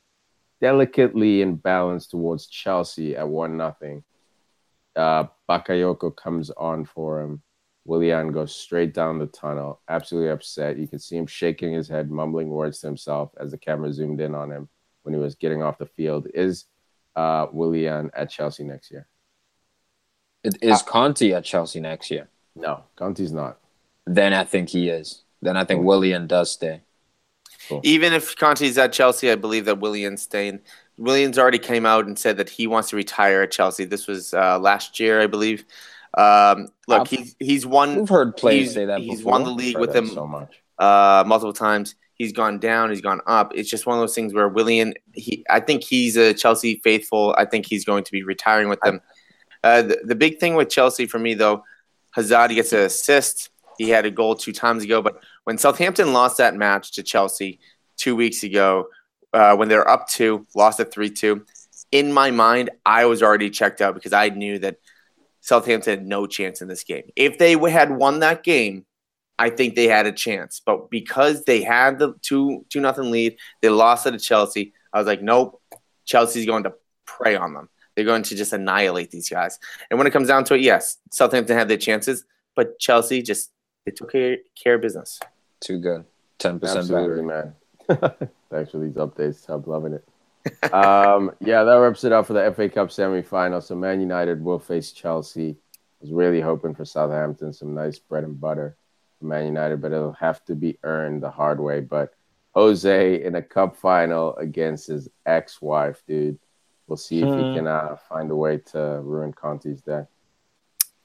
delicately 0.62 1.44
imbalanced 1.44 2.12
towards 2.12 2.48
Chelsea 2.48 3.16
at 3.16 3.28
one 3.28 3.58
nothing. 3.58 4.04
Uh, 4.96 5.26
Bakayoko 5.50 6.16
comes 6.16 6.52
on 6.52 6.86
for 6.86 7.22
him. 7.22 7.42
Willian 7.86 8.32
goes 8.32 8.56
straight 8.56 8.94
down 8.94 9.18
the 9.18 9.26
tunnel, 9.26 9.82
absolutely 9.90 10.30
upset. 10.30 10.78
You 10.78 10.88
can 10.88 11.00
see 11.00 11.18
him 11.18 11.26
shaking 11.26 11.74
his 11.74 11.88
head, 11.88 12.12
mumbling 12.12 12.50
words 12.50 12.80
to 12.80 12.88
himself 12.88 13.32
as 13.40 13.52
the 13.52 13.58
camera 13.58 13.92
zoomed 13.92 14.22
in 14.22 14.36
on 14.36 14.52
him 14.52 14.70
when 15.02 15.16
he 15.16 15.20
was 15.20 15.34
getting 15.34 15.64
off 15.64 15.80
the 15.80 15.88
field. 15.88 16.28
Is 16.34 16.66
uh, 17.16 17.48
Willian 17.52 18.12
at 18.14 18.30
Chelsea 18.30 18.64
next 18.64 18.92
year? 18.92 19.08
It 20.44 20.58
is 20.62 20.82
Conte 20.84 21.32
at 21.32 21.44
Chelsea 21.44 21.80
next 21.80 22.12
year. 22.12 22.30
No, 22.56 22.84
Conte's 22.96 23.32
not. 23.32 23.58
Then 24.06 24.34
I 24.34 24.44
think 24.44 24.70
he 24.70 24.90
is. 24.90 25.24
Then 25.42 25.58
I 25.58 25.64
think 25.64 25.84
Willian 25.84 26.28
does 26.28 26.52
stay. 26.52 26.82
Even 27.84 28.14
if 28.14 28.36
Conte's 28.36 28.78
at 28.78 28.92
Chelsea, 28.94 29.32
I 29.32 29.36
believe 29.36 29.66
that 29.66 29.80
Willian's 29.80 30.22
staying. 30.24 30.60
Williams 30.98 31.40
already 31.40 31.58
came 31.60 31.86
out 31.86 32.06
and 32.06 32.18
said 32.20 32.38
that 32.38 32.50
he 32.50 32.68
wants 32.68 32.90
to 32.90 32.96
retire 32.96 33.42
at 33.44 33.52
Chelsea. 33.52 33.86
This 33.86 34.08
was 34.08 34.34
uh, 34.34 34.60
last 34.60 35.00
year, 35.00 35.22
I 35.22 35.28
believe. 35.28 35.66
Um, 36.18 36.68
look, 36.88 37.02
Uh, 37.02 37.06
he's 37.06 37.36
he's 37.40 37.66
won 37.66 37.96
We've 38.00 38.10
heard 38.10 38.36
players 38.36 38.74
say 38.74 38.86
that 38.86 39.00
he's 39.00 39.20
before. 39.20 39.32
won 39.32 39.44
the 39.44 39.52
league 39.52 39.78
with 39.80 39.94
them 39.94 40.08
so 40.08 40.28
much. 40.28 40.62
uh, 40.78 41.24
multiple 41.26 41.54
times. 41.54 41.96
He's 42.16 42.34
gone 42.34 42.60
down. 42.60 42.90
He's 42.92 43.02
gone 43.02 43.22
up. 43.26 43.54
It's 43.56 43.70
just 43.70 43.86
one 43.88 43.98
of 43.98 44.02
those 44.02 44.14
things 44.14 44.34
where 44.34 44.48
Willian. 44.48 44.94
He, 45.14 45.44
I 45.50 45.60
think 45.60 45.84
he's 45.84 46.18
a 46.18 46.34
Chelsea 46.34 46.82
faithful. 46.84 47.34
I 47.38 47.46
think 47.46 47.66
he's 47.66 47.86
going 47.86 48.04
to 48.04 48.12
be 48.12 48.22
retiring 48.24 48.70
with 48.70 48.80
them. 48.82 49.00
Uh, 49.64 49.82
the, 49.84 50.00
the 50.04 50.16
big 50.16 50.40
thing 50.40 50.56
with 50.56 50.70
Chelsea 50.70 51.06
for 51.08 51.18
me 51.18 51.34
though, 51.34 51.64
Hazard 52.12 52.52
gets 52.52 52.74
an 52.74 52.80
assist. 52.82 53.50
He 53.78 53.90
had 53.90 54.06
a 54.06 54.12
goal 54.12 54.36
two 54.36 54.52
times 54.52 54.84
ago, 54.84 55.02
but 55.02 55.24
when 55.44 55.58
Southampton 55.58 56.14
lost 56.14 56.38
that 56.38 56.56
match 56.56 56.94
to 56.94 57.04
Chelsea 57.04 57.60
two 57.98 58.16
weeks 58.16 58.44
ago, 58.44 58.88
uh, 59.34 59.56
when 59.56 59.70
they 59.70 59.76
were 59.76 59.90
up 59.90 60.08
two, 60.08 60.46
lost 60.56 60.80
at 60.80 60.92
three 60.92 61.10
two. 61.10 61.46
In 61.92 62.14
my 62.14 62.32
mind, 62.32 62.70
I 62.86 63.06
was 63.06 63.22
already 63.22 63.50
checked 63.50 63.82
out 63.82 63.96
because 63.96 64.14
I 64.14 64.30
knew 64.30 64.60
that 64.60 64.78
Southampton 65.42 66.00
had 66.00 66.08
no 66.08 66.26
chance 66.26 66.62
in 66.62 66.68
this 66.68 66.84
game. 66.84 67.04
If 67.16 67.38
they 67.38 67.58
had 67.70 67.92
won 67.92 68.20
that 68.20 68.44
game, 68.44 68.86
I 69.38 69.50
think 69.50 69.76
they 69.76 69.88
had 69.88 70.06
a 70.06 70.12
chance. 70.12 70.62
But 70.64 70.90
because 70.90 71.44
they 71.46 71.64
had 71.64 72.00
the 72.00 72.14
two 72.22 72.66
two 72.70 72.80
nothing 72.80 73.12
lead, 73.12 73.38
they 73.62 73.70
lost 73.70 74.06
it 74.06 74.12
to 74.12 74.20
Chelsea. 74.20 74.74
I 74.94 75.00
was 75.00 75.08
like, 75.08 75.22
nope, 75.22 75.62
Chelsea's 76.06 76.46
going 76.46 76.64
to 76.64 76.74
prey 77.06 77.36
on 77.36 77.54
them. 77.54 77.70
They're 77.96 78.06
going 78.06 78.24
to 78.24 78.36
just 78.36 78.54
annihilate 78.54 79.12
these 79.12 79.30
guys. 79.30 79.60
And 79.90 79.98
when 79.98 80.08
it 80.08 80.12
comes 80.12 80.28
down 80.28 80.44
to 80.46 80.54
it, 80.54 80.62
yes, 80.62 80.98
Southampton 81.12 81.58
had 81.58 81.68
their 81.68 81.78
chances, 81.78 82.26
but 82.56 82.80
Chelsea 82.80 83.22
just 83.22 83.52
they 83.86 83.92
took 83.92 84.12
care, 84.12 84.38
care 84.62 84.76
of 84.76 84.82
business. 84.82 85.20
Too 85.60 85.80
good. 85.80 86.06
Ten 86.40 86.60
percent 86.60 86.80
Absolutely, 86.80 87.24
better. 87.24 87.56
man. 87.90 88.30
Thanks 88.50 88.72
for 88.72 88.80
these 88.80 88.94
updates. 88.96 89.48
I'm 89.50 89.64
loving 89.66 89.94
it. 89.94 90.08
um, 90.74 91.32
yeah, 91.40 91.64
that 91.64 91.76
wraps 91.76 92.04
it 92.04 92.12
up 92.12 92.26
for 92.26 92.34
the 92.34 92.52
FA 92.56 92.68
Cup 92.70 92.90
semifinal. 92.90 93.62
So 93.62 93.76
Man 93.76 94.02
United 94.02 94.44
will 94.44 94.60
face 94.60 94.92
Chelsea. 94.92 95.52
I 95.52 95.56
was 96.02 96.12
really 96.12 96.42
hoping 96.42 96.74
for 96.74 96.84
Southampton 96.84 97.54
some 97.54 97.76
nice 97.76 98.00
bread 98.00 98.24
and 98.24 98.40
butter 98.40 98.76
for 99.20 99.26
Man 99.26 99.46
United, 99.46 99.82
but 99.82 99.92
it'll 99.92 100.14
have 100.14 100.44
to 100.46 100.56
be 100.56 100.80
earned 100.84 101.22
the 101.22 101.30
hard 101.30 101.60
way. 101.60 101.80
But 101.80 102.14
Jose 102.56 103.24
in 103.24 103.36
a 103.36 103.42
cup 103.42 103.76
final 103.76 104.36
against 104.38 104.88
his 104.88 105.10
ex-wife, 105.28 106.02
dude. 106.08 106.40
We'll 106.88 106.98
see 106.98 107.22
if 107.22 107.30
he 107.30 107.44
Hmm. 107.44 107.54
can 107.54 107.68
uh, 107.68 107.98
find 108.10 108.32
a 108.32 108.36
way 108.36 108.58
to 108.72 109.00
ruin 109.04 109.32
Conte's 109.32 109.82
day. 109.82 110.06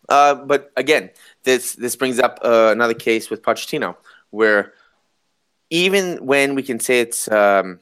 Uh, 0.08 0.34
but 0.34 0.70
again, 0.76 1.10
this 1.44 1.74
this 1.74 1.96
brings 1.96 2.18
up 2.18 2.38
uh, 2.44 2.68
another 2.72 2.94
case 2.94 3.30
with 3.30 3.42
Pochettino, 3.42 3.96
where 4.30 4.72
even 5.70 6.24
when 6.24 6.54
we 6.54 6.62
can 6.62 6.78
say 6.78 7.00
it's 7.00 7.28
um, 7.30 7.80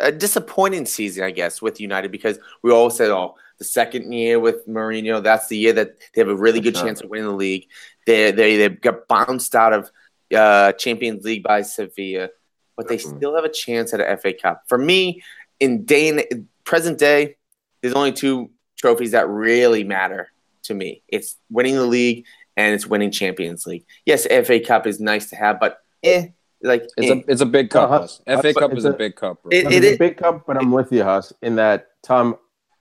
a 0.00 0.12
disappointing 0.12 0.86
season, 0.86 1.24
I 1.24 1.30
guess, 1.30 1.60
with 1.60 1.80
United, 1.80 2.12
because 2.12 2.38
we 2.62 2.70
all 2.70 2.90
said, 2.90 3.10
"Oh, 3.10 3.36
the 3.58 3.64
second 3.64 4.12
year 4.12 4.38
with 4.40 4.66
Mourinho, 4.68 5.22
that's 5.22 5.48
the 5.48 5.56
year 5.56 5.72
that 5.74 5.98
they 6.14 6.20
have 6.20 6.28
a 6.28 6.36
really 6.36 6.60
good 6.60 6.74
chance 6.84 7.00
of 7.00 7.10
winning 7.10 7.26
the 7.26 7.32
league." 7.32 7.66
They 8.06 8.30
they 8.30 8.56
they 8.56 8.68
got 8.68 9.08
bounced 9.08 9.54
out 9.54 9.72
of 9.72 9.90
uh, 10.34 10.72
Champions 10.72 11.24
League 11.24 11.42
by 11.42 11.62
Sevilla, 11.62 12.30
but 12.76 12.88
they 12.88 12.96
Mhm. 12.96 13.16
still 13.18 13.34
have 13.34 13.44
a 13.44 13.48
chance 13.52 13.92
at 13.92 14.00
an 14.00 14.06
FA 14.18 14.32
Cup. 14.32 14.62
For 14.68 14.78
me, 14.78 15.22
in 15.60 15.84
day 15.84 16.08
in 16.08 16.48
present 16.64 16.98
day, 16.98 17.36
there's 17.80 17.94
only 17.94 18.12
two 18.12 18.50
trophies 18.76 19.10
that 19.12 19.28
really 19.28 19.84
matter 19.84 20.31
to 20.64 20.74
me. 20.74 21.02
It's 21.08 21.36
winning 21.50 21.74
the 21.76 21.86
league 21.86 22.24
and 22.56 22.74
it's 22.74 22.86
winning 22.86 23.10
Champions 23.10 23.66
League. 23.66 23.84
Yes, 24.06 24.26
FA 24.26 24.60
Cup 24.60 24.86
is 24.86 25.00
nice 25.00 25.30
to 25.30 25.36
have, 25.36 25.58
but 25.60 25.78
eh, 26.02 26.28
like 26.62 26.84
It's 26.96 27.10
eh. 27.10 27.14
a 27.14 27.30
it's 27.30 27.40
a 27.40 27.46
big 27.46 27.70
cup. 27.70 27.90
No, 27.90 27.98
Huss. 27.98 28.20
Huss, 28.26 28.40
FA 28.40 28.52
but 28.54 28.60
Cup 28.60 28.74
is 28.76 28.84
a, 28.84 28.90
a- 28.90 28.96
big 28.96 29.16
cup. 29.16 29.42
Bro. 29.42 29.50
It- 29.52 29.64
But 29.64 29.72
it's 29.72 29.86
a 29.86 29.96
big 29.98 30.16
cup, 30.16 30.46
but 30.46 30.56
I'm 30.56 30.70
with 30.70 30.92
you, 30.92 31.02
Huss, 31.04 31.32
in 31.42 31.56
that 31.56 31.88
Tom, 32.02 32.36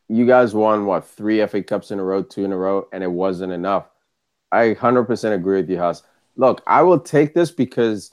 you 0.09 0.25
guys 0.25 0.53
won 0.53 0.85
what 0.85 1.07
three 1.07 1.45
FA 1.47 1.63
Cups 1.63 1.91
in 1.91 1.99
a 1.99 2.03
row, 2.03 2.21
two 2.23 2.43
in 2.43 2.51
a 2.51 2.57
row, 2.57 2.87
and 2.91 3.03
it 3.03 3.11
wasn't 3.11 3.53
enough. 3.53 3.87
I 4.51 4.73
100% 4.73 5.33
agree 5.33 5.61
with 5.61 5.69
you, 5.69 5.77
Huss. 5.77 6.03
Look, 6.35 6.61
I 6.67 6.81
will 6.81 6.99
take 6.99 7.33
this 7.33 7.51
because 7.51 8.11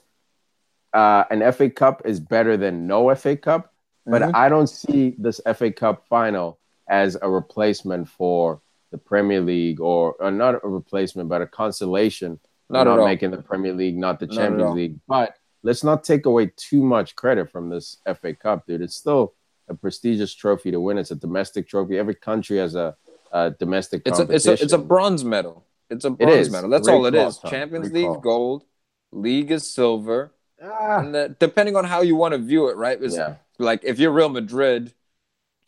uh, 0.93 1.25
an 1.29 1.51
FA 1.51 1.69
Cup 1.69 2.03
is 2.05 2.19
better 2.19 2.55
than 2.57 2.87
no 2.87 3.13
FA 3.15 3.35
Cup, 3.35 3.73
but 4.05 4.21
Mhm. 4.21 4.31
I 4.33 4.47
don't 4.49 4.67
see 4.67 5.15
this 5.17 5.41
FA 5.55 5.71
Cup 5.71 6.07
final 6.07 6.57
as 6.87 7.17
a 7.21 7.29
replacement 7.29 8.07
for 8.09 8.61
the 8.91 8.97
Premier 8.97 9.41
League, 9.41 9.79
or, 9.79 10.15
or 10.19 10.31
not 10.31 10.55
a 10.63 10.67
replacement, 10.67 11.29
but 11.29 11.41
a 11.41 11.47
consolation. 11.47 12.39
Not 12.69 12.87
all. 12.87 13.05
making 13.05 13.31
the 13.31 13.41
Premier 13.41 13.73
League, 13.73 13.97
not 13.97 14.19
the 14.19 14.27
Not 14.27 14.35
Champions. 14.35 14.75
League. 14.75 14.99
But 15.07 15.35
let's 15.63 15.83
not 15.83 16.03
take 16.03 16.25
away 16.25 16.51
too 16.55 16.83
much 16.83 17.15
credit 17.15 17.51
from 17.51 17.69
this 17.69 17.97
FA 18.21 18.33
Cup, 18.35 18.67
dude. 18.67 18.81
It's 18.81 18.95
still 18.95 19.33
a 19.67 19.73
prestigious 19.73 20.33
trophy 20.33 20.71
to 20.71 20.79
win. 20.79 20.97
It's 20.97 21.11
a 21.11 21.15
domestic 21.15 21.67
trophy. 21.67 21.97
Every 21.97 22.15
country 22.15 22.57
has 22.57 22.75
a, 22.75 22.95
a 23.31 23.51
domestic 23.51 24.03
It's 24.05 24.19
a, 24.19 24.23
it's 24.23 24.45
a 24.45 24.53
it's 24.53 24.73
a 24.73 24.77
bronze 24.77 25.23
medal. 25.23 25.65
It's 25.89 26.05
a 26.05 26.11
bronze 26.11 26.47
is. 26.47 26.51
medal. 26.51 26.69
That's 26.69 26.87
Great 26.87 26.95
all 26.95 27.05
it 27.07 27.15
is. 27.15 27.37
Tom. 27.39 27.51
Champions 27.51 27.89
Great 27.89 28.01
League 28.01 28.07
call. 28.13 28.19
gold, 28.19 28.63
league 29.11 29.49
is 29.51 29.67
silver, 29.71 30.31
Ah, 30.61 30.99
and 30.99 31.15
that, 31.15 31.39
depending 31.39 31.75
on 31.75 31.85
how 31.85 32.01
you 32.01 32.15
want 32.15 32.33
to 32.33 32.37
view 32.37 32.69
it, 32.69 32.75
right? 32.75 33.01
It's 33.01 33.15
yeah. 33.15 33.35
like 33.57 33.81
if 33.83 33.97
you're 33.97 34.11
Real 34.11 34.29
Madrid, 34.29 34.93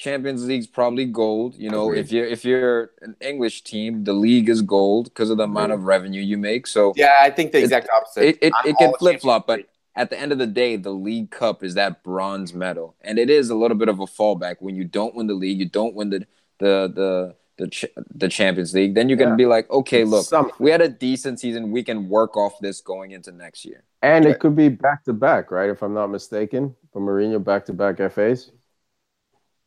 Champions 0.02 0.46
League's 0.48 0.66
probably 0.66 1.06
gold. 1.06 1.54
You 1.64 1.70
know, 1.70 1.86
Agreed. 1.90 2.00
if 2.00 2.12
you're 2.12 2.26
if 2.26 2.44
you're 2.44 2.90
an 3.04 3.16
English 3.22 3.62
team, 3.64 4.04
the 4.04 4.14
league 4.14 4.50
is 4.50 4.62
gold 4.64 5.06
because 5.06 5.30
of 5.30 5.38
the 5.38 5.44
amount 5.44 5.72
of 5.74 5.84
revenue 5.84 6.22
you 6.32 6.38
make. 6.40 6.66
So 6.66 6.94
Yeah, 6.96 7.14
I 7.22 7.30
think 7.30 7.52
the 7.52 7.60
exact 7.60 7.88
opposite. 7.96 8.24
it, 8.30 8.38
it, 8.42 8.54
it 8.66 8.76
can 8.78 8.94
flip 8.98 9.22
flop, 9.22 9.46
but 9.46 9.60
at 9.96 10.10
the 10.10 10.18
end 10.20 10.32
of 10.32 10.40
the 10.40 10.48
day, 10.48 10.76
the 10.78 10.90
League 11.08 11.30
Cup 11.30 11.64
is 11.64 11.76
that 11.76 12.02
bronze 12.04 12.52
medal, 12.54 12.96
and 13.02 13.20
it 13.20 13.30
is 13.30 13.50
a 13.52 13.56
little 13.56 13.78
bit 13.78 13.90
of 13.90 14.00
a 14.00 14.06
fallback 14.08 14.56
when 14.60 14.76
you 14.76 14.86
don't 14.86 15.14
win 15.16 15.28
the 15.28 15.34
league, 15.36 15.60
you 15.60 15.70
don't 15.70 15.94
win 15.94 16.10
the 16.10 16.20
the 16.58 16.74
the 17.00 17.36
the, 17.58 17.68
ch- 17.68 17.94
the 18.16 18.28
Champions 18.28 18.74
League. 18.74 18.96
Then 18.96 19.08
you 19.08 19.16
can 19.18 19.30
Yeah. 19.30 19.36
be 19.36 19.46
like, 19.46 19.70
okay, 19.70 20.04
look, 20.04 20.26
something. 20.26 20.56
we 20.58 20.72
had 20.72 20.82
a 20.82 20.90
decent 20.90 21.40
season. 21.40 21.70
We 21.72 21.84
can 21.84 22.10
work 22.10 22.36
off 22.36 22.54
this 22.60 22.82
going 22.82 23.12
into 23.12 23.32
next 23.32 23.66
year. 23.66 23.84
And 24.02 24.26
it 24.26 24.40
could 24.40 24.56
be 24.56 24.70
back 24.70 25.04
to 25.04 25.14
back, 25.14 25.52
right? 25.52 25.70
If 25.70 25.84
I'm 25.84 25.94
not 25.94 26.08
mistaken, 26.08 26.74
for 26.92 27.00
Mourinho 27.02 27.44
back 27.44 27.66
to 27.68 27.74
back 27.74 27.98
FAs. 28.12 28.52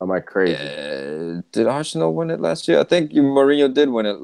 Am 0.01 0.11
I 0.11 0.19
crazy? 0.19 0.55
Uh, 0.55 1.41
did 1.51 1.67
Arsenal 1.67 2.13
win 2.13 2.29
it 2.29 2.39
last 2.41 2.67
year? 2.67 2.79
I 2.79 2.83
think 2.83 3.13
you, 3.13 3.21
Mourinho 3.23 3.73
did 3.73 3.89
win 3.89 4.05
it. 4.05 4.17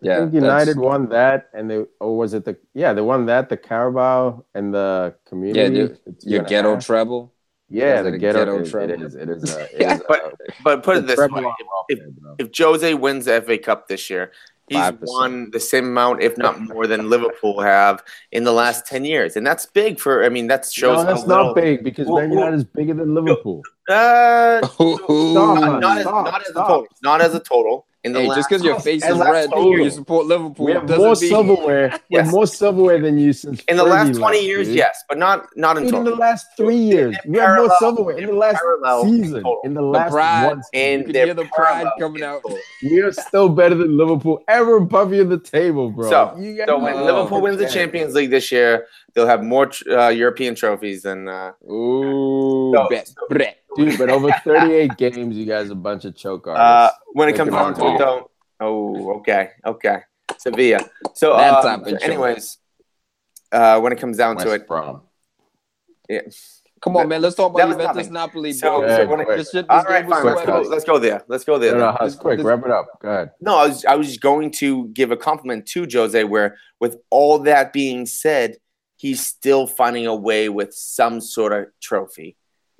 Yeah, 0.00 0.16
I 0.16 0.20
think 0.20 0.32
that's- 0.32 0.32
United 0.34 0.78
won 0.78 1.08
that, 1.08 1.48
and 1.52 1.70
they 1.70 1.84
or 2.00 2.16
was 2.16 2.34
it 2.34 2.44
the 2.44 2.56
yeah 2.74 2.92
they 2.92 3.00
won 3.00 3.26
that 3.26 3.48
the 3.48 3.56
Carabao 3.56 4.44
and 4.54 4.72
the 4.74 5.14
community. 5.26 5.60
Yeah, 5.60 5.68
dude, 5.86 5.98
It's 6.06 6.26
your 6.26 6.42
ghetto 6.44 6.74
have- 6.74 6.84
treble. 6.84 7.32
Yeah, 7.70 8.02
the 8.02 8.14
it 8.14 8.18
ghetto. 8.18 8.38
ghetto 8.40 8.58
it- 8.58 8.66
it 8.66 8.70
treble? 8.70 9.02
is. 9.02 9.14
It 9.14 9.28
is. 9.30 9.54
A, 9.56 9.62
it 9.74 9.80
Yeah, 9.80 9.94
is 9.94 10.00
a- 10.00 10.04
but- 10.06 10.34
But 10.62 10.82
put 10.82 10.96
it 10.98 11.06
this 11.06 11.18
way: 11.18 11.26
if, 11.88 11.98
welfare, 11.98 12.34
if 12.38 12.50
Jose 12.56 12.94
wins 12.94 13.24
the 13.24 13.40
FA 13.42 13.58
Cup 13.58 13.88
this 13.88 14.08
year, 14.10 14.30
he's 14.68 14.78
5%. 14.78 14.98
won 15.02 15.50
the 15.50 15.60
same 15.60 15.86
amount, 15.86 16.22
if 16.22 16.36
not 16.38 16.60
more, 16.60 16.86
than 16.86 17.10
Liverpool 17.10 17.60
have 17.60 18.02
in 18.32 18.44
the 18.44 18.52
last 18.52 18.86
ten 18.86 19.04
years, 19.04 19.36
and 19.36 19.46
that's 19.46 19.66
big 19.66 19.98
for. 20.00 20.24
I 20.24 20.28
mean, 20.28 20.46
that 20.48 20.66
shows 20.66 20.98
no, 20.98 21.04
that's 21.04 21.22
how 21.22 21.26
little. 21.26 21.46
not 21.46 21.54
big 21.56 21.84
because 21.84 22.08
Man 22.08 22.32
United 22.32 22.56
is 22.56 22.64
bigger 22.64 22.94
than 22.94 23.14
Liverpool. 23.14 23.62
Uh, 23.88 24.66
Stop, 24.66 25.08
not, 25.08 25.80
not 25.80 25.98
as, 25.98 26.04
stop, 26.04 26.24
not 26.24 26.40
as 26.40 26.50
a 26.50 26.54
total. 26.54 26.86
Not 27.02 27.20
as 27.20 27.34
a 27.34 27.40
total. 27.40 27.86
In 28.04 28.12
the 28.12 28.20
Hey, 28.20 28.28
last, 28.28 28.36
just 28.36 28.48
because 28.50 28.62
your 28.62 28.78
face 28.80 29.02
is 29.02 29.16
red, 29.18 29.48
total. 29.48 29.78
you 29.78 29.88
support 29.88 30.26
Liverpool. 30.26 30.66
We 30.66 30.72
have 30.72 30.86
doesn't 30.86 30.98
more 31.02 31.08
mean- 31.08 31.16
silverware. 31.16 31.98
We 32.10 32.18
have 32.18 32.30
more 32.30 32.46
silverware 32.46 33.00
than 33.00 33.16
you 33.16 33.32
since 33.32 33.64
in 33.66 33.78
the 33.78 33.82
last 33.84 34.14
twenty 34.18 34.36
left, 34.38 34.46
years, 34.46 34.66
dude. 34.68 34.76
yes, 34.76 35.02
but 35.08 35.16
not 35.16 35.46
not 35.56 35.78
in 35.78 35.84
Dude, 35.84 35.94
in 35.94 36.04
the 36.04 36.14
last 36.14 36.46
three 36.56 36.76
years, 36.76 37.16
In 37.24 37.32
we 37.32 37.38
have 37.38 37.56
more 37.56 37.70
silverware 37.78 38.18
in 38.18 38.26
the 38.26 38.34
last 38.34 38.56
parallel 38.58 39.04
season. 39.04 39.42
In 39.64 39.72
the 39.72 39.80
The 39.80 39.86
last 39.86 40.10
pride. 40.12 40.46
one, 40.48 40.62
You 40.74 41.02
can 41.04 41.14
hear 41.14 41.32
the 41.34 41.46
pride 41.54 41.86
coming 41.98 42.22
out. 42.22 42.42
we 42.82 43.00
are 43.00 43.10
still 43.12 43.48
better 43.48 43.74
than 43.74 43.96
Liverpool. 43.96 44.44
Ever 44.48 44.76
above 44.76 45.14
you 45.14 45.22
in 45.22 45.30
the 45.30 45.38
table, 45.38 45.90
bro. 45.90 46.10
So- 46.10 46.34
You 46.38 46.56
gotta 46.58 46.72
So 46.72 46.78
when 46.80 46.94
Oh, 46.94 47.04
Liverpool 47.06 47.40
wins 47.40 47.56
the. 47.58 47.64
Oh, 47.64 47.68
Champions 47.68 48.14
League 48.14 48.30
this 48.30 48.52
year, 48.52 48.86
they'll 49.14 49.26
have 49.26 49.42
more 49.42 49.70
uh, 49.90 50.08
European 50.08 50.54
trophies 50.54 51.02
than. 51.02 51.28
Uh, 51.28 51.52
Ooh, 51.70 52.72
So- 52.74 52.88
bet, 52.88 53.10
bet. 53.30 53.56
dude, 53.76 53.98
but 53.98 54.10
over 54.10 54.30
38 54.44 54.96
games, 54.96 55.36
you 55.36 55.46
guys 55.46 55.68
are 55.70 55.72
a 55.72 55.76
bunch 55.76 56.04
of 56.04 56.16
choke 56.16 56.46
uh, 56.46 56.50
artists. 56.50 56.98
when 57.12 57.28
it 57.28 57.36
comes 57.36 57.50
down 57.52 57.74
to 57.74 57.86
it, 57.94 57.98
though. 57.98 58.30
Oh, 58.60 59.14
okay, 59.18 59.50
okay. 59.66 59.98
Sevilla. 60.38 60.80
So, 61.14 61.36
That 61.36 61.54
uh, 61.54 61.62
type 61.76 62.02
anyways, 62.02 62.58
uh, 63.52 63.80
when 63.80 63.92
it 63.92 63.98
comes 64.00 64.16
down 64.16 64.36
to 64.38 64.52
it, 64.52 64.66
Brom. 64.66 65.02
yeah. 66.08 66.20
Come 66.80 66.98
on, 66.98 67.08
man. 67.08 67.22
Let's 67.22 67.34
talk 67.34 67.54
about 67.54 67.68
was 67.68 67.76
Juventus. 67.78 68.10
Napoli, 68.10 68.52
So- 68.52 68.80
bro. 68.80 68.88
so 68.88 68.96
This 68.96 69.08
when 69.08 69.20
it- 69.20 69.26
shit- 69.26 69.36
this 69.36 69.64
All 69.70 69.82
game 69.84 69.90
right, 69.92 70.06
was 70.06 70.14
fine. 70.16 70.24
Let's 70.26 70.42
swept. 70.42 70.46
go. 70.64 70.68
Let's 70.68 70.84
go 70.84 70.98
there. 70.98 71.24
Let's 71.28 71.44
go 71.44 71.58
there. 71.58 71.72
No, 71.72 71.78
then. 71.78 71.86
no, 71.86 71.92
Huss, 71.92 72.12
This- 72.12 72.20
quick, 72.20 72.36
this- 72.38 72.44
wrap 72.44 72.64
it 72.64 72.70
up. 72.70 72.86
Go 73.00 73.08
ahead. 73.08 73.30
No, 73.40 73.56
I 73.56 73.66
was 73.68 73.84
I 73.86 73.94
was 73.96 74.18
going 74.18 74.50
to 74.62 74.88
give 74.88 75.10
a 75.10 75.16
compliment 75.16 75.66
to 75.68 75.86
Jose 75.90 76.24
where 76.24 76.58
with 76.80 76.98
all 77.10 77.38
that 77.40 77.72
being 77.72 78.04
said, 78.04 78.56
he's 79.04 79.20
still 79.34 79.66
finding 79.66 80.06
a 80.06 80.14
way 80.28 80.48
with 80.48 80.72
some 80.72 81.20
sort 81.20 81.52
of 81.52 81.66
trophy. 81.88 82.30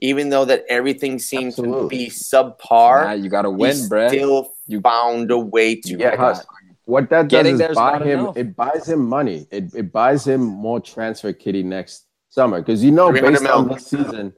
Even 0.01 0.31
though 0.31 0.47
that 0.47 0.65
everything 0.71 1.19
seems 1.19 1.55
to 1.57 1.87
be 1.89 2.07
subpar, 2.09 3.05
Nah, 3.05 3.13
you 3.13 3.29
gotta 3.29 3.51
win, 3.51 3.77
bruh. 3.93 4.09
still 4.09 4.53
You- 4.67 4.81
found 4.81 5.31
a 5.31 5.39
way 5.39 5.77
to 5.87 5.97
get 5.97 6.17
gotta- 6.17 6.47
What 6.87 7.11
that 7.11 7.29
does 7.29 7.47
is 7.61 7.77
buy 7.77 7.99
him. 7.99 8.21
enough. 8.21 8.37
It 8.39 8.57
buys 8.57 8.89
him 8.89 9.03
money. 9.19 9.47
It, 9.51 9.65
it 9.75 9.93
buys 9.93 10.27
him 10.27 10.41
more 10.67 10.81
transfer 10.81 11.33
kitty 11.35 11.63
next 11.63 12.07
summer 12.31 12.59
because 12.63 12.83
you 12.83 12.91
know 12.91 13.09
300 13.11 13.31
based 13.41 13.51
on 13.53 13.67
mil. 13.67 13.75
this 13.75 13.87
season, 13.87 14.33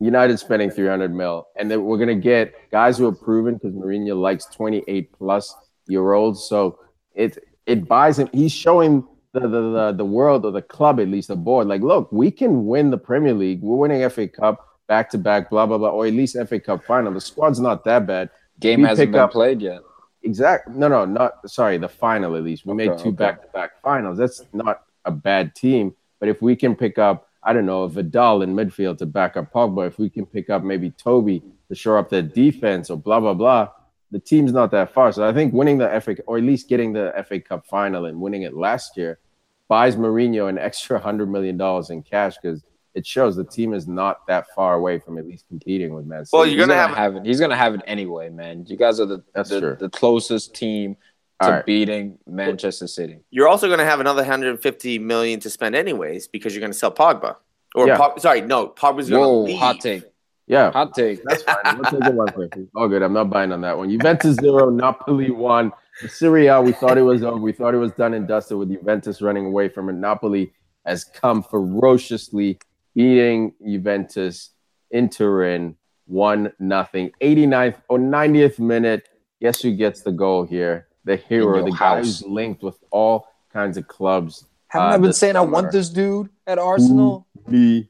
United 0.00 0.36
spending 0.38 0.70
300 0.70 1.14
mil, 1.14 1.46
and 1.56 1.70
then 1.70 1.84
we're 1.84 1.98
gonna 1.98 2.14
get 2.32 2.52
guys 2.78 2.98
who 2.98 3.06
are 3.06 3.14
proven 3.28 3.54
because 3.54 3.74
Mourinho 3.74 4.20
likes 4.20 4.44
28 4.46 5.12
plus 5.18 5.54
year 5.86 6.12
olds. 6.12 6.38
So 6.50 6.78
it 7.14 7.38
it 7.66 7.86
buys 7.86 8.18
him. 8.18 8.28
He's 8.32 8.52
showing 8.52 9.04
the 9.38 9.48
the, 9.48 9.60
the 9.70 9.92
the 9.98 10.04
world 10.04 10.44
or 10.44 10.52
the 10.52 10.62
club 10.62 11.00
at 11.00 11.08
least 11.08 11.28
the 11.28 11.36
board 11.36 11.66
like, 11.66 11.82
look, 11.82 12.10
we 12.12 12.30
can 12.30 12.66
win 12.66 12.90
the 12.90 12.98
Premier 12.98 13.34
League. 13.34 13.62
We're 13.62 13.76
winning 13.76 14.08
FA 14.10 14.28
Cup 14.28 14.66
back 14.86 15.10
to 15.10 15.18
back, 15.18 15.50
blah 15.50 15.66
blah 15.66 15.78
blah, 15.78 15.90
or 15.90 16.06
at 16.06 16.12
least 16.14 16.36
FA 16.48 16.58
Cup 16.60 16.84
final. 16.84 17.12
The 17.12 17.20
squad's 17.20 17.60
not 17.60 17.84
that 17.84 18.06
bad. 18.06 18.30
Game 18.60 18.82
We 18.82 18.88
hasn't 18.88 19.12
been 19.12 19.20
up- 19.20 19.32
played 19.32 19.60
yet. 19.62 19.80
Exact. 20.24 20.68
No, 20.68 20.88
no, 20.88 21.04
not 21.04 21.48
sorry. 21.48 21.78
The 21.78 21.88
final, 21.88 22.34
at 22.36 22.42
least 22.42 22.66
we 22.66 22.74
made 22.74 22.98
two 22.98 23.12
back-to-back 23.12 23.80
finals. 23.80 24.18
That's 24.18 24.42
not 24.52 24.82
a 25.04 25.12
bad 25.12 25.54
team. 25.54 25.94
But 26.18 26.28
if 26.28 26.42
we 26.42 26.56
can 26.56 26.74
pick 26.74 26.98
up, 26.98 27.28
I 27.44 27.52
don't 27.52 27.66
know, 27.66 27.86
Vidal 27.86 28.42
in 28.42 28.54
midfield 28.54 28.98
to 28.98 29.06
back 29.06 29.36
up 29.36 29.52
Pogba, 29.52 29.86
if 29.86 29.96
we 29.98 30.10
can 30.10 30.26
pick 30.26 30.50
up 30.50 30.64
maybe 30.64 30.90
Toby 30.90 31.40
to 31.68 31.74
shore 31.76 31.98
up 31.98 32.10
their 32.10 32.22
defense 32.22 32.90
or 32.90 32.96
blah 32.98 33.20
blah 33.20 33.32
blah, 33.34 33.68
the 34.10 34.18
team's 34.18 34.52
not 34.52 34.72
that 34.72 34.92
far. 34.92 35.12
So 35.12 35.26
I 35.26 35.32
think 35.32 35.52
winning 35.54 35.78
the 35.78 36.00
FA 36.00 36.16
or 36.26 36.38
at 36.38 36.44
least 36.44 36.68
getting 36.68 36.92
the 36.92 37.12
FA 37.28 37.38
Cup 37.40 37.64
final 37.66 38.06
and 38.06 38.20
winning 38.20 38.42
it 38.42 38.54
last 38.54 38.96
year 38.96 39.20
buys 39.68 39.96
Mourinho 39.96 40.48
an 40.48 40.58
extra 40.58 40.98
hundred 40.98 41.30
million 41.30 41.56
dollars 41.56 41.90
in 41.90 42.02
cash 42.02 42.36
because 42.40 42.62
it 42.94 43.06
shows 43.06 43.36
the 43.36 43.44
team 43.44 43.74
is 43.74 43.86
not 43.86 44.26
that 44.26 44.46
far 44.54 44.74
away 44.74 44.98
from 44.98 45.18
at 45.18 45.26
least 45.26 45.46
competing 45.48 45.94
with 45.94 46.06
Man 46.06 46.24
City. 46.24 46.36
Well, 46.36 46.46
you're 46.46 46.58
gonna, 46.66 46.74
gonna 46.74 46.96
have, 46.96 47.16
it. 47.16 47.26
He's 47.26 47.38
gonna 47.38 47.56
have 47.56 47.74
it 47.74 47.82
anyway, 47.86 48.28
man. 48.30 48.64
You 48.66 48.76
guys 48.76 48.98
are 48.98 49.06
the 49.06 49.22
That's 49.34 49.50
the, 49.50 49.60
true. 49.60 49.76
the 49.78 49.90
closest 49.90 50.54
team 50.54 50.96
to 51.40 51.46
All 51.46 51.52
right. 51.52 51.66
beating 51.66 52.18
Manchester 52.26 52.88
City. 52.88 53.20
You're 53.30 53.46
also 53.46 53.68
going 53.68 53.78
to 53.78 53.84
have 53.84 54.00
another 54.00 54.22
150 54.22 54.98
million 54.98 55.38
to 55.38 55.48
spend 55.50 55.76
anyways 55.76 56.26
because 56.26 56.52
you're 56.52 56.60
going 56.60 56.72
to 56.72 56.76
sell 56.78 56.90
Pogba. 56.90 57.36
Or 57.76 57.86
Yeah. 57.86 57.96
Pog- 57.96 58.18
sorry, 58.18 58.40
no, 58.40 58.66
Pogba's 58.66 59.08
going 59.08 59.22
to 59.22 59.28
Whoa, 59.28 59.42
leave. 59.44 59.56
hot 59.58 59.78
take, 59.78 60.02
yeah, 60.48 60.72
hot 60.72 60.94
take. 60.94 61.22
That's 61.22 61.44
fine. 61.44 61.56
We'll 61.78 61.84
take 61.92 62.04
it 62.08 62.14
one 62.14 62.28
quick. 62.28 62.54
All 62.74 62.88
good. 62.88 63.02
I'm 63.02 63.12
not 63.12 63.30
buying 63.30 63.52
on 63.52 63.60
that 63.60 63.78
one. 63.78 63.88
Juventus 63.88 64.34
zero, 64.36 64.68
Napoli 64.70 65.30
one. 65.30 65.70
The 66.02 66.08
Serie 66.08 66.46
A, 66.46 66.60
we 66.60 66.72
thought 66.72 66.96
it 66.96 67.02
was 67.02 67.22
over. 67.22 67.38
We 67.38 67.52
thought 67.52 67.74
it 67.74 67.78
was 67.78 67.92
done 67.92 68.14
and 68.14 68.28
dusted 68.28 68.56
with 68.56 68.70
Juventus 68.70 69.20
running 69.20 69.46
away 69.46 69.68
from 69.68 69.88
it. 69.88 69.94
Napoli 69.94 70.52
has 70.84 71.02
come 71.04 71.42
ferociously, 71.42 72.58
beating 72.94 73.54
Juventus 73.64 74.50
in 74.90 75.08
Turin, 75.08 75.76
one 76.06 76.52
nothing. 76.60 77.10
89th 77.20 77.76
or 77.88 77.98
90th 77.98 78.58
minute. 78.58 79.08
Guess 79.40 79.62
who 79.62 79.74
gets 79.74 80.02
the 80.02 80.12
goal 80.12 80.44
here? 80.44 80.88
The 81.04 81.16
hero, 81.16 81.64
the 81.64 81.72
guy 81.72 81.98
who's 81.98 82.22
linked 82.22 82.62
with 82.62 82.78
all 82.90 83.28
kinds 83.52 83.76
of 83.76 83.88
clubs. 83.88 84.44
Haven't 84.68 84.92
uh, 84.92 84.94
I 84.94 84.98
been 84.98 85.12
saying 85.12 85.36
I 85.36 85.40
want 85.40 85.72
this 85.72 85.88
dude 85.88 86.28
at 86.46 86.58
Arsenal? 86.58 87.26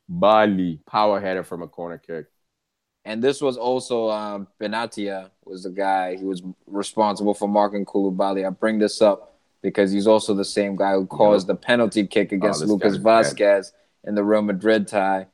Bali, 0.09 0.81
power 0.87 1.21
header 1.21 1.43
from 1.43 1.63
a 1.63 1.69
corner 1.69 1.99
kick. 1.99 2.27
And 3.09 3.25
this 3.25 3.41
was 3.41 3.57
also 3.57 4.11
um, 4.11 4.49
Benatia 4.61 5.31
was 5.47 5.63
the 5.63 5.71
guy 5.71 6.17
who 6.17 6.27
was 6.27 6.43
responsible 6.67 7.33
for 7.33 7.49
marking 7.49 7.87
Koulibaly. 7.87 8.47
I 8.47 8.51
bring 8.51 8.79
this 8.79 9.01
up 9.01 9.39
because 9.63 9.91
he's 9.91 10.07
also 10.07 10.35
the 10.35 10.45
same 10.45 10.77
guy 10.77 10.93
who 10.93 11.07
caused 11.07 11.47
the 11.47 11.55
penalty 11.55 12.07
kick 12.07 12.33
against 12.33 12.63
Oh, 12.63 12.67
Lucas 12.67 12.99
bad. 12.99 13.25
Vasquez 13.25 13.73
in 14.05 14.15
the 14.15 14.23
Real 14.23 14.43
Madrid 14.43 14.87
tie. 14.89 15.27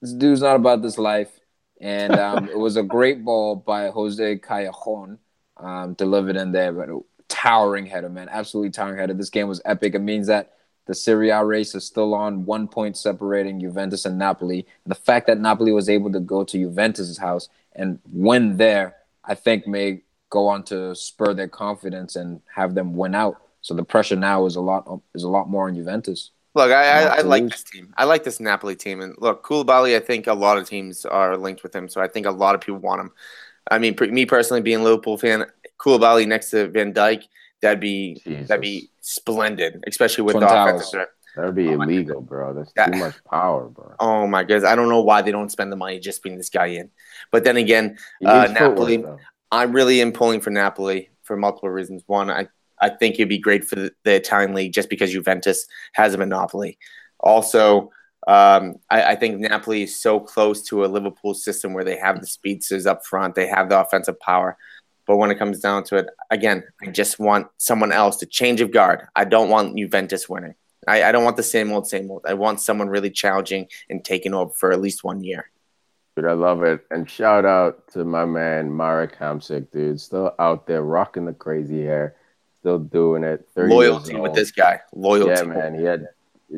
This 0.00 0.12
dude's 0.12 0.42
not 0.42 0.54
about 0.54 0.80
this 0.80 0.96
life. 0.96 1.40
And 1.80 2.14
um, 2.20 2.48
it 2.48 2.56
was 2.56 2.76
a 2.76 2.84
great 2.84 3.24
ball 3.24 3.56
by 3.56 3.88
Jose 3.88 4.38
Callejon, 4.38 5.18
um, 5.56 5.94
delivered 5.94 6.36
in 6.36 6.52
there, 6.52 6.70
but 6.72 6.88
a 6.88 7.00
towering 7.26 7.86
header, 7.86 8.08
man. 8.08 8.28
Absolutely 8.30 8.70
towering 8.70 8.96
header. 8.96 9.14
This 9.14 9.30
game 9.30 9.48
was 9.48 9.60
epic. 9.64 9.96
It 9.96 10.02
means 10.02 10.28
that 10.28 10.52
the 10.90 10.94
Serie 10.96 11.30
A 11.30 11.44
race 11.44 11.76
is 11.76 11.86
still 11.86 12.14
on, 12.14 12.44
one 12.44 12.66
point 12.66 12.96
separating 12.96 13.60
Juventus 13.60 14.06
and 14.06 14.18
Napoli. 14.18 14.66
The 14.86 14.96
fact 14.96 15.28
that 15.28 15.38
Napoli 15.38 15.70
was 15.70 15.88
able 15.88 16.10
to 16.10 16.18
go 16.18 16.42
to 16.42 16.58
Juventus's 16.58 17.16
house 17.16 17.48
and 17.76 18.00
win 18.10 18.56
there, 18.56 18.96
I 19.24 19.36
think 19.36 19.68
may 19.68 20.02
go 20.30 20.48
on 20.48 20.64
to 20.64 20.96
spur 20.96 21.32
their 21.32 21.46
confidence 21.46 22.16
and 22.16 22.40
have 22.52 22.74
them 22.74 22.96
win 22.96 23.14
out. 23.14 23.40
So 23.60 23.72
the 23.72 23.84
pressure 23.84 24.16
now 24.16 24.46
is 24.46 24.56
a 24.56 24.60
lot 24.60 25.00
is 25.14 25.22
a 25.22 25.28
lot 25.28 25.48
more 25.48 25.68
on 25.68 25.76
Juventus. 25.76 26.32
Look, 26.56 26.72
I, 26.72 27.04
I, 27.04 27.18
I 27.18 27.20
like 27.20 27.48
this 27.48 27.62
team. 27.62 27.94
I 27.96 28.02
like 28.02 28.24
this 28.24 28.40
Napoli 28.40 28.74
team, 28.74 29.00
and 29.00 29.14
look, 29.18 29.44
Koulibaly. 29.44 29.94
I 29.94 30.00
think 30.00 30.26
a 30.26 30.34
lot 30.34 30.58
of 30.58 30.68
teams 30.68 31.06
are 31.06 31.36
linked 31.36 31.62
with 31.62 31.72
him, 31.72 31.88
so 31.88 32.00
I 32.00 32.08
think 32.08 32.26
a 32.26 32.32
lot 32.32 32.56
of 32.56 32.62
people 32.62 32.80
want 32.80 33.00
him. 33.00 33.12
I 33.70 33.78
mean, 33.78 33.94
per- 33.94 34.08
me 34.08 34.26
personally, 34.26 34.60
being 34.60 34.80
a 34.80 34.82
Liverpool 34.82 35.18
fan, 35.18 35.46
Koulibaly 35.78 36.26
next 36.26 36.50
to 36.50 36.66
Van 36.66 36.92
Dijk, 36.92 37.28
that'd 37.62 37.80
be 37.80 38.20
Jesus. 38.24 38.48
that'd 38.48 38.62
be 38.62 38.90
splendid, 39.00 39.82
especially 39.86 40.24
with 40.24 40.34
Twin 40.36 40.46
the 40.46 40.62
offensive 40.62 40.90
threat. 40.90 41.08
That 41.36 41.46
would 41.46 41.54
be 41.54 41.68
Oh 41.68 41.80
illegal, 41.82 42.20
bro. 42.20 42.54
That's 42.54 42.72
That- 42.72 42.92
too 42.92 42.98
much 42.98 43.14
power, 43.30 43.68
bro. 43.68 43.94
Oh 44.00 44.26
my 44.26 44.42
goodness, 44.42 44.64
I 44.64 44.74
don't 44.74 44.88
know 44.88 45.00
why 45.02 45.22
they 45.22 45.30
don't 45.30 45.50
spend 45.50 45.70
the 45.70 45.76
money 45.76 45.98
just 46.00 46.22
bring 46.22 46.36
this 46.36 46.50
guy 46.50 46.66
in. 46.66 46.90
But 47.30 47.44
then 47.44 47.56
again, 47.56 47.98
Uh, 48.24 48.48
Napoli- 48.50 48.96
though. 48.98 49.18
I 49.52 49.64
really 49.64 50.00
am 50.00 50.12
pulling 50.12 50.40
for 50.40 50.50
Napoli 50.50 51.10
for 51.22 51.36
multiple 51.36 51.70
reasons. 51.70 52.02
One, 52.06 52.30
I, 52.30 52.48
I 52.80 52.88
think 52.88 53.14
it'd 53.16 53.28
be 53.28 53.38
great 53.38 53.64
for 53.64 53.76
the, 53.76 53.92
the 54.04 54.14
Italian 54.14 54.54
league 54.54 54.72
just 54.72 54.88
because 54.88 55.10
Juventus 55.12 55.66
has 55.92 56.14
a 56.14 56.18
monopoly. 56.18 56.78
Also, 57.20 57.90
um, 58.26 58.76
I, 58.90 59.02
I 59.12 59.14
think 59.16 59.38
Napoli 59.40 59.82
is 59.84 59.94
so 59.96 60.20
close 60.20 60.62
to 60.64 60.84
a 60.84 60.86
Liverpool 60.86 61.34
system 61.34 61.74
where 61.74 61.84
they 61.84 61.96
have 61.96 62.20
the 62.20 62.26
speedsters 62.26 62.86
up 62.86 63.04
front, 63.06 63.34
they 63.34 63.46
have 63.46 63.68
the 63.68 63.78
offensive 63.80 64.18
power. 64.20 64.56
But 65.10 65.16
when 65.16 65.32
it 65.32 65.40
comes 65.40 65.58
down 65.58 65.82
to 65.86 65.96
it, 65.96 66.06
again, 66.30 66.62
I 66.80 66.90
just 66.92 67.18
want 67.18 67.48
someone 67.56 67.90
else 67.90 68.18
to 68.18 68.26
change 68.26 68.60
of 68.60 68.70
guard. 68.70 69.08
I 69.16 69.24
don't 69.24 69.48
want 69.48 69.76
Juventus 69.76 70.28
winning. 70.28 70.54
I, 70.86 71.02
I 71.02 71.10
don't 71.10 71.24
want 71.24 71.36
the 71.36 71.42
same 71.42 71.72
old, 71.72 71.88
same 71.88 72.08
old. 72.08 72.24
I 72.28 72.34
want 72.34 72.60
someone 72.60 72.88
really 72.88 73.10
challenging 73.10 73.66
and 73.88 74.04
taking 74.04 74.34
over 74.34 74.52
for 74.52 74.70
at 74.70 74.80
least 74.80 75.02
one 75.02 75.24
year. 75.24 75.50
Dude, 76.14 76.26
I 76.26 76.34
love 76.34 76.62
it. 76.62 76.84
And 76.92 77.10
shout 77.10 77.44
out 77.44 77.88
to 77.94 78.04
my 78.04 78.24
man 78.24 78.70
Marek 78.70 79.18
Hamsik, 79.18 79.72
dude. 79.72 80.00
Still 80.00 80.32
out 80.38 80.68
there 80.68 80.82
rocking 80.82 81.24
the 81.24 81.32
crazy 81.32 81.82
hair, 81.82 82.14
still 82.60 82.78
doing 82.78 83.24
it. 83.24 83.48
Loyalty 83.56 84.14
with 84.14 84.34
this 84.34 84.52
guy. 84.52 84.78
Loyalty. 84.94 85.32
Yeah, 85.32 85.42
man. 85.42 85.76
He 85.76 85.82
had 85.82 86.06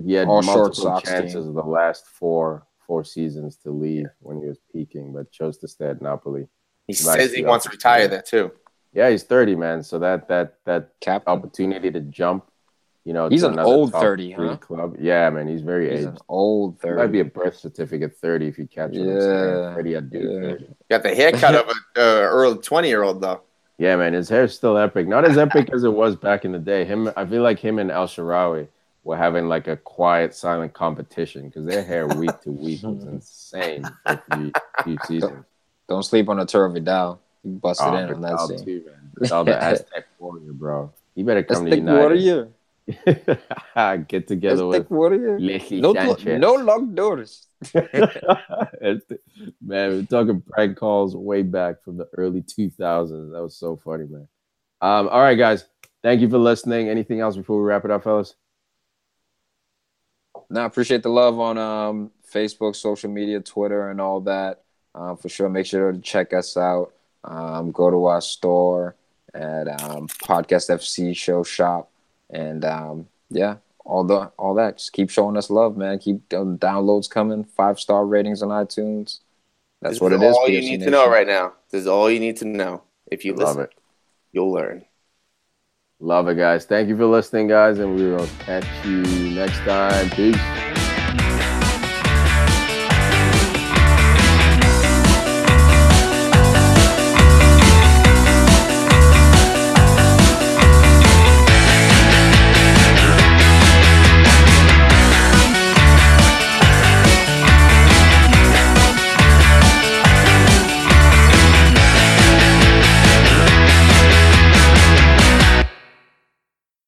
he 0.04 0.12
had 0.12 0.28
All 0.28 0.42
multiple 0.42 0.74
socks 0.74 1.08
chances 1.08 1.46
team. 1.46 1.54
the 1.54 1.62
last 1.62 2.06
four 2.06 2.66
four 2.86 3.02
seasons 3.02 3.56
to 3.62 3.70
leave 3.70 4.08
when 4.20 4.42
he 4.42 4.46
was 4.46 4.58
peaking, 4.70 5.14
but 5.14 5.32
chose 5.32 5.56
to 5.56 5.68
stay 5.68 5.86
at 5.86 6.02
Napoli. 6.02 6.48
He 6.86 6.92
Nice 6.92 7.02
says 7.02 7.32
he 7.32 7.40
job. 7.42 7.48
wants 7.50 7.64
to 7.66 7.70
retire 7.70 8.08
there 8.08 8.22
too. 8.22 8.52
Yeah, 8.92 9.08
he's 9.10 9.22
30, 9.22 9.56
man. 9.56 9.82
So 9.82 9.98
that 10.00 10.28
that 10.28 10.54
that 10.64 10.90
Captain. 11.00 11.32
opportunity 11.32 11.90
to 11.90 12.00
jump, 12.00 12.44
you 13.04 13.12
know, 13.12 13.28
He's 13.28 13.40
to 13.42 13.48
an 13.48 13.58
old 13.58 13.92
30, 13.92 14.32
huh? 14.32 14.56
Club. 14.56 14.96
Yeah, 15.00 15.30
man. 15.30 15.48
He's 15.48 15.62
very 15.62 15.90
He's 15.90 16.00
aged. 16.00 16.08
an 16.08 16.18
old 16.28 16.76
It 16.76 16.82
third. 16.82 16.98
might 16.98 17.12
be 17.12 17.20
a 17.20 17.24
birth 17.24 17.56
certificate 17.56 18.14
30 18.16 18.48
if 18.48 18.58
you 18.58 18.66
catch 18.66 18.90
what 18.90 18.98
Yeah, 19.06 19.74
30, 19.74 19.96
I 19.96 20.00
do 20.00 20.18
yeah. 20.60 20.66
Got 20.90 21.02
the 21.04 21.14
haircut 21.14 21.54
of 21.54 21.68
a 21.68 21.70
uh, 22.00 22.28
early 22.28 22.58
twenty 22.58 22.88
year 22.88 23.02
old 23.02 23.20
though. 23.22 23.40
Yeah, 23.78 23.96
man, 23.96 24.12
his 24.12 24.28
hair's 24.28 24.54
still 24.54 24.76
epic. 24.76 25.08
Not 25.08 25.24
as 25.24 25.38
epic 25.38 25.70
as 25.72 25.82
it 25.84 25.92
was 25.92 26.14
back 26.14 26.44
in 26.44 26.52
the 26.52 26.58
day. 26.58 26.84
Him, 26.84 27.10
I 27.16 27.24
feel 27.24 27.42
like 27.42 27.58
him 27.58 27.78
and 27.78 27.90
El 27.90 28.06
Shaarawy 28.06 28.68
were 29.04 29.16
having 29.16 29.48
like 29.48 29.66
a 29.66 29.76
quiet, 29.76 30.34
silent 30.34 30.74
competition 30.74 31.48
because 31.48 31.64
their 31.64 31.82
hair 31.82 32.06
week 32.06 32.38
to 32.42 32.50
week 32.52 32.82
was 32.84 33.02
insane 33.06 33.82
for 34.06 34.22
a 34.30 34.36
few, 34.36 34.52
few 34.84 34.96
seasons. 35.06 35.44
Don't 35.92 36.02
sleep 36.02 36.28
on 36.30 36.38
the 36.38 36.46
Turtle 36.46 36.72
Vidal. 36.72 37.20
He 37.42 37.50
busted 37.50 37.86
Oh, 37.86 37.96
in 37.96 38.10
on 38.14 38.20
that 38.22 38.40
scene. 38.48 38.64
too. 38.64 38.84
Vidal, 39.18 39.44
the 39.44 39.62
Aztec 39.62 40.06
warrior, 40.18 40.52
bro. 40.54 40.90
You 41.14 41.24
better 41.26 41.42
come 41.42 41.64
to 41.66 41.70
thick 41.70 41.80
United. 41.80 41.98
warrior. 42.00 42.48
Get 44.08 44.26
together 44.26 44.66
with 44.66 44.78
thick 44.84 44.90
warrior. 44.90 45.38
Lechi 45.38 45.80
No, 45.82 45.92
Sanchez. 45.92 46.40
no 46.40 46.54
locked 46.54 46.94
doors. 46.94 47.46
Man, 47.74 49.00
we're 49.60 50.06
talking 50.08 50.40
prank 50.40 50.78
calls 50.78 51.14
way 51.14 51.42
back 51.42 51.82
from 51.82 51.98
the 51.98 52.08
early 52.16 52.40
2000s. 52.42 53.32
That 53.32 53.42
was 53.42 53.54
so 53.56 53.76
funny, 53.76 54.06
man. 54.06 54.26
Um, 54.80 55.08
all 55.08 55.20
right, 55.20 55.34
guys. 55.36 55.66
Thank 56.02 56.20
you 56.22 56.28
for 56.30 56.38
listening. 56.38 56.88
Anything 56.88 57.20
else 57.20 57.36
before 57.36 57.58
we 57.60 57.64
wrap 57.68 57.84
it 57.84 57.90
up, 57.90 58.02
fellas? 58.04 58.34
No, 60.50 60.62
I 60.62 60.64
appreciate 60.64 61.02
the 61.02 61.10
love 61.10 61.38
on 61.38 61.58
um, 61.58 62.10
Facebook, 62.32 62.74
social 62.76 63.10
media, 63.10 63.40
Twitter, 63.40 63.90
and 63.90 64.00
all 64.00 64.20
that. 64.22 64.62
Uh, 64.94 65.14
for 65.14 65.28
sure, 65.28 65.48
make 65.48 65.66
sure 65.66 65.92
to 65.92 65.98
check 66.00 66.32
us 66.32 66.56
out. 66.56 66.92
Um, 67.24 67.70
go 67.70 67.90
to 67.90 68.06
our 68.06 68.20
store 68.20 68.96
at 69.34 69.68
um, 69.82 70.08
Podcast 70.08 70.68
FC 70.70 71.16
Show 71.16 71.42
Shop, 71.42 71.90
and 72.30 72.64
um, 72.64 73.08
yeah, 73.30 73.56
all 73.84 74.04
the 74.04 74.30
all 74.38 74.54
that. 74.54 74.78
Just 74.78 74.92
keep 74.92 75.08
showing 75.10 75.36
us 75.36 75.48
love, 75.50 75.76
man. 75.76 75.98
Keep 75.98 76.28
the 76.28 76.44
downloads 76.44 77.08
coming. 77.08 77.44
Five 77.44 77.80
star 77.80 78.04
ratings 78.04 78.42
on 78.42 78.48
iTunes. 78.50 79.20
That's 79.80 79.94
This 79.94 80.00
what 80.00 80.12
is 80.12 80.20
it 80.22 80.24
is. 80.26 80.36
All 80.36 80.48
you 80.48 80.60
PFC 80.60 80.62
need 80.70 80.80
to 80.82 80.90
know 80.90 81.08
right 81.08 81.26
now. 81.26 81.54
This 81.70 81.82
is 81.82 81.86
all 81.86 82.10
you 82.10 82.20
need 82.20 82.36
to 82.38 82.44
know. 82.44 82.82
If 83.10 83.24
you 83.24 83.34
Love 83.34 83.48
listen, 83.56 83.62
it. 83.64 83.74
you'll 84.32 84.52
learn. 84.52 84.84
Love 86.00 86.28
it, 86.28 86.36
guys. 86.36 86.64
Thank 86.64 86.88
you 86.88 86.96
for 86.96 87.06
listening, 87.06 87.46
guys, 87.46 87.78
and 87.78 87.94
we 87.94 88.10
will 88.10 88.28
catch 88.40 88.66
you 88.84 89.02
next 89.34 89.58
time. 89.60 90.10
Peace. 90.10 90.61